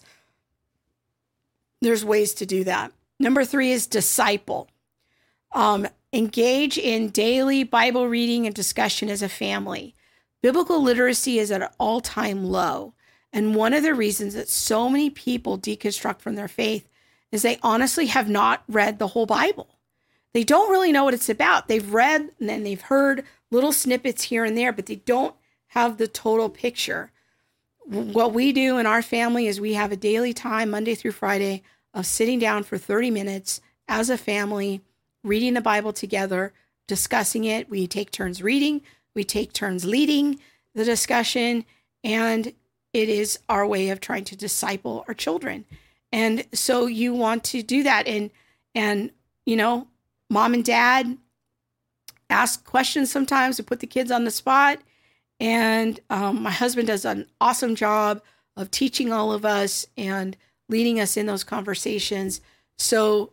There's 1.80 2.04
ways 2.04 2.34
to 2.34 2.46
do 2.46 2.64
that. 2.64 2.92
Number 3.18 3.44
three 3.44 3.72
is 3.72 3.86
disciple. 3.86 4.68
Um, 5.52 5.88
engage 6.12 6.78
in 6.78 7.10
daily 7.10 7.64
Bible 7.64 8.08
reading 8.08 8.46
and 8.46 8.54
discussion 8.54 9.08
as 9.08 9.22
a 9.22 9.28
family. 9.28 9.94
Biblical 10.42 10.82
literacy 10.82 11.38
is 11.38 11.50
at 11.50 11.62
an 11.62 11.68
all 11.78 12.00
time 12.00 12.44
low. 12.44 12.94
And 13.32 13.54
one 13.54 13.74
of 13.74 13.82
the 13.82 13.94
reasons 13.94 14.34
that 14.34 14.48
so 14.48 14.88
many 14.88 15.10
people 15.10 15.58
deconstruct 15.58 16.20
from 16.20 16.34
their 16.34 16.48
faith 16.48 16.88
is 17.30 17.42
they 17.42 17.58
honestly 17.62 18.06
have 18.06 18.28
not 18.28 18.62
read 18.68 18.98
the 18.98 19.08
whole 19.08 19.26
Bible. 19.26 19.78
They 20.32 20.44
don't 20.44 20.70
really 20.70 20.92
know 20.92 21.04
what 21.04 21.14
it's 21.14 21.28
about. 21.28 21.68
They've 21.68 21.92
read 21.92 22.30
and 22.38 22.48
then 22.48 22.62
they've 22.62 22.80
heard 22.80 23.24
little 23.50 23.72
snippets 23.72 24.24
here 24.24 24.44
and 24.44 24.56
there, 24.56 24.72
but 24.72 24.86
they 24.86 24.96
don't 24.96 25.34
have 25.68 25.96
the 25.96 26.08
total 26.08 26.48
picture. 26.48 27.10
What 27.84 28.34
we 28.34 28.52
do 28.52 28.78
in 28.78 28.86
our 28.86 29.02
family 29.02 29.46
is 29.46 29.60
we 29.60 29.74
have 29.74 29.92
a 29.92 29.96
daily 29.96 30.32
time, 30.32 30.70
Monday 30.70 30.94
through 30.94 31.12
Friday, 31.12 31.62
of 31.94 32.06
sitting 32.06 32.38
down 32.38 32.62
for 32.62 32.78
30 32.78 33.10
minutes 33.10 33.60
as 33.88 34.10
a 34.10 34.18
family, 34.18 34.82
reading 35.22 35.54
the 35.54 35.60
Bible 35.60 35.92
together, 35.92 36.52
discussing 36.86 37.44
it. 37.44 37.68
We 37.70 37.86
take 37.86 38.10
turns 38.10 38.42
reading, 38.42 38.82
we 39.14 39.24
take 39.24 39.52
turns 39.52 39.84
leading 39.84 40.40
the 40.74 40.84
discussion, 40.84 41.64
and 42.04 42.52
it 42.92 43.08
is 43.08 43.38
our 43.48 43.66
way 43.66 43.90
of 43.90 44.00
trying 44.00 44.24
to 44.24 44.36
disciple 44.36 45.04
our 45.08 45.14
children. 45.14 45.64
And 46.12 46.44
so 46.52 46.86
you 46.86 47.12
want 47.14 47.44
to 47.44 47.62
do 47.62 47.82
that 47.82 48.06
and 48.06 48.30
and 48.74 49.10
you 49.44 49.56
know, 49.56 49.88
mom 50.30 50.54
and 50.54 50.64
dad 50.64 51.16
ask 52.30 52.64
questions 52.64 53.10
sometimes 53.10 53.56
to 53.56 53.62
put 53.62 53.80
the 53.80 53.86
kids 53.86 54.10
on 54.10 54.24
the 54.24 54.30
spot. 54.30 54.78
And 55.40 55.98
um, 56.10 56.42
my 56.42 56.50
husband 56.50 56.88
does 56.88 57.04
an 57.04 57.26
awesome 57.40 57.74
job 57.74 58.22
of 58.56 58.70
teaching 58.70 59.12
all 59.12 59.32
of 59.32 59.44
us 59.44 59.86
and 59.96 60.36
leading 60.68 61.00
us 61.00 61.16
in 61.16 61.26
those 61.26 61.44
conversations. 61.44 62.40
So 62.76 63.32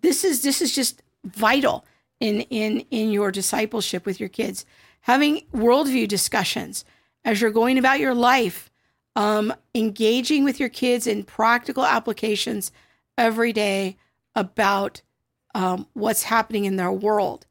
this 0.00 0.24
is 0.24 0.42
this 0.42 0.60
is 0.60 0.74
just 0.74 1.02
vital 1.24 1.84
in 2.20 2.42
in 2.42 2.80
in 2.90 3.10
your 3.10 3.30
discipleship 3.30 4.06
with 4.06 4.20
your 4.20 4.28
kids. 4.28 4.64
Having 5.02 5.46
worldview 5.54 6.08
discussions 6.08 6.84
as 7.24 7.40
you're 7.40 7.50
going 7.50 7.78
about 7.78 8.00
your 8.00 8.14
life, 8.14 8.70
um, 9.16 9.52
engaging 9.74 10.44
with 10.44 10.60
your 10.60 10.68
kids 10.68 11.06
in 11.06 11.24
practical 11.24 11.84
applications 11.84 12.70
every 13.16 13.52
day 13.52 13.96
about 14.34 15.02
um, 15.54 15.86
what's 15.94 16.24
happening 16.24 16.64
in 16.64 16.76
their 16.76 16.92
world. 16.92 17.46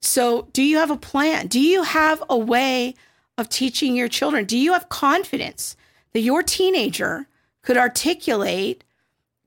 So, 0.00 0.48
do 0.52 0.62
you 0.62 0.78
have 0.78 0.90
a 0.90 0.96
plan? 0.96 1.46
Do 1.46 1.60
you 1.60 1.82
have 1.82 2.22
a 2.30 2.38
way 2.38 2.94
of 3.36 3.48
teaching 3.48 3.94
your 3.94 4.08
children? 4.08 4.46
Do 4.46 4.56
you 4.56 4.72
have 4.72 4.88
confidence 4.88 5.76
that 6.12 6.20
your 6.20 6.42
teenager 6.42 7.28
could 7.62 7.76
articulate 7.76 8.84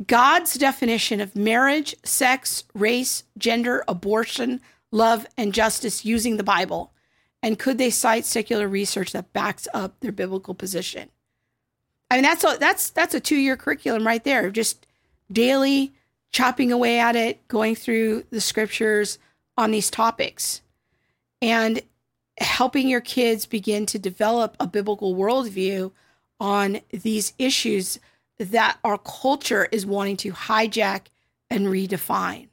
God's 0.05 0.55
definition 0.55 1.21
of 1.21 1.35
marriage, 1.35 1.95
sex, 2.03 2.63
race, 2.73 3.23
gender, 3.37 3.83
abortion, 3.87 4.61
love, 4.91 5.25
and 5.37 5.53
justice 5.53 6.05
using 6.05 6.37
the 6.37 6.43
Bible? 6.43 6.91
And 7.41 7.59
could 7.59 7.77
they 7.77 7.89
cite 7.89 8.25
secular 8.25 8.67
research 8.67 9.11
that 9.11 9.33
backs 9.33 9.67
up 9.73 9.99
their 9.99 10.11
biblical 10.11 10.53
position? 10.53 11.09
I 12.09 12.15
mean, 12.15 12.23
that's 12.23 12.43
a, 12.43 12.57
that's 12.59 12.89
that's 12.91 13.15
a 13.15 13.19
two 13.19 13.35
year 13.35 13.57
curriculum 13.57 14.05
right 14.05 14.23
there. 14.23 14.49
Just 14.51 14.85
daily 15.31 15.93
chopping 16.31 16.71
away 16.71 16.99
at 16.99 17.15
it, 17.15 17.47
going 17.47 17.75
through 17.75 18.23
the 18.29 18.41
scriptures 18.41 19.19
on 19.57 19.71
these 19.71 19.89
topics, 19.89 20.61
and 21.41 21.81
helping 22.39 22.87
your 22.87 23.01
kids 23.01 23.45
begin 23.45 23.85
to 23.87 23.99
develop 23.99 24.55
a 24.59 24.67
biblical 24.67 25.15
worldview 25.15 25.91
on 26.39 26.79
these 26.91 27.33
issues 27.37 27.99
that 28.39 28.77
our 28.83 28.97
culture 28.97 29.67
is 29.71 29.85
wanting 29.85 30.17
to 30.17 30.31
hijack 30.31 31.07
and 31.49 31.67
redefine. 31.67 32.47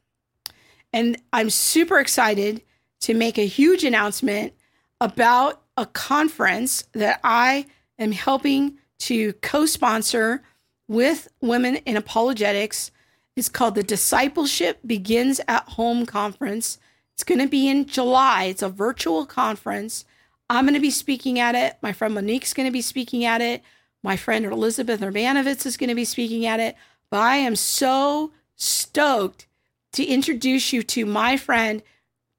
And 0.93 1.21
I'm 1.33 1.51
super 1.51 1.99
excited 1.99 2.63
to 3.01 3.15
make 3.15 3.39
a 3.39 3.47
huge 3.47 3.85
announcement 3.85 4.53
about 5.01 5.63
a 5.77 5.87
conference 5.87 6.85
that 6.93 7.21
I 7.25 7.67
am 7.99 8.13
helping 8.13 8.79
to 9.01 9.33
co 9.35 9.67
sponsor 9.67 10.43
with 10.89 11.29
Women 11.41 11.77
in 11.77 11.97
Apologetics 11.97 12.91
It's 13.37 13.49
called 13.49 13.77
the 13.77 13.83
Discipleship 13.83 14.81
Begins 14.85 15.41
at 15.49 15.69
Home 15.71 16.05
Conference. 16.05 16.79
It's 17.15 17.25
going 17.25 17.41
to 17.41 17.49
be 17.49 17.69
in 17.69 17.87
July. 17.87 18.45
It's 18.45 18.63
a 18.63 18.69
virtual 18.69 19.25
conference. 19.25 20.05
I'm 20.51 20.65
going 20.65 20.75
to 20.75 20.81
be 20.81 20.91
speaking 20.91 21.39
at 21.39 21.55
it. 21.55 21.77
My 21.81 21.93
friend 21.93 22.13
Monique's 22.13 22.55
going 22.55 22.67
to 22.67 22.73
be 22.73 22.83
speaking 22.83 23.25
at 23.25 23.41
it. 23.41 23.63
My 24.03 24.17
friend 24.17 24.45
Elizabeth 24.45 25.01
Urbanowicz 25.01 25.65
is 25.65 25.77
going 25.77 25.91
to 25.91 25.95
be 25.95 26.05
speaking 26.05 26.45
at 26.45 26.59
it. 26.59 26.75
But 27.09 27.21
I 27.21 27.37
am 27.37 27.55
so 27.55 28.33
stoked 28.57 29.47
to 29.93 30.05
introduce 30.05 30.73
you 30.73 30.83
to 30.83 31.07
my 31.07 31.37
friend, 31.37 31.85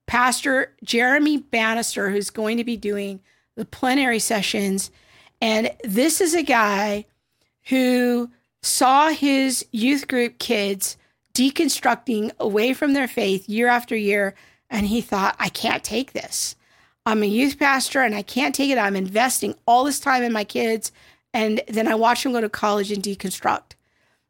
Pastor 0.07 0.73
Jeremy 0.83 1.37
Bannister, 1.37 2.09
who's 2.09 2.29
going 2.29 2.57
to 2.57 2.65
be 2.65 2.75
doing 2.75 3.21
the 3.55 3.63
plenary 3.63 4.19
sessions. 4.19 4.91
And 5.41 5.71
this 5.85 6.19
is 6.19 6.33
a 6.33 6.43
guy 6.43 7.05
who 7.67 8.29
saw 8.61 9.09
his 9.09 9.65
youth 9.71 10.09
group 10.09 10.37
kids 10.37 10.97
deconstructing 11.33 12.31
away 12.39 12.73
from 12.73 12.91
their 12.91 13.07
faith 13.07 13.47
year 13.47 13.69
after 13.69 13.95
year. 13.95 14.35
And 14.69 14.87
he 14.87 14.99
thought, 14.99 15.37
I 15.39 15.47
can't 15.47 15.83
take 15.83 16.11
this. 16.11 16.57
I'm 17.05 17.23
a 17.23 17.27
youth 17.27 17.57
pastor 17.57 18.01
and 18.01 18.13
I 18.13 18.21
can't 18.21 18.53
take 18.53 18.69
it. 18.69 18.77
I'm 18.77 18.95
investing 18.95 19.55
all 19.65 19.83
this 19.83 19.99
time 19.99 20.23
in 20.23 20.31
my 20.31 20.43
kids. 20.43 20.91
And 21.33 21.61
then 21.67 21.87
I 21.87 21.95
watch 21.95 22.23
them 22.23 22.33
go 22.33 22.41
to 22.41 22.49
college 22.49 22.91
and 22.91 23.01
deconstruct. 23.01 23.73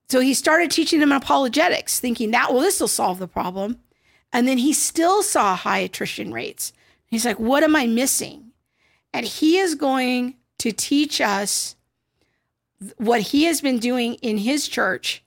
So 0.10 0.20
he 0.20 0.34
started 0.34 0.72
teaching 0.72 1.00
them 1.00 1.12
apologetics, 1.12 2.00
thinking 2.00 2.32
that, 2.32 2.52
well, 2.52 2.62
this 2.62 2.80
will 2.80 2.88
solve 2.88 3.20
the 3.20 3.28
problem. 3.28 3.80
And 4.34 4.48
then 4.48 4.58
he 4.58 4.74
still 4.74 5.24
saw 5.24 5.56
high 5.56 5.80
attrition 5.80 6.32
rates. 6.32 6.74
He's 7.06 7.26
like, 7.26 7.40
what 7.40 7.64
am 7.64 7.76
I 7.76 7.88
missing? 7.88 8.52
And 9.14 9.26
he 9.26 9.58
is 9.58 9.76
going 9.76 10.36
to 10.60 10.72
teach 10.72 11.20
us 11.20 11.76
what 12.98 13.22
he 13.22 13.44
has 13.44 13.62
been 13.62 13.80
doing 13.80 14.16
in 14.16 14.38
his 14.38 14.68
church 14.68 15.24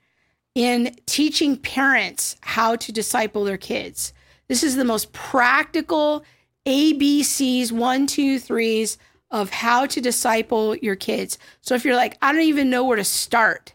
in 0.54 0.96
teaching 1.06 1.56
parents 1.56 2.36
how 2.40 2.76
to 2.76 2.92
disciple 2.92 3.44
their 3.44 3.58
kids. 3.58 4.12
This 4.48 4.62
is 4.62 4.76
the 4.76 4.84
most 4.84 5.12
practical 5.12 6.24
ABCs, 6.66 7.72
one, 7.72 8.06
two, 8.06 8.38
threes 8.38 8.98
of 9.30 9.50
how 9.50 9.86
to 9.86 10.00
disciple 10.00 10.76
your 10.76 10.96
kids. 10.96 11.38
So 11.60 11.74
if 11.74 11.84
you're 11.84 11.96
like, 11.96 12.16
I 12.22 12.32
don't 12.32 12.42
even 12.42 12.70
know 12.70 12.84
where 12.84 12.96
to 12.96 13.04
start, 13.04 13.74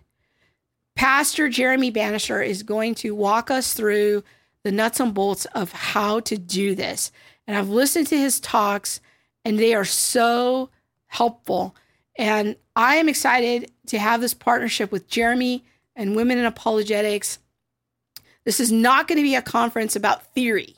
Pastor 0.96 1.50
Jeremy 1.50 1.92
Bannister 1.92 2.42
is 2.42 2.64
going 2.64 2.96
to 2.96 3.16
walk 3.16 3.52
us 3.52 3.74
through 3.74 4.24
the 4.64 4.72
nuts 4.72 5.00
and 5.00 5.14
bolts 5.14 5.46
of 5.46 5.72
how 5.72 6.20
to 6.22 6.38
do 6.38 6.76
this. 6.76 7.12
And 7.48 7.58
I've 7.58 7.70
listened 7.70 8.08
to 8.08 8.18
his 8.18 8.40
talks, 8.40 9.00
and 9.46 9.58
they 9.58 9.74
are 9.74 9.86
so 9.86 10.70
helpful. 11.08 11.76
And 12.18 12.56
I 12.76 12.96
am 12.96 13.10
excited 13.10 13.72
to 13.88 13.98
have 13.98 14.22
this 14.22 14.34
partnership 14.34 14.92
with 14.92 15.08
Jeremy 15.08 15.64
and 15.96 16.16
Women 16.16 16.38
in 16.38 16.46
Apologetics. 16.46 17.40
This 18.46 18.60
is 18.60 18.72
not 18.72 19.08
going 19.08 19.18
to 19.18 19.24
be 19.24 19.36
a 19.36 19.42
conference 19.42 19.96
about 19.96 20.34
theory. 20.34 20.76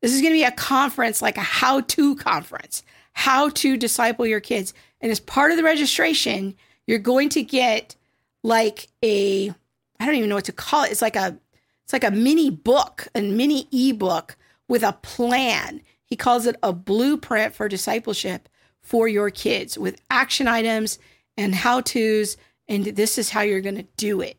This 0.00 0.14
is 0.14 0.20
going 0.20 0.32
to 0.32 0.38
be 0.38 0.44
a 0.44 0.52
conference 0.52 1.20
like 1.20 1.36
a 1.36 1.42
how 1.42 1.80
to 1.82 2.16
conference, 2.16 2.82
how 3.12 3.50
to 3.50 3.76
disciple 3.76 4.26
your 4.26 4.40
kids. 4.40 4.72
And 5.00 5.12
as 5.12 5.20
part 5.20 5.50
of 5.50 5.56
the 5.56 5.62
registration, 5.62 6.54
you're 6.86 6.98
going 6.98 7.28
to 7.30 7.42
get 7.42 7.96
like 8.42 8.88
a, 9.02 9.50
I 9.98 10.06
don't 10.06 10.14
even 10.14 10.28
know 10.28 10.36
what 10.36 10.46
to 10.46 10.52
call 10.52 10.84
it. 10.84 10.90
It's 10.90 11.02
like 11.02 11.16
a, 11.16 11.38
it's 11.84 11.92
like 11.92 12.04
a 12.04 12.10
mini 12.10 12.50
book, 12.50 13.08
a 13.14 13.20
mini 13.20 13.68
ebook 13.72 14.36
with 14.68 14.82
a 14.82 14.92
plan. 14.92 15.82
He 16.04 16.16
calls 16.16 16.46
it 16.46 16.56
a 16.62 16.72
blueprint 16.72 17.54
for 17.54 17.68
discipleship 17.68 18.48
for 18.80 19.08
your 19.08 19.30
kids 19.30 19.76
with 19.76 20.00
action 20.10 20.48
items 20.48 20.98
and 21.36 21.54
how 21.54 21.80
to's. 21.80 22.36
And 22.68 22.84
this 22.84 23.18
is 23.18 23.30
how 23.30 23.40
you're 23.40 23.60
going 23.60 23.76
to 23.76 23.86
do 23.96 24.20
it. 24.20 24.36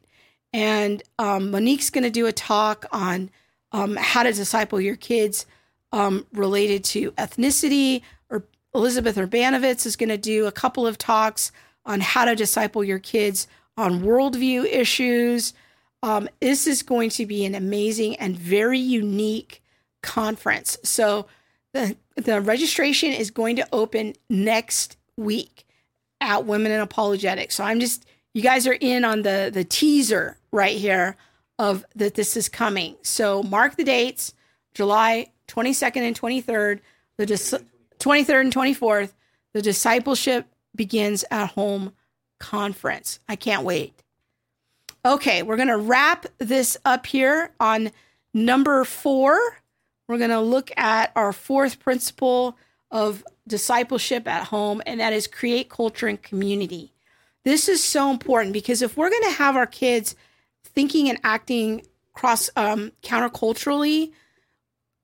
And 0.54 1.04
um, 1.20 1.52
Monique's 1.52 1.90
going 1.90 2.04
to 2.04 2.10
do 2.10 2.26
a 2.26 2.32
talk 2.32 2.86
on 2.92 3.30
um, 3.72 3.96
how 3.96 4.24
to 4.24 4.32
disciple 4.32 4.80
your 4.82 4.96
kids 4.96 5.46
um, 5.92 6.26
related 6.34 6.84
to 6.86 7.12
ethnicity. 7.14 8.02
Or 8.30 8.44
Elizabeth 8.74 9.16
Urbanowicz 9.16 9.86
is 9.86 9.96
going 9.96 10.10
to 10.10 10.18
do 10.18 10.46
a 10.46 10.52
couple 10.52 10.88
of 10.88 10.98
talks 10.98 11.52
on 11.86 12.00
how 12.02 12.26
to 12.26 12.36
disciple 12.36 12.84
your 12.84 13.00
kids 13.00 13.48
on 13.78 14.02
worldview 14.02 14.66
issues. 14.66 15.54
Um, 16.04 16.30
this 16.40 16.68
is 16.68 16.84
going 16.84 17.10
to 17.12 17.26
be 17.26 17.46
an 17.46 17.56
amazing 17.56 18.16
and 18.18 18.38
very 18.38 18.80
unique 18.80 19.62
conference. 20.02 20.78
So 20.84 21.28
the 21.74 21.96
the 22.16 22.42
registration 22.42 23.12
is 23.14 23.32
going 23.32 23.56
to 23.56 23.68
open 23.72 24.14
next 24.30 24.98
week 25.18 25.66
at 26.20 26.46
Women 26.46 26.72
in 26.72 26.82
Apologetics. 26.82 27.56
So 27.56 27.64
I'm 27.64 27.80
just 27.80 28.06
you 28.34 28.42
guys 28.42 28.68
are 28.68 28.78
in 28.80 29.06
on 29.06 29.22
the 29.22 29.50
the 29.54 29.64
teaser 29.64 30.38
right 30.52 30.78
here 30.78 31.16
of 31.62 31.86
that 31.96 32.16
this 32.16 32.36
is 32.36 32.50
coming. 32.50 32.96
So 33.04 33.44
mark 33.44 33.78
the 33.78 33.84
dates, 33.84 34.34
July 34.74 35.28
22nd 35.48 35.98
and 35.98 36.20
23rd, 36.20 36.80
the 37.18 37.26
dis- 37.26 37.56
23rd 38.00 38.42
and 38.42 38.54
24th, 38.54 39.14
the 39.54 39.62
discipleship 39.62 40.48
begins 40.76 41.24
at 41.30 41.52
home 41.52 41.94
conference. 42.40 43.20
I 43.30 43.36
can't 43.36 43.64
wait. 43.64 43.94
Okay, 45.06 45.44
we're 45.44 45.56
going 45.56 45.68
to 45.68 45.78
wrap 45.78 46.26
this 46.40 46.78
up 46.84 47.06
here 47.06 47.52
on 47.60 47.92
number 48.34 48.84
4 48.84 49.62
we're 50.12 50.18
going 50.18 50.32
to 50.32 50.42
look 50.42 50.72
at 50.76 51.14
our 51.16 51.32
fourth 51.32 51.80
principle 51.80 52.58
of 52.92 53.24
discipleship 53.48 54.28
at 54.28 54.48
home, 54.48 54.82
and 54.86 55.00
that 55.00 55.14
is 55.14 55.26
create 55.26 55.70
culture 55.70 56.06
and 56.06 56.22
community. 56.22 56.92
This 57.46 57.70
is 57.70 57.82
so 57.82 58.12
important 58.12 58.52
because 58.52 58.82
if 58.82 58.98
we're 58.98 59.10
going 59.10 59.24
to 59.24 59.38
have 59.38 59.56
our 59.56 59.66
kids 59.66 60.16
thinking 60.74 61.10
and 61.10 61.20
acting 61.24 61.86
cross 62.14 62.50
um, 62.56 62.92
counterculturally, 63.04 64.12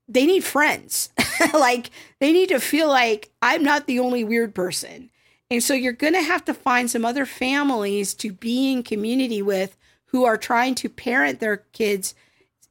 they 0.07 0.25
need 0.25 0.43
friends. 0.43 1.09
like 1.53 1.91
they 2.19 2.31
need 2.31 2.49
to 2.49 2.59
feel 2.59 2.87
like 2.87 3.29
I'm 3.41 3.63
not 3.63 3.87
the 3.87 3.99
only 3.99 4.23
weird 4.23 4.55
person. 4.55 5.09
And 5.49 5.63
so 5.63 5.73
you're 5.73 5.93
going 5.93 6.13
to 6.13 6.21
have 6.21 6.43
to 6.45 6.53
find 6.53 6.91
some 6.91 7.05
other 7.05 7.25
families 7.25 8.13
to 8.15 8.33
be 8.33 8.71
in 8.71 8.83
community 8.83 9.41
with 9.41 9.77
who 10.07 10.25
are 10.25 10.37
trying 10.37 10.75
to 10.75 10.89
parent 10.89 11.39
their 11.39 11.57
kids 11.57 12.15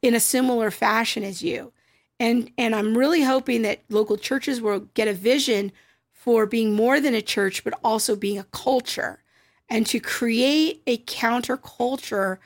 in 0.01 0.13
a 0.13 0.19
similar 0.19 0.69
fashion 0.69 1.23
as 1.23 1.41
you 1.41 1.71
and 2.19 2.51
and 2.57 2.75
I'm 2.75 2.97
really 2.97 3.23
hoping 3.23 3.61
that 3.63 3.81
local 3.89 4.17
churches 4.17 4.61
will 4.61 4.81
get 4.93 5.07
a 5.07 5.13
vision 5.13 5.71
for 6.11 6.45
being 6.45 6.75
more 6.75 6.99
than 6.99 7.13
a 7.13 7.21
church 7.21 7.63
but 7.63 7.79
also 7.83 8.15
being 8.15 8.39
a 8.39 8.45
culture 8.45 9.23
and 9.69 9.85
to 9.87 9.99
create 9.99 10.81
a 10.87 10.97
counterculture 10.97 12.37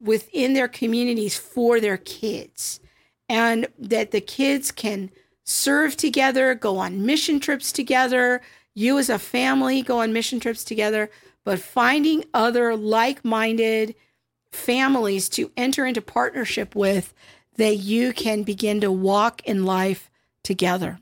within 0.00 0.54
their 0.54 0.68
communities 0.68 1.36
for 1.36 1.80
their 1.80 1.96
kids 1.96 2.80
and 3.28 3.66
that 3.78 4.10
the 4.10 4.20
kids 4.20 4.72
can 4.72 5.10
serve 5.44 5.96
together, 5.96 6.54
go 6.54 6.78
on 6.78 7.04
mission 7.04 7.40
trips 7.40 7.72
together, 7.72 8.40
you 8.74 8.98
as 8.98 9.10
a 9.10 9.18
family 9.18 9.82
go 9.82 10.00
on 10.00 10.12
mission 10.12 10.40
trips 10.40 10.64
together, 10.64 11.10
but 11.44 11.60
finding 11.60 12.24
other 12.34 12.76
like-minded 12.76 13.94
families 14.52 15.28
to 15.28 15.50
enter 15.56 15.86
into 15.86 16.02
partnership 16.02 16.74
with 16.74 17.14
that 17.56 17.76
you 17.76 18.12
can 18.12 18.42
begin 18.42 18.80
to 18.80 18.90
walk 18.90 19.42
in 19.44 19.64
life 19.64 20.10
together. 20.42 20.98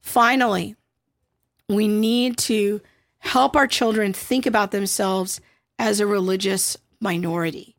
Finally, 0.00 0.76
we 1.68 1.88
need 1.88 2.38
to 2.38 2.80
help 3.18 3.56
our 3.56 3.66
children 3.66 4.12
think 4.12 4.46
about 4.46 4.70
themselves 4.70 5.40
as 5.78 5.98
a 6.00 6.06
religious 6.06 6.76
minority. 7.00 7.75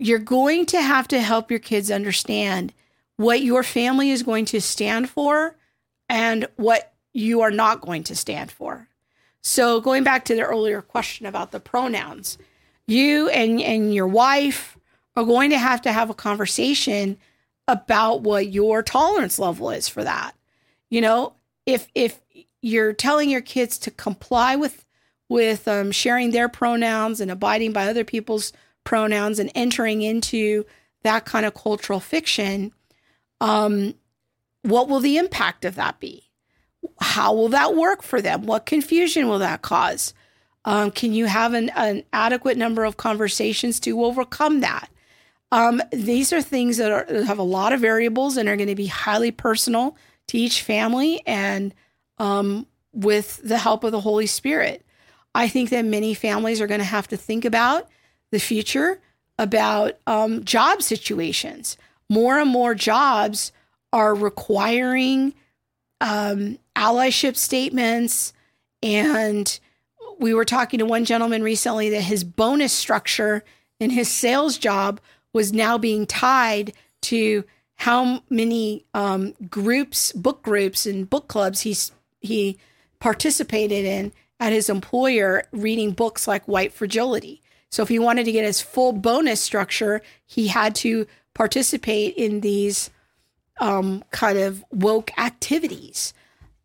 You're 0.00 0.18
going 0.18 0.66
to 0.66 0.80
have 0.80 1.06
to 1.08 1.20
help 1.20 1.50
your 1.50 1.60
kids 1.60 1.90
understand 1.90 2.72
what 3.16 3.42
your 3.42 3.62
family 3.62 4.10
is 4.10 4.22
going 4.22 4.46
to 4.46 4.60
stand 4.60 5.10
for 5.10 5.56
and 6.08 6.48
what 6.56 6.94
you 7.12 7.42
are 7.42 7.50
not 7.50 7.82
going 7.82 8.02
to 8.04 8.16
stand 8.16 8.50
for. 8.50 8.88
So, 9.42 9.80
going 9.80 10.02
back 10.02 10.24
to 10.26 10.34
the 10.34 10.42
earlier 10.42 10.80
question 10.80 11.26
about 11.26 11.50
the 11.50 11.60
pronouns, 11.60 12.38
you 12.86 13.28
and, 13.28 13.60
and 13.60 13.94
your 13.94 14.06
wife 14.06 14.78
are 15.16 15.24
going 15.24 15.50
to 15.50 15.58
have 15.58 15.82
to 15.82 15.92
have 15.92 16.08
a 16.08 16.14
conversation 16.14 17.18
about 17.68 18.22
what 18.22 18.48
your 18.48 18.82
tolerance 18.82 19.38
level 19.38 19.70
is 19.70 19.88
for 19.88 20.02
that. 20.02 20.32
You 20.88 21.00
know, 21.02 21.34
if 21.66 21.88
if 21.94 22.20
you're 22.62 22.92
telling 22.92 23.30
your 23.30 23.40
kids 23.40 23.78
to 23.80 23.90
comply 23.90 24.56
with 24.56 24.84
with 25.28 25.68
um, 25.68 25.92
sharing 25.92 26.30
their 26.30 26.48
pronouns 26.48 27.20
and 27.20 27.30
abiding 27.30 27.72
by 27.72 27.86
other 27.86 28.04
people's 28.04 28.52
pronouns 28.84 29.38
and 29.38 29.50
entering 29.54 30.02
into 30.02 30.64
that 31.02 31.24
kind 31.24 31.46
of 31.46 31.54
cultural 31.54 32.00
fiction, 32.00 32.72
um, 33.40 33.94
what 34.62 34.88
will 34.88 35.00
the 35.00 35.16
impact 35.16 35.64
of 35.64 35.76
that 35.76 36.00
be? 36.00 36.30
How 37.00 37.32
will 37.32 37.48
that 37.48 37.74
work 37.74 38.02
for 38.02 38.20
them? 38.20 38.42
What 38.42 38.66
confusion 38.66 39.28
will 39.28 39.38
that 39.38 39.62
cause? 39.62 40.14
Um, 40.64 40.90
can 40.90 41.12
you 41.12 41.26
have 41.26 41.54
an, 41.54 41.70
an 41.70 42.04
adequate 42.12 42.58
number 42.58 42.84
of 42.84 42.96
conversations 42.96 43.80
to 43.80 44.04
overcome 44.04 44.60
that? 44.60 44.90
Um, 45.52 45.82
these 45.90 46.32
are 46.32 46.42
things 46.42 46.76
that, 46.76 46.92
are, 46.92 47.24
have 47.24 47.38
a 47.38 47.44
lot 47.44 47.72
of 47.72 47.80
variables 47.80 48.36
and 48.36 48.48
are 48.48 48.56
going 48.56 48.68
to 48.68 48.74
be 48.74 48.86
highly 48.86 49.30
personal 49.30 49.96
to 50.28 50.38
each 50.38 50.62
family 50.62 51.22
and 51.26 51.74
um, 52.18 52.66
with 52.92 53.40
the 53.42 53.58
help 53.58 53.82
of 53.82 53.92
the 53.92 54.00
Holy 54.00 54.26
Spirit. 54.26 54.84
I 55.34 55.48
think 55.48 55.70
that 55.70 55.84
many 55.84 56.14
families 56.14 56.60
are 56.60 56.66
going 56.66 56.80
to 56.80 56.84
have 56.84 57.08
to 57.08 57.16
think 57.16 57.44
about 57.44 57.88
the 58.30 58.40
future, 58.40 59.00
about 59.38 59.98
um, 60.06 60.44
job 60.44 60.82
situations. 60.82 61.76
More 62.08 62.38
and 62.38 62.50
more 62.50 62.74
jobs 62.74 63.52
are 63.92 64.14
requiring 64.14 65.34
um, 66.00 66.58
allyship 66.76 67.36
statements. 67.36 68.32
And 68.82 69.58
we 70.18 70.34
were 70.34 70.44
talking 70.44 70.78
to 70.78 70.86
one 70.86 71.04
gentleman 71.04 71.42
recently 71.42 71.90
that 71.90 72.02
his 72.02 72.24
bonus 72.24 72.72
structure 72.72 73.44
in 73.78 73.90
his 73.90 74.08
sales 74.08 74.58
job 74.58 75.00
was 75.32 75.52
now 75.52 75.78
being 75.78 76.06
tied 76.06 76.72
to 77.02 77.44
how 77.76 78.22
many 78.28 78.84
um, 78.92 79.32
groups, 79.48 80.12
book 80.12 80.42
groups, 80.42 80.84
and 80.84 81.08
book 81.08 81.28
clubs 81.28 81.62
he's 81.62 81.92
he 82.20 82.58
participated 82.98 83.86
in 83.86 84.12
at 84.38 84.52
his 84.52 84.68
employer, 84.68 85.44
reading 85.50 85.92
books 85.92 86.28
like 86.28 86.46
White 86.46 86.74
Fragility. 86.74 87.40
So 87.70 87.82
if 87.82 87.88
he 87.88 87.98
wanted 87.98 88.24
to 88.24 88.32
get 88.32 88.44
his 88.44 88.60
full 88.60 88.92
bonus 88.92 89.40
structure, 89.40 90.02
he 90.26 90.48
had 90.48 90.74
to 90.76 91.06
participate 91.34 92.14
in 92.16 92.40
these 92.40 92.90
um, 93.60 94.02
kind 94.10 94.38
of 94.38 94.64
woke 94.70 95.16
activities. 95.18 96.12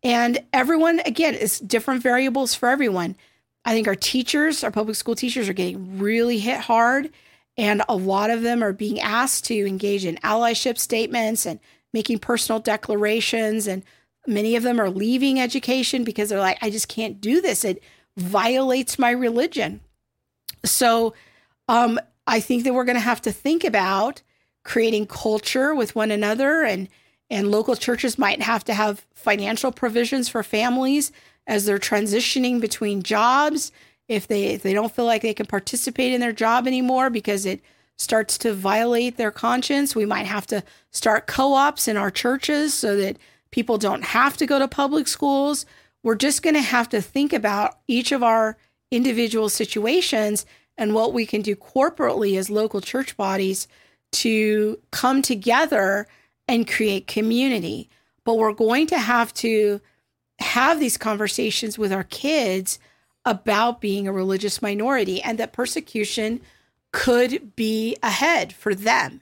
And 0.02 0.38
everyone, 0.52 1.00
again, 1.00 1.34
it's 1.34 1.60
different 1.60 2.02
variables 2.02 2.54
for 2.54 2.68
everyone. 2.68 3.16
I 3.64 3.72
think 3.72 3.88
our 3.88 3.96
teachers, 3.96 4.62
our 4.62 4.70
public 4.70 4.96
school 4.96 5.14
teachers, 5.14 5.48
are 5.48 5.52
getting 5.52 5.98
really 5.98 6.38
hit 6.38 6.60
hard 6.60 7.10
and 7.56 7.82
a 7.88 7.96
lot 7.96 8.30
of 8.30 8.42
them 8.42 8.62
are 8.62 8.72
being 8.72 9.00
asked 9.00 9.46
to 9.46 9.66
engage 9.66 10.04
in 10.04 10.16
allyship 10.16 10.78
statements 10.78 11.46
and 11.46 11.58
making 11.92 12.18
personal 12.18 12.60
declarations. 12.60 13.66
And 13.66 13.82
many 14.26 14.56
of 14.56 14.62
them 14.62 14.80
are 14.80 14.90
leaving 14.90 15.40
education 15.40 16.04
because 16.04 16.28
they're 16.28 16.38
like, 16.38 16.58
I 16.60 16.70
just 16.70 16.88
can't 16.88 17.20
do 17.20 17.40
this. 17.40 17.64
It 17.64 17.82
violates 18.16 18.98
my 18.98 19.10
religion. 19.10 19.80
So 20.64 21.14
um, 21.68 21.98
I 22.26 22.40
think 22.40 22.64
that 22.64 22.74
we're 22.74 22.84
going 22.84 22.96
to 22.96 23.00
have 23.00 23.22
to 23.22 23.32
think 23.32 23.64
about 23.64 24.22
creating 24.64 25.06
culture 25.06 25.74
with 25.74 25.94
one 25.94 26.10
another 26.10 26.62
and 26.62 26.88
and 27.28 27.50
local 27.50 27.74
churches 27.74 28.18
might 28.18 28.40
have 28.40 28.62
to 28.64 28.74
have 28.74 29.04
financial 29.14 29.72
provisions 29.72 30.28
for 30.28 30.44
families 30.44 31.10
as 31.48 31.64
they're 31.64 31.78
transitioning 31.78 32.60
between 32.60 33.02
jobs 33.02 33.72
if 34.08 34.28
they 34.28 34.46
if 34.46 34.62
they 34.62 34.74
don't 34.74 34.94
feel 34.94 35.04
like 35.04 35.22
they 35.22 35.34
can 35.34 35.46
participate 35.46 36.12
in 36.12 36.20
their 36.20 36.32
job 36.32 36.66
anymore 36.66 37.10
because 37.10 37.46
it 37.46 37.60
starts 37.96 38.38
to 38.38 38.52
violate 38.52 39.16
their 39.16 39.30
conscience, 39.30 39.96
we 39.96 40.06
might 40.06 40.26
have 40.26 40.46
to 40.46 40.62
start 40.90 41.26
co-ops 41.26 41.88
in 41.88 41.96
our 41.96 42.10
churches 42.10 42.74
so 42.74 42.96
that 42.96 43.16
people 43.50 43.78
don't 43.78 44.04
have 44.04 44.36
to 44.36 44.46
go 44.46 44.58
to 44.58 44.68
public 44.68 45.08
schools. 45.08 45.66
We're 46.02 46.14
just 46.14 46.42
going 46.42 46.54
to 46.54 46.60
have 46.60 46.88
to 46.90 47.00
think 47.00 47.32
about 47.32 47.78
each 47.88 48.12
of 48.12 48.22
our 48.22 48.56
individual 48.90 49.48
situations 49.48 50.46
and 50.78 50.94
what 50.94 51.12
we 51.12 51.26
can 51.26 51.42
do 51.42 51.56
corporately 51.56 52.38
as 52.38 52.50
local 52.50 52.80
church 52.80 53.16
bodies 53.16 53.66
to 54.12 54.78
come 54.90 55.22
together 55.22 56.06
and 56.48 56.68
create 56.68 57.06
community. 57.06 57.88
But 58.24 58.38
we're 58.38 58.52
going 58.52 58.86
to 58.88 58.98
have 58.98 59.32
to 59.34 59.80
have 60.38 60.78
these 60.80 60.96
conversations 60.96 61.78
with 61.78 61.92
our 61.92 62.04
kids 62.04 62.78
about 63.24 63.80
being 63.80 64.06
a 64.06 64.12
religious 64.12 64.62
minority 64.62 65.20
and 65.22 65.38
that 65.38 65.52
persecution 65.52 66.40
could 66.92 67.56
be 67.56 67.96
ahead 68.02 68.52
for 68.52 68.74
them. 68.74 69.20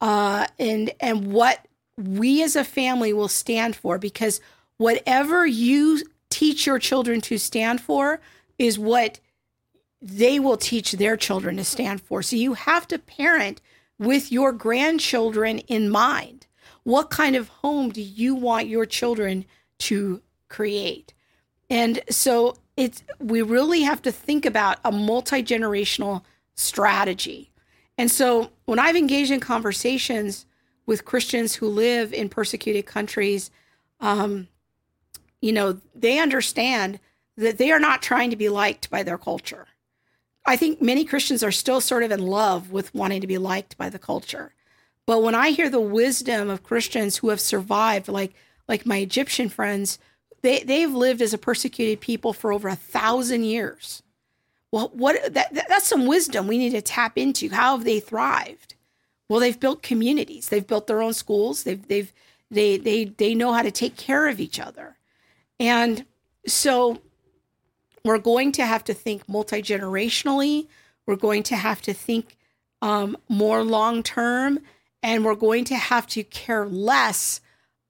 Uh, 0.00 0.46
and 0.58 0.90
and 1.00 1.32
what 1.32 1.66
we 1.96 2.42
as 2.42 2.56
a 2.56 2.64
family 2.64 3.12
will 3.12 3.28
stand 3.28 3.76
for 3.76 3.98
because 3.98 4.40
whatever 4.76 5.46
you 5.46 6.02
teach 6.28 6.66
your 6.66 6.78
children 6.78 7.20
to 7.20 7.38
stand 7.38 7.80
for 7.80 8.20
is 8.62 8.78
what 8.78 9.18
they 10.00 10.38
will 10.38 10.56
teach 10.56 10.92
their 10.92 11.16
children 11.16 11.56
to 11.56 11.64
stand 11.64 12.00
for. 12.00 12.22
So 12.22 12.36
you 12.36 12.54
have 12.54 12.86
to 12.88 12.98
parent 12.98 13.60
with 13.98 14.32
your 14.32 14.52
grandchildren 14.52 15.58
in 15.58 15.90
mind. 15.90 16.46
What 16.84 17.10
kind 17.10 17.36
of 17.36 17.48
home 17.48 17.90
do 17.90 18.00
you 18.00 18.34
want 18.34 18.66
your 18.68 18.86
children 18.86 19.44
to 19.80 20.22
create? 20.48 21.12
And 21.68 22.00
so 22.08 22.56
it's 22.76 23.02
we 23.18 23.42
really 23.42 23.82
have 23.82 24.02
to 24.02 24.12
think 24.12 24.46
about 24.46 24.78
a 24.84 24.92
multi-generational 24.92 26.22
strategy. 26.54 27.50
And 27.98 28.10
so 28.10 28.50
when 28.64 28.78
I've 28.78 28.96
engaged 28.96 29.30
in 29.30 29.40
conversations 29.40 30.46
with 30.86 31.04
Christians 31.04 31.54
who 31.54 31.68
live 31.68 32.12
in 32.12 32.28
persecuted 32.28 32.86
countries, 32.86 33.50
um, 34.00 34.48
you 35.40 35.52
know, 35.52 35.80
they 35.94 36.18
understand 36.18 36.98
that 37.36 37.58
they 37.58 37.70
are 37.70 37.80
not 37.80 38.02
trying 38.02 38.30
to 38.30 38.36
be 38.36 38.48
liked 38.48 38.90
by 38.90 39.02
their 39.02 39.18
culture. 39.18 39.66
I 40.44 40.56
think 40.56 40.82
many 40.82 41.04
Christians 41.04 41.42
are 41.42 41.52
still 41.52 41.80
sort 41.80 42.02
of 42.02 42.10
in 42.10 42.20
love 42.26 42.72
with 42.72 42.94
wanting 42.94 43.20
to 43.20 43.26
be 43.26 43.38
liked 43.38 43.76
by 43.76 43.88
the 43.88 43.98
culture. 43.98 44.52
But 45.06 45.22
when 45.22 45.34
I 45.34 45.50
hear 45.50 45.70
the 45.70 45.80
wisdom 45.80 46.50
of 46.50 46.62
Christians 46.62 47.18
who 47.18 47.28
have 47.30 47.40
survived, 47.40 48.08
like 48.08 48.34
like 48.68 48.86
my 48.86 48.98
Egyptian 48.98 49.48
friends, 49.48 49.98
they 50.42 50.60
they've 50.60 50.92
lived 50.92 51.22
as 51.22 51.34
a 51.34 51.38
persecuted 51.38 52.00
people 52.00 52.32
for 52.32 52.52
over 52.52 52.68
a 52.68 52.76
thousand 52.76 53.44
years. 53.44 54.02
Well, 54.70 54.90
what 54.94 55.34
that, 55.34 55.66
that's 55.68 55.86
some 55.86 56.06
wisdom 56.06 56.46
we 56.46 56.58
need 56.58 56.70
to 56.70 56.82
tap 56.82 57.18
into. 57.18 57.50
How 57.50 57.76
have 57.76 57.84
they 57.84 58.00
thrived? 58.00 58.74
Well, 59.28 59.40
they've 59.40 59.58
built 59.58 59.82
communities. 59.82 60.48
They've 60.48 60.66
built 60.66 60.86
their 60.86 61.02
own 61.02 61.14
schools. 61.14 61.64
They've 61.64 61.86
they've 61.86 62.12
they 62.50 62.76
they 62.76 63.04
they 63.04 63.34
know 63.34 63.52
how 63.52 63.62
to 63.62 63.70
take 63.70 63.96
care 63.96 64.28
of 64.28 64.40
each 64.40 64.60
other. 64.60 64.96
And 65.58 66.04
so 66.46 67.00
we're 68.04 68.18
going 68.18 68.52
to 68.52 68.66
have 68.66 68.84
to 68.84 68.94
think 68.94 69.28
multi 69.28 69.62
generationally. 69.62 70.66
We're 71.06 71.16
going 71.16 71.42
to 71.44 71.56
have 71.56 71.82
to 71.82 71.92
think 71.92 72.36
um, 72.80 73.16
more 73.28 73.62
long 73.62 74.02
term. 74.02 74.60
And 75.02 75.24
we're 75.24 75.34
going 75.34 75.64
to 75.66 75.76
have 75.76 76.06
to 76.08 76.22
care 76.22 76.66
less 76.66 77.40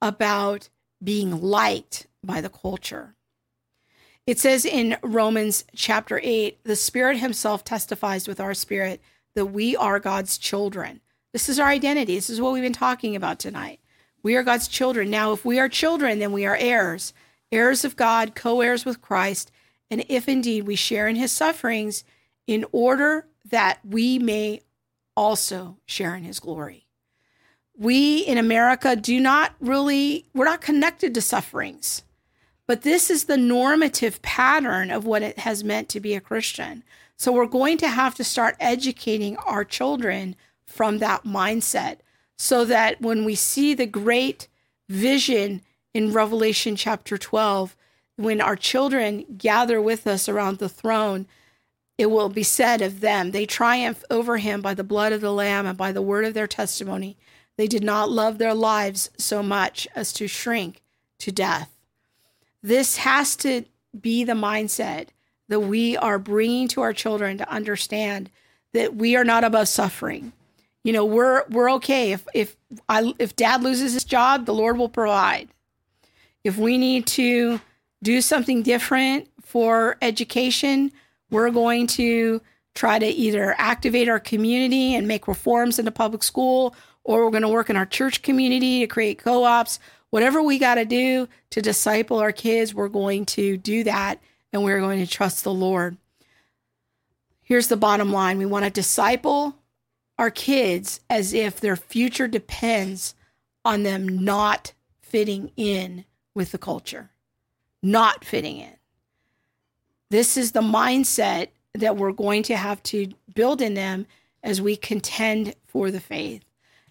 about 0.00 0.68
being 1.02 1.40
liked 1.40 2.06
by 2.24 2.40
the 2.40 2.48
culture. 2.48 3.14
It 4.26 4.38
says 4.38 4.64
in 4.64 4.96
Romans 5.02 5.64
chapter 5.74 6.20
8 6.22 6.58
the 6.64 6.76
Spirit 6.76 7.18
Himself 7.18 7.64
testifies 7.64 8.28
with 8.28 8.40
our 8.40 8.54
spirit 8.54 9.00
that 9.34 9.46
we 9.46 9.74
are 9.76 9.98
God's 9.98 10.38
children. 10.38 11.00
This 11.32 11.48
is 11.48 11.58
our 11.58 11.68
identity. 11.68 12.14
This 12.14 12.30
is 12.30 12.40
what 12.40 12.52
we've 12.52 12.62
been 12.62 12.72
talking 12.72 13.16
about 13.16 13.38
tonight. 13.38 13.80
We 14.22 14.36
are 14.36 14.42
God's 14.42 14.68
children. 14.68 15.10
Now, 15.10 15.32
if 15.32 15.44
we 15.44 15.58
are 15.58 15.68
children, 15.68 16.18
then 16.18 16.32
we 16.32 16.46
are 16.46 16.56
heirs, 16.56 17.12
heirs 17.50 17.84
of 17.84 17.96
God, 17.96 18.34
co 18.34 18.60
heirs 18.60 18.84
with 18.84 19.00
Christ, 19.00 19.50
and 19.92 20.06
if 20.08 20.26
indeed 20.26 20.66
we 20.66 20.74
share 20.74 21.06
in 21.06 21.16
his 21.16 21.30
sufferings, 21.30 22.02
in 22.46 22.64
order 22.72 23.26
that 23.44 23.78
we 23.84 24.18
may 24.18 24.62
also 25.14 25.76
share 25.84 26.14
in 26.14 26.24
his 26.24 26.40
glory. 26.40 26.86
We 27.76 28.20
in 28.20 28.38
America 28.38 28.96
do 28.96 29.20
not 29.20 29.54
really, 29.60 30.24
we're 30.32 30.46
not 30.46 30.62
connected 30.62 31.12
to 31.12 31.20
sufferings, 31.20 32.04
but 32.66 32.80
this 32.80 33.10
is 33.10 33.24
the 33.24 33.36
normative 33.36 34.22
pattern 34.22 34.90
of 34.90 35.04
what 35.04 35.20
it 35.20 35.40
has 35.40 35.62
meant 35.62 35.90
to 35.90 36.00
be 36.00 36.14
a 36.14 36.22
Christian. 36.22 36.84
So 37.18 37.30
we're 37.30 37.44
going 37.44 37.76
to 37.78 37.88
have 37.88 38.14
to 38.14 38.24
start 38.24 38.56
educating 38.60 39.36
our 39.36 39.62
children 39.62 40.36
from 40.64 41.00
that 41.00 41.24
mindset 41.24 41.98
so 42.38 42.64
that 42.64 43.02
when 43.02 43.26
we 43.26 43.34
see 43.34 43.74
the 43.74 43.84
great 43.84 44.48
vision 44.88 45.60
in 45.92 46.14
Revelation 46.14 46.76
chapter 46.76 47.18
12, 47.18 47.76
when 48.16 48.40
our 48.40 48.56
children 48.56 49.24
gather 49.36 49.80
with 49.80 50.06
us 50.06 50.28
around 50.28 50.58
the 50.58 50.68
throne, 50.68 51.26
it 51.98 52.10
will 52.10 52.28
be 52.28 52.42
said 52.42 52.82
of 52.82 53.00
them, 53.00 53.30
they 53.30 53.46
triumph 53.46 54.02
over 54.10 54.38
him 54.38 54.60
by 54.60 54.74
the 54.74 54.84
blood 54.84 55.12
of 55.12 55.20
the 55.20 55.32
Lamb 55.32 55.66
and 55.66 55.78
by 55.78 55.92
the 55.92 56.02
word 56.02 56.24
of 56.24 56.34
their 56.34 56.46
testimony. 56.46 57.16
They 57.56 57.66
did 57.66 57.84
not 57.84 58.10
love 58.10 58.38
their 58.38 58.54
lives 58.54 59.10
so 59.18 59.42
much 59.42 59.86
as 59.94 60.12
to 60.14 60.26
shrink 60.26 60.80
to 61.18 61.30
death. 61.30 61.70
This 62.62 62.98
has 62.98 63.36
to 63.36 63.64
be 63.98 64.24
the 64.24 64.32
mindset 64.32 65.08
that 65.48 65.60
we 65.60 65.96
are 65.96 66.18
bringing 66.18 66.66
to 66.68 66.80
our 66.80 66.92
children 66.92 67.38
to 67.38 67.50
understand 67.50 68.30
that 68.72 68.96
we 68.96 69.16
are 69.16 69.24
not 69.24 69.44
above 69.44 69.68
suffering. 69.68 70.32
You 70.82 70.92
know, 70.92 71.04
we're 71.04 71.44
we're 71.50 71.70
okay 71.72 72.12
if 72.12 72.26
if 72.34 72.56
I 72.88 73.12
if 73.18 73.36
dad 73.36 73.62
loses 73.62 73.92
his 73.92 74.04
job, 74.04 74.46
the 74.46 74.54
Lord 74.54 74.78
will 74.78 74.88
provide. 74.88 75.48
If 76.42 76.56
we 76.56 76.78
need 76.78 77.06
to 77.08 77.60
do 78.02 78.20
something 78.20 78.62
different 78.62 79.28
for 79.42 79.96
education, 80.02 80.92
we're 81.30 81.50
going 81.50 81.86
to 81.86 82.40
try 82.74 82.98
to 82.98 83.06
either 83.06 83.54
activate 83.58 84.08
our 84.08 84.20
community 84.20 84.94
and 84.94 85.06
make 85.06 85.28
reforms 85.28 85.78
in 85.78 85.84
the 85.84 85.92
public 85.92 86.22
school, 86.22 86.74
or 87.04 87.24
we're 87.24 87.30
going 87.30 87.42
to 87.42 87.48
work 87.48 87.70
in 87.70 87.76
our 87.76 87.86
church 87.86 88.22
community 88.22 88.80
to 88.80 88.86
create 88.86 89.18
co 89.18 89.44
ops. 89.44 89.78
Whatever 90.10 90.42
we 90.42 90.58
got 90.58 90.74
to 90.74 90.84
do 90.84 91.28
to 91.50 91.62
disciple 91.62 92.18
our 92.18 92.32
kids, 92.32 92.74
we're 92.74 92.88
going 92.88 93.24
to 93.26 93.56
do 93.56 93.84
that 93.84 94.20
and 94.52 94.62
we're 94.62 94.80
going 94.80 95.00
to 95.04 95.10
trust 95.10 95.44
the 95.44 95.54
Lord. 95.54 95.96
Here's 97.40 97.68
the 97.68 97.76
bottom 97.76 98.12
line 98.12 98.38
we 98.38 98.46
want 98.46 98.64
to 98.64 98.70
disciple 98.70 99.56
our 100.18 100.30
kids 100.30 101.00
as 101.08 101.32
if 101.32 101.60
their 101.60 101.76
future 101.76 102.28
depends 102.28 103.14
on 103.64 103.82
them 103.82 104.06
not 104.06 104.72
fitting 105.00 105.50
in 105.56 106.04
with 106.34 106.52
the 106.52 106.58
culture 106.58 107.11
not 107.82 108.24
fitting 108.24 108.58
in. 108.58 108.76
This 110.10 110.36
is 110.36 110.52
the 110.52 110.60
mindset 110.60 111.48
that 111.74 111.96
we're 111.96 112.12
going 112.12 112.42
to 112.44 112.56
have 112.56 112.82
to 112.84 113.12
build 113.34 113.62
in 113.62 113.74
them 113.74 114.06
as 114.42 114.60
we 114.60 114.76
contend 114.76 115.54
for 115.66 115.90
the 115.90 116.00
faith. 116.00 116.44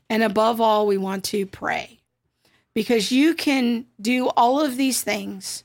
And 0.09 0.23
above 0.23 0.59
all, 0.59 0.87
we 0.87 0.97
want 0.97 1.23
to 1.25 1.45
pray 1.45 1.99
because 2.73 3.11
you 3.11 3.33
can 3.33 3.85
do 3.99 4.27
all 4.29 4.59
of 4.61 4.77
these 4.77 5.03
things 5.03 5.63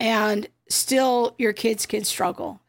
and 0.00 0.48
still 0.68 1.34
your 1.38 1.52
kids 1.52 1.86
can 1.86 2.04
struggle. 2.04 2.60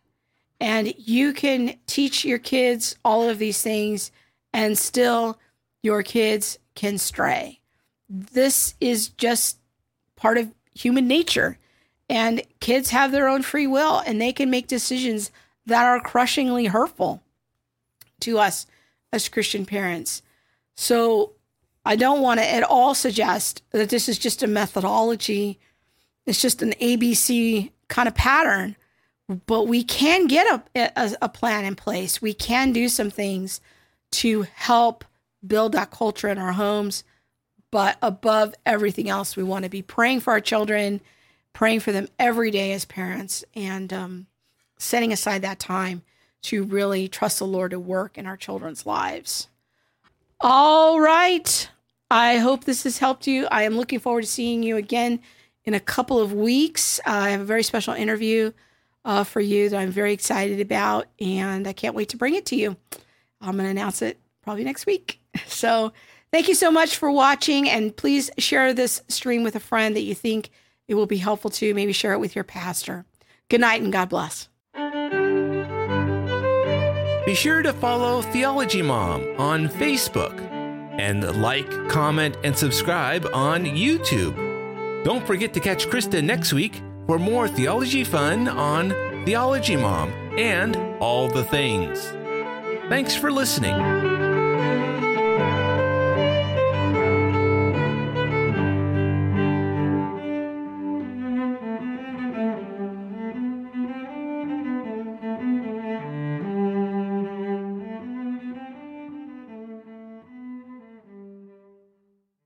And 0.59 0.93
you 0.97 1.31
can 1.31 1.75
teach 1.87 2.25
your 2.25 2.39
kids 2.39 2.97
all 3.05 3.29
of 3.29 3.39
these 3.39 3.61
things 3.61 4.11
and 4.53 4.77
still 4.77 5.39
your 5.81 6.03
kids 6.03 6.59
can 6.75 6.97
stray. 6.97 7.61
This 8.09 8.75
is 8.81 9.09
just 9.09 9.57
part 10.15 10.37
of 10.37 10.51
human 10.79 11.07
nature. 11.07 11.57
And 12.09 12.41
kids 12.59 12.89
have 12.89 13.11
their 13.11 13.27
own 13.27 13.43
free 13.43 13.67
will 13.67 13.99
and 13.99 14.19
they 14.19 14.33
can 14.33 14.49
make 14.49 14.67
decisions 14.67 15.31
that 15.65 15.85
are 15.85 15.99
crushingly 15.99 16.65
hurtful 16.65 17.21
to 18.21 18.39
us 18.39 18.65
as 19.13 19.29
Christian 19.29 19.65
parents. 19.65 20.21
So 20.75 21.33
I 21.85 21.95
don't 21.95 22.21
want 22.21 22.39
to 22.39 22.49
at 22.49 22.63
all 22.63 22.95
suggest 22.95 23.63
that 23.71 23.89
this 23.89 24.09
is 24.09 24.17
just 24.17 24.41
a 24.41 24.47
methodology, 24.47 25.59
it's 26.25 26.41
just 26.41 26.61
an 26.61 26.73
ABC 26.81 27.71
kind 27.87 28.07
of 28.07 28.15
pattern. 28.15 28.75
But 29.45 29.67
we 29.67 29.83
can 29.83 30.25
get 30.25 30.63
a, 30.75 30.91
a, 30.95 31.11
a 31.23 31.29
plan 31.29 31.63
in 31.63 31.75
place. 31.75 32.19
We 32.19 32.33
can 32.33 32.71
do 32.71 32.89
some 32.89 33.11
things 33.11 33.61
to 34.11 34.47
help 34.55 35.05
build 35.45 35.73
that 35.73 35.91
culture 35.91 36.29
in 36.29 36.39
our 36.39 36.53
homes 36.53 37.03
but 37.71 37.97
above 38.01 38.55
everything 38.65 39.09
else, 39.09 39.35
we 39.35 39.43
want 39.43 39.63
to 39.63 39.69
be 39.69 39.81
praying 39.81 40.21
for 40.21 40.31
our 40.31 40.41
children, 40.41 41.01
praying 41.53 41.81
for 41.81 41.91
them 41.91 42.07
every 42.17 42.51
day 42.51 42.71
as 42.71 42.85
parents, 42.85 43.43
and 43.55 43.91
um, 43.93 44.27
setting 44.77 45.11
aside 45.11 45.41
that 45.41 45.59
time 45.59 46.01
to 46.41 46.63
really 46.63 47.07
trust 47.07 47.39
the 47.39 47.47
Lord 47.47 47.71
to 47.71 47.79
work 47.79 48.17
in 48.17 48.25
our 48.25 48.37
children's 48.37 48.85
lives. 48.85 49.49
All 50.39 50.99
right. 50.99 51.69
I 52.09 52.37
hope 52.37 52.63
this 52.63 52.83
has 52.83 52.97
helped 52.97 53.27
you. 53.27 53.47
I 53.51 53.63
am 53.63 53.75
looking 53.75 53.99
forward 53.99 54.21
to 54.21 54.27
seeing 54.27 54.63
you 54.63 54.77
again 54.77 55.19
in 55.65 55.73
a 55.73 55.79
couple 55.79 56.19
of 56.19 56.33
weeks. 56.33 56.99
Uh, 56.99 57.11
I 57.11 57.29
have 57.31 57.41
a 57.41 57.45
very 57.45 57.61
special 57.61 57.93
interview 57.93 58.51
uh, 59.05 59.23
for 59.23 59.41
you 59.41 59.69
that 59.69 59.77
I'm 59.77 59.91
very 59.91 60.13
excited 60.13 60.59
about, 60.59 61.07
and 61.19 61.67
I 61.67 61.73
can't 61.73 61.95
wait 61.95 62.09
to 62.09 62.17
bring 62.17 62.35
it 62.35 62.47
to 62.47 62.55
you. 62.55 62.77
I'm 63.41 63.53
going 63.53 63.65
to 63.65 63.69
announce 63.69 64.01
it 64.01 64.17
probably 64.41 64.63
next 64.63 64.85
week. 64.85 65.19
So 65.45 65.93
thank 66.31 66.47
you 66.47 66.55
so 66.55 66.71
much 66.71 66.97
for 66.97 67.11
watching, 67.11 67.69
and 67.69 67.95
please 67.95 68.29
share 68.37 68.73
this 68.73 69.01
stream 69.07 69.43
with 69.43 69.55
a 69.55 69.59
friend 69.59 69.95
that 69.95 70.01
you 70.01 70.15
think 70.15 70.49
it 70.87 70.95
will 70.95 71.05
be 71.05 71.17
helpful 71.17 71.51
to. 71.51 71.73
Maybe 71.73 71.93
share 71.93 72.13
it 72.13 72.19
with 72.19 72.35
your 72.35 72.43
pastor. 72.43 73.05
Good 73.49 73.61
night, 73.61 73.81
and 73.81 73.91
God 73.91 74.09
bless. 74.09 74.47
Be 77.25 77.35
sure 77.35 77.61
to 77.61 77.73
follow 77.73 78.23
Theology 78.23 78.81
Mom 78.81 79.23
on 79.37 79.69
Facebook 79.69 80.39
and 80.99 81.41
like, 81.41 81.69
comment, 81.87 82.35
and 82.43 82.57
subscribe 82.57 83.27
on 83.33 83.65
YouTube. 83.65 84.35
Don't 85.03 85.25
forget 85.25 85.53
to 85.53 85.59
catch 85.59 85.87
Krista 85.87 86.23
next 86.23 86.53
week 86.53 86.81
for 87.05 87.17
more 87.19 87.47
theology 87.47 88.03
fun 88.03 88.47
on 88.47 88.89
Theology 89.25 89.75
Mom 89.75 90.09
and 90.37 90.75
all 90.99 91.27
the 91.29 91.43
things. 91.43 92.01
Thanks 92.89 93.15
for 93.15 93.31
listening. 93.31 94.18